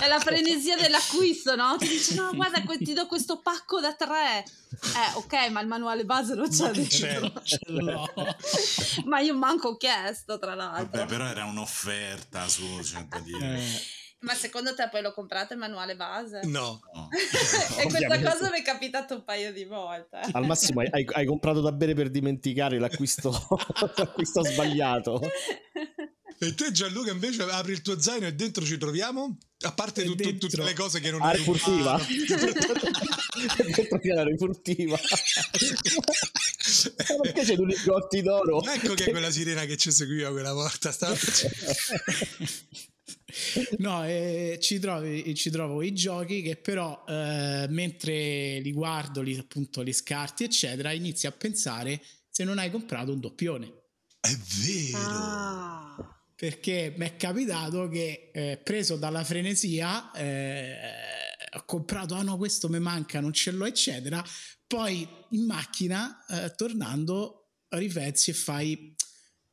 è 0.00 0.08
la 0.08 0.20
frenesia 0.20 0.76
dell'acquisto, 0.76 1.56
no? 1.56 1.76
Ti 1.78 1.88
dice, 1.88 2.14
no, 2.14 2.30
guarda, 2.34 2.60
ti 2.60 2.92
do 2.92 3.06
questo 3.06 3.40
pacco 3.40 3.80
da 3.80 3.94
tre. 3.94 4.44
Eh, 4.44 5.14
ok, 5.14 5.48
ma 5.50 5.60
il 5.60 5.68
manuale 5.68 6.04
base 6.04 6.34
non 6.34 6.48
c'è 6.48 6.70
dentro. 6.70 7.32
No. 7.68 8.12
ma 9.06 9.20
io 9.20 9.34
manco 9.34 9.68
ho 9.68 9.76
chiesto, 9.76 10.38
tra 10.38 10.54
l'altro. 10.54 10.88
Vabbè, 10.90 11.06
però 11.06 11.24
era 11.24 11.44
un'offerta 11.44 12.48
su, 12.48 12.78
c'è 12.82 13.02
da 13.04 13.18
dire. 13.20 13.58
Eh. 13.58 14.00
Ma 14.22 14.34
secondo 14.34 14.74
te 14.74 14.88
poi 14.88 15.02
l'ho 15.02 15.12
comprato 15.12 15.52
il 15.52 15.58
manuale 15.58 15.96
base? 15.96 16.40
No. 16.44 16.80
no. 16.94 17.08
e 17.78 17.86
questa 17.88 18.20
cosa 18.20 18.50
mi 18.50 18.60
è 18.60 18.62
capitata 18.62 19.14
un 19.14 19.24
paio 19.24 19.52
di 19.52 19.64
volte. 19.64 20.20
Al 20.32 20.46
massimo 20.46 20.80
hai, 20.80 21.06
hai 21.12 21.26
comprato 21.26 21.60
da 21.60 21.72
bere 21.72 21.94
per 21.94 22.10
dimenticare 22.10 22.78
l'acquisto, 22.78 23.30
l'acquisto 23.96 24.44
sbagliato. 24.44 25.20
E 26.38 26.54
te 26.54 26.72
Gianluca 26.72 27.12
invece 27.12 27.42
apri 27.42 27.72
il 27.72 27.82
tuo 27.82 28.00
zaino 28.00 28.26
e 28.26 28.34
dentro 28.34 28.64
ci 28.64 28.78
troviamo? 28.78 29.38
A 29.60 29.72
parte 29.72 30.02
tu, 30.04 30.14
tu, 30.16 30.38
tutte 30.38 30.62
le 30.62 30.74
cose 30.74 30.98
che 30.98 31.10
non 31.10 31.22
hai 31.22 31.38
furtiva. 31.38 32.00
dentro 33.64 33.98
c'è 33.98 34.12
la 34.12 34.24
furtiva. 34.36 34.98
Perché 37.22 37.42
c'è 37.42 37.54
due 37.54 37.66
lingotti 37.66 38.22
d'oro? 38.22 38.64
Ecco 38.64 38.94
che 38.94 39.04
è 39.04 39.10
quella 39.10 39.30
sirena 39.30 39.64
che 39.66 39.76
ci 39.76 39.92
seguiva 39.92 40.30
quella 40.30 40.52
volta. 40.52 40.90
Stava 40.90 41.14
no, 43.78 44.04
eh, 44.04 44.58
ci, 44.60 44.78
trovi, 44.78 45.34
ci, 45.34 45.50
trovo 45.50 45.82
i 45.82 45.92
giochi 45.94 46.42
che 46.42 46.56
però 46.56 47.04
eh, 47.08 47.66
mentre 47.68 48.60
li 48.60 48.72
guardo, 48.72 49.22
li, 49.22 49.36
appunto 49.36 49.82
li 49.82 49.92
scarti, 49.92 50.44
eccetera, 50.44 50.92
inizi 50.92 51.26
a 51.26 51.32
pensare 51.32 52.00
se 52.28 52.44
non 52.44 52.58
hai 52.58 52.70
comprato 52.70 53.12
un 53.12 53.20
doppione. 53.20 53.72
È 54.20 54.34
vero. 54.64 54.98
Ah. 54.98 56.16
Perché 56.34 56.94
mi 56.96 57.06
è 57.06 57.16
capitato 57.16 57.88
che 57.88 58.30
eh, 58.32 58.60
preso 58.62 58.96
dalla 58.96 59.22
frenesia 59.22 60.10
eh, 60.12 60.74
ho 61.54 61.64
comprato, 61.64 62.14
ah 62.14 62.22
no, 62.22 62.36
questo 62.36 62.68
mi 62.68 62.80
manca, 62.80 63.20
non 63.20 63.32
ce 63.32 63.50
l'ho, 63.50 63.66
eccetera. 63.66 64.24
Poi 64.66 65.06
in 65.30 65.44
macchina, 65.44 66.24
eh, 66.26 66.54
tornando, 66.54 67.42
riflessi 67.68 68.30
e 68.30 68.34
fai, 68.34 68.94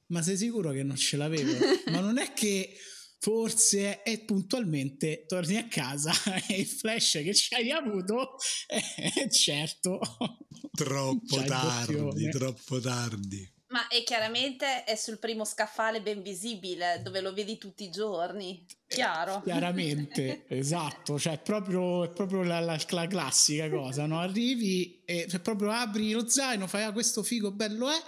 ma 0.07 0.21
sei 0.21 0.37
sicuro 0.37 0.71
che 0.71 0.83
non 0.83 0.95
ce 0.95 1.17
l'avevo? 1.17 1.57
ma 1.91 1.99
non 1.99 2.17
è 2.17 2.33
che 2.33 2.75
forse 3.19 4.01
e 4.03 4.19
puntualmente 4.19 5.25
torni 5.27 5.57
a 5.57 5.67
casa 5.67 6.11
e 6.47 6.61
il 6.61 6.65
flash 6.65 7.19
che 7.23 7.33
ci 7.33 7.53
hai 7.53 7.71
avuto 7.71 8.37
è 8.65 9.27
certo. 9.33 9.99
Troppo 10.71 11.43
tardi 11.43 12.29
troppo 12.29 12.79
tardi. 12.79 13.57
Ma 13.67 13.87
e 13.87 14.03
chiaramente 14.03 14.83
è 14.83 14.95
sul 14.95 15.19
primo 15.19 15.45
scaffale 15.45 16.01
ben 16.01 16.23
visibile 16.23 17.01
dove 17.03 17.21
lo 17.21 17.31
vedi 17.33 17.59
tutti 17.59 17.83
i 17.83 17.91
giorni. 17.91 18.65
Chiaro? 18.87 19.43
chiaramente 19.43 20.45
esatto. 20.49 21.19
Cioè 21.19 21.33
è 21.33 21.39
proprio, 21.39 22.05
è 22.05 22.09
proprio 22.09 22.41
la, 22.41 22.59
la, 22.59 22.79
la, 22.89 23.07
classica 23.07 23.69
cosa 23.69 24.07
no? 24.07 24.19
arrivi 24.19 25.03
e 25.05 25.27
cioè, 25.29 25.39
proprio 25.41 25.69
apri 25.71 26.11
lo 26.11 26.27
zaino 26.27 26.65
fai 26.65 26.81
ah, 26.83 26.91
questo 26.91 27.21
figo 27.21 27.51
bello 27.51 27.89
è 27.89 28.01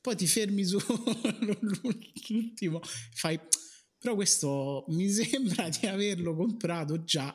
poi 0.00 0.14
ti 0.14 0.26
fermi 0.26 0.64
sull'ultimo 0.64 2.80
fai 3.14 3.40
però 3.98 4.14
questo 4.14 4.84
mi 4.88 5.08
sembra 5.10 5.68
di 5.68 5.86
averlo 5.86 6.34
comprato 6.34 7.02
già. 7.04 7.34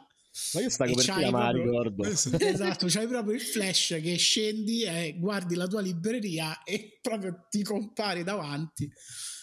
Ma 0.53 0.61
io 0.61 0.69
sta 0.69 0.87
copertina 0.87 1.29
ma 1.29 1.51
ricordo. 1.51 2.03
Esatto, 2.09 2.87
c'hai 2.87 3.07
proprio 3.07 3.35
il 3.35 3.41
flash 3.41 3.99
che 4.01 4.15
scendi 4.15 4.83
e 4.83 5.15
guardi 5.19 5.53
la 5.53 5.67
tua 5.67 5.81
libreria 5.81 6.63
e 6.63 6.97
proprio 7.01 7.45
ti 7.49 7.61
compari 7.61 8.23
davanti. 8.23 8.91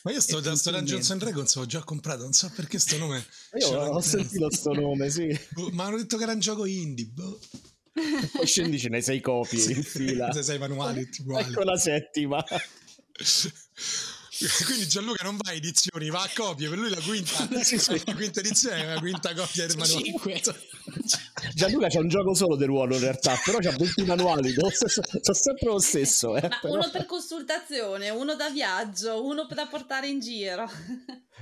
Ma 0.03 0.13
io 0.13 0.21
sto 0.21 0.41
da 0.41 0.57
sto 0.57 0.71
Dungeons 0.71 1.11
and 1.11 1.21
Dragons 1.21 1.55
ho 1.57 1.67
già 1.67 1.85
comprato, 1.85 2.23
non 2.23 2.33
so 2.33 2.51
perché 2.57 2.79
sto 2.79 2.97
nome. 2.97 3.25
Io 3.61 3.69
ho 3.69 4.01
sentito 4.01 4.51
sto 4.51 4.73
nome, 4.73 5.11
sì. 5.11 5.39
Boh, 5.51 5.71
ma 5.73 5.85
hanno 5.85 5.99
detto 5.99 6.17
che 6.17 6.23
era 6.23 6.33
un 6.33 6.41
gioco 6.41 6.65
indie, 6.65 7.05
boh. 7.07 7.39
Poi 8.33 8.47
scendi 8.47 8.79
ce 8.79 8.89
ne 8.89 9.03
sei 9.03 9.21
copie 9.21 9.63
in 9.75 9.83
fila. 9.83 10.33
Se 10.33 10.43
sei 10.43 10.59
manuali 10.59 11.07
uguali. 11.19 11.53
Ecco 11.53 11.63
la 11.65 11.77
settima. 11.77 12.43
Quindi 14.65 14.89
Gianluca 14.89 15.23
non 15.23 15.37
va 15.37 15.51
a 15.51 15.55
edizioni, 15.55 16.09
va 16.09 16.23
a 16.23 16.31
copie. 16.35 16.69
Per 16.69 16.79
lui 16.79 16.89
la 16.89 17.01
quinta, 17.01 17.47
sì, 17.63 17.79
sì. 17.79 18.01
La 18.07 18.15
quinta 18.15 18.41
edizione 18.41 18.83
è 18.83 18.95
la 18.95 18.99
quinta 18.99 19.35
copia 19.35 19.67
del 19.67 19.77
manuale. 19.77 20.15
Gianluca 21.55 21.89
c'è 21.89 21.99
un 21.99 22.09
gioco 22.09 22.35
solo 22.35 22.57
del 22.57 22.69
ruolo 22.69 22.95
in 22.95 23.01
realtà, 23.01 23.39
però 23.45 23.59
c'ha 23.59 23.77
20 23.77 24.05
manuali, 24.05 24.55
sono 24.55 25.35
sempre 25.35 25.67
lo 25.67 25.79
stesso. 25.79 26.37
Eh, 26.37 26.49
uno 26.63 26.89
per 26.91 27.05
consultazione, 27.05 28.09
uno 28.11 28.35
da 28.35 28.49
viaggio, 28.49 29.25
uno 29.25 29.47
da 29.47 29.67
portare 29.67 30.09
in 30.09 30.21
giro. 30.21 30.71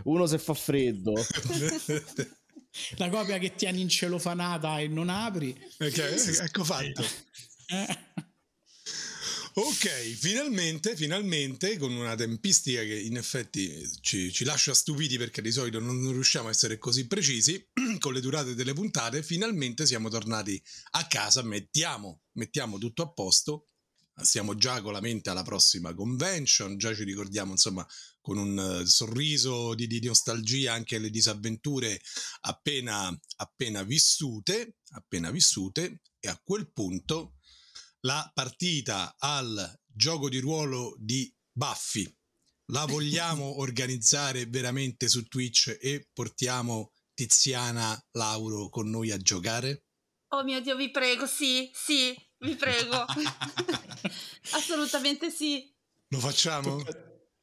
Uno 0.05 0.27
se 0.27 0.39
fa 0.39 0.55
freddo. 0.55 1.13
La 2.97 3.09
copia 3.09 3.39
che 3.39 3.55
tieni 3.55 3.81
in 3.81 3.89
celofanata 3.89 4.79
e 4.81 4.89
non 4.89 5.09
apri. 5.09 5.57
Okay, 5.79 6.37
ecco 6.41 6.65
fatto. 6.65 7.05
Eh. 7.67 8.27
Ok, 9.61 9.89
finalmente, 10.15 10.95
finalmente, 10.95 11.79
con 11.79 11.91
una 11.91 12.15
tempistica 12.15 12.81
che 12.83 12.97
in 12.97 13.17
effetti 13.17 13.91
ci, 14.01 14.31
ci, 14.33 14.45
lascia 14.45 14.73
stupiti 14.73 15.19
perché 15.19 15.43
di 15.43 15.51
solito 15.51 15.81
non 15.81 16.13
riusciamo 16.13 16.47
a 16.47 16.51
essere 16.53 16.79
così 16.79 17.09
precisi, 17.09 17.69
con 17.99 18.13
le 18.13 18.21
durate 18.21 18.55
delle 18.55 18.73
puntate, 18.73 19.21
finalmente 19.21 19.85
siamo 19.85 20.11
tornati 20.11 20.63
a 20.93 21.09
casa, 21.09 21.43
mettiamo, 21.43 22.21
mettiamo 22.35 22.79
tutto 22.79 23.03
a 23.03 23.11
posto, 23.13 23.67
siamo 24.23 24.55
già 24.55 24.81
con 24.81 24.93
la 24.93 25.01
mente 25.01 25.29
alla 25.29 25.43
prossima 25.43 25.93
convention, 25.93 26.79
già 26.79 26.95
ci 26.95 27.03
ricordiamo 27.03 27.51
insomma 27.51 27.85
con 28.21 28.39
un 28.39 28.85
sorriso 28.87 29.75
di, 29.75 29.89
di 29.89 30.01
nostalgia 30.07 30.73
anche 30.73 30.99
le 30.99 31.11
disavventure 31.11 32.01
appena, 32.43 33.13
appena 33.39 33.83
vissute, 33.83 34.77
appena 34.91 35.33
vissute 35.33 36.03
e 36.21 36.29
a 36.29 36.41
quel 36.45 36.71
punto 36.71 37.38
la 38.09 38.31
partita 38.33 39.17
al 39.19 39.79
gioco 39.85 40.31
di 40.31 40.39
ruolo 40.39 40.97
di 40.99 41.31
Buffy 41.53 42.11
la 42.73 42.87
vogliamo 42.87 43.59
organizzare 43.61 44.47
veramente 44.47 45.09
su 45.09 45.29
Twitch 45.29 45.77
e 45.79 46.09
portiamo 46.15 46.93
Tiziana 47.13 48.03
Lauro 48.13 48.71
con 48.71 48.89
noi 48.89 49.11
a 49.11 49.19
giocare? 49.19 49.85
Oh 50.29 50.43
mio 50.43 50.63
Dio, 50.63 50.75
vi 50.75 50.91
prego, 50.91 51.27
sì, 51.27 51.71
sì, 51.75 52.17
vi 52.39 52.57
prego. 52.57 53.05
Assolutamente 54.53 55.31
sì. 55.31 55.71
Lo 56.09 56.19
facciamo? 56.19 56.83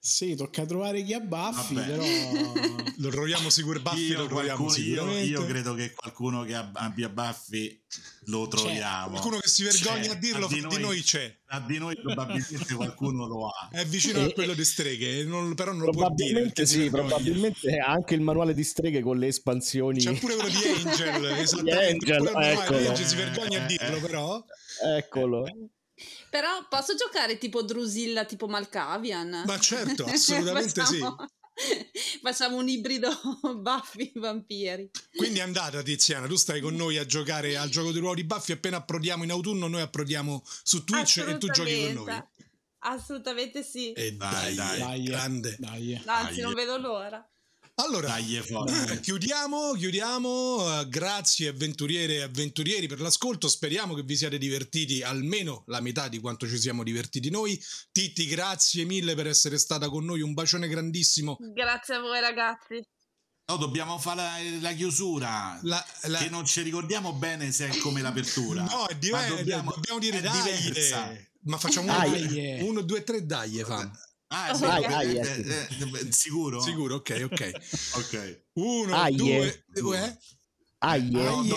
Sì, 0.06 0.36
tocca 0.36 0.66
trovare 0.68 1.02
chi 1.02 1.14
ha 1.14 1.20
baffi, 1.20 1.74
Vabbè. 1.74 1.88
però... 1.88 2.84
Lo 2.98 3.10
troviamo 3.10 3.50
sicuro, 3.50 3.80
Buffy 3.80 4.06
Io, 4.12 4.20
lo 4.20 4.28
troviamo 4.28 4.64
qualcuno- 4.66 4.70
io- 4.70 4.84
sicuramente. 4.94 5.26
io 5.28 5.46
credo 5.46 5.74
che 5.74 5.94
qualcuno 5.96 6.44
che 6.44 6.54
ab- 6.54 6.76
abbia 6.78 7.10
baffi 7.10 7.82
lo 8.26 8.48
troviamo. 8.48 9.10
Qualcuno 9.10 9.40
che 9.40 9.48
si 9.48 9.64
vergogna 9.64 10.02
C'è, 10.04 10.10
a 10.10 10.14
dirlo, 10.14 10.48
tra 10.48 10.68
di 10.68 10.78
noi 10.80 11.02
c'è. 11.02 11.38
Tra 11.46 11.60
di 11.60 11.78
noi 11.80 11.96
probabilmente 12.00 12.74
qualcuno 12.76 13.26
lo 13.26 13.48
ha. 13.48 13.70
È 13.72 13.84
vicino 13.86 14.20
E- 14.20 14.24
a 14.26 14.32
quello 14.32 14.54
di 14.54 14.64
streghe, 14.64 15.24
non- 15.24 15.56
però 15.56 15.72
non 15.74 15.86
lo 15.86 15.92
può 15.92 16.08
dire. 16.14 16.52
Sì, 16.66 16.88
probabilmente 16.92 17.78
anche 17.80 18.14
il 18.14 18.22
manuale 18.22 18.54
di 18.54 18.64
streghe 18.64 19.02
con 19.02 19.18
le 19.18 19.28
espansioni. 19.28 20.00
C'è 20.00 20.14
pure 20.20 20.36
quello 20.36 20.50
di 20.50 20.56
Angel, 20.88 21.26
esattamente. 21.40 22.14
Angel, 22.14 22.18
pure 22.32 22.44
di 22.46 22.50
eccolo. 22.62 22.78
Angel 22.90 23.06
si 23.08 23.16
vergogna 23.16 23.64
a 23.64 23.66
dirlo, 23.66 24.00
però. 24.02 24.46
Eccolo. 24.98 25.46
Però 26.36 26.68
posso 26.68 26.96
giocare 26.96 27.38
tipo 27.38 27.62
Drusilla, 27.64 28.26
tipo 28.26 28.50
Malkavian? 28.50 29.44
Ma 29.46 29.58
certo, 29.58 30.04
assolutamente 30.12 30.84
sì. 30.84 30.98
Facciamo- 31.00 31.16
Facciamo 32.22 32.58
un 32.58 32.68
ibrido 32.68 33.08
Buffy 33.56 34.12
vampiri. 34.16 34.90
Quindi 35.16 35.40
è 35.40 35.44
andata 35.44 35.82
Tiziana, 35.82 36.28
tu 36.28 36.36
stai 36.36 36.60
con 36.60 36.76
noi 36.76 36.98
a 36.98 37.06
giocare 37.06 37.56
al 37.56 37.70
gioco 37.70 37.94
di 37.94 38.00
ruolo 38.00 38.16
di 38.16 38.26
Buffy, 38.26 38.52
appena 38.52 38.76
approdiamo 38.78 39.24
in 39.24 39.32
autunno 39.32 39.68
noi 39.68 39.80
approdiamo 39.80 40.44
su 40.62 40.84
Twitch 40.84 41.20
e 41.26 41.38
tu 41.38 41.48
giochi 41.50 41.94
con 41.94 42.04
noi. 42.04 42.24
Assolutamente. 42.80 43.64
Sì. 43.64 43.94
E 43.94 44.12
Dai, 44.16 44.54
dai, 44.54 44.56
dai. 44.56 44.80
Dai, 44.80 45.04
grande. 45.04 45.56
dai. 45.58 46.02
Anzi, 46.06 46.34
dai. 46.34 46.42
non 46.42 46.54
vedo 46.54 46.78
l'ora. 46.78 47.26
Allora, 47.78 48.08
Dai, 48.08 48.40
chiudiamo, 49.02 49.74
chiudiamo. 49.74 50.80
Eh, 50.82 50.88
grazie 50.88 51.50
avventuriere 51.50 52.14
e 52.16 52.22
avventurieri 52.22 52.88
per 52.88 53.02
l'ascolto. 53.02 53.50
Speriamo 53.50 53.94
che 53.94 54.04
vi 54.04 54.16
siate 54.16 54.38
divertiti 54.38 55.02
almeno 55.04 55.64
la 55.68 55.82
metà 55.82 56.08
di 56.08 56.20
quanto 56.20 56.48
ci 56.48 56.58
siamo 56.58 56.84
divertiti 56.84 57.30
noi. 57.30 57.62
Titti, 57.92 58.28
grazie 58.28 58.86
mille 58.86 59.14
per 59.16 59.28
essere 59.28 59.58
stata 59.58 59.90
con 59.90 60.06
noi. 60.06 60.22
Un 60.22 60.34
bacione 60.34 60.70
grandissimo. 60.70 61.38
Grazie 61.54 61.96
a 61.96 62.00
voi 62.00 62.22
ragazzi. 62.22 62.82
No, 63.48 63.58
dobbiamo 63.58 64.00
fare 64.00 64.22
la, 64.22 64.70
la 64.70 64.72
chiusura. 64.74 65.60
La- 65.64 65.86
la- 66.04 66.20
Che 66.20 66.30
non 66.30 66.46
ci 66.46 66.62
ricordiamo 66.62 67.12
bene 67.14 67.52
se 67.52 67.68
è 67.70 67.78
come 67.80 68.02
l'apertura. 68.02 68.64
No, 68.64 68.86
è 68.88 68.96
diverso. 68.96 69.34
Ma 69.34 69.38
Dobbiamo, 69.40 69.72
dobbiamo- 69.72 70.00
dire 70.00 70.20
è 70.20 70.22
dai. 70.22 70.62
diversa. 70.62 71.14
Ma 71.42 71.58
facciamo 71.58 71.92
uno, 71.94 72.10
Dai. 72.10 72.28
due, 72.28 72.62
uno, 72.62 72.82
due, 72.82 73.04
tre, 73.04 73.24
dai. 73.26 73.62
fam. 73.66 73.92
Ah, 74.28 74.54
sì, 74.54 74.62
Dai, 74.62 74.84
eh, 74.84 74.88
dai, 74.88 75.16
eh, 75.18 76.00
eh, 76.08 76.12
sicuro? 76.12 76.60
Sicuro, 76.62 76.96
ok, 76.96 77.28
ok. 77.32 77.52
Ok. 77.98 78.42
Uno, 78.54 78.96
Aie. 78.96 79.16
due, 79.16 79.64
due. 79.68 80.18
Aie. 80.80 81.10
No, 81.12 81.40
Aie, 81.40 81.48
no. 81.50 81.56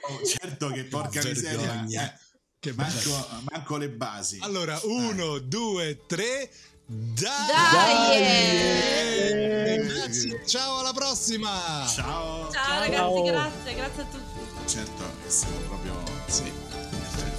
Oh, 0.00 0.24
certo 0.26 0.68
che 0.70 0.84
porca 0.84 1.20
Vergogna. 1.20 1.82
miseria. 1.82 2.12
eh, 2.14 2.18
Che 2.58 2.72
manco, 2.74 3.28
manco 3.50 3.76
le 3.76 3.88
basi. 3.90 4.38
Allora, 4.42 4.78
uno, 4.84 5.38
due, 5.38 6.04
tre. 6.06 6.50
Dai! 6.86 7.46
Dai! 7.72 8.16
Eh, 8.22 9.84
Grazie, 9.86 10.42
ciao, 10.46 10.78
alla 10.78 10.92
prossima! 10.92 11.86
Ciao. 11.86 12.50
Ciao, 12.50 12.78
ragazzi, 12.80 13.22
grazie, 13.22 13.74
grazie 13.74 14.02
a 14.02 14.06
tutti. 14.06 14.68
Certo 14.68 15.02
che 15.22 15.30
siamo 15.30 15.56
proprio... 15.68 15.94
Sì, 16.26 16.50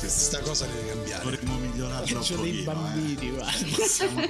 questa 0.10 0.40
cosa 0.40 0.66
deve 0.66 0.88
cambiare. 0.90 1.24
Dovremmo 1.24 1.58
migliorarlo 1.60 2.00
un 2.18 2.24
Faccio 2.24 2.36
dei 2.38 2.60
eh. 2.62 2.64
bambini, 2.64 3.30
guarda. 3.30 3.86
Siamo- 3.86 4.22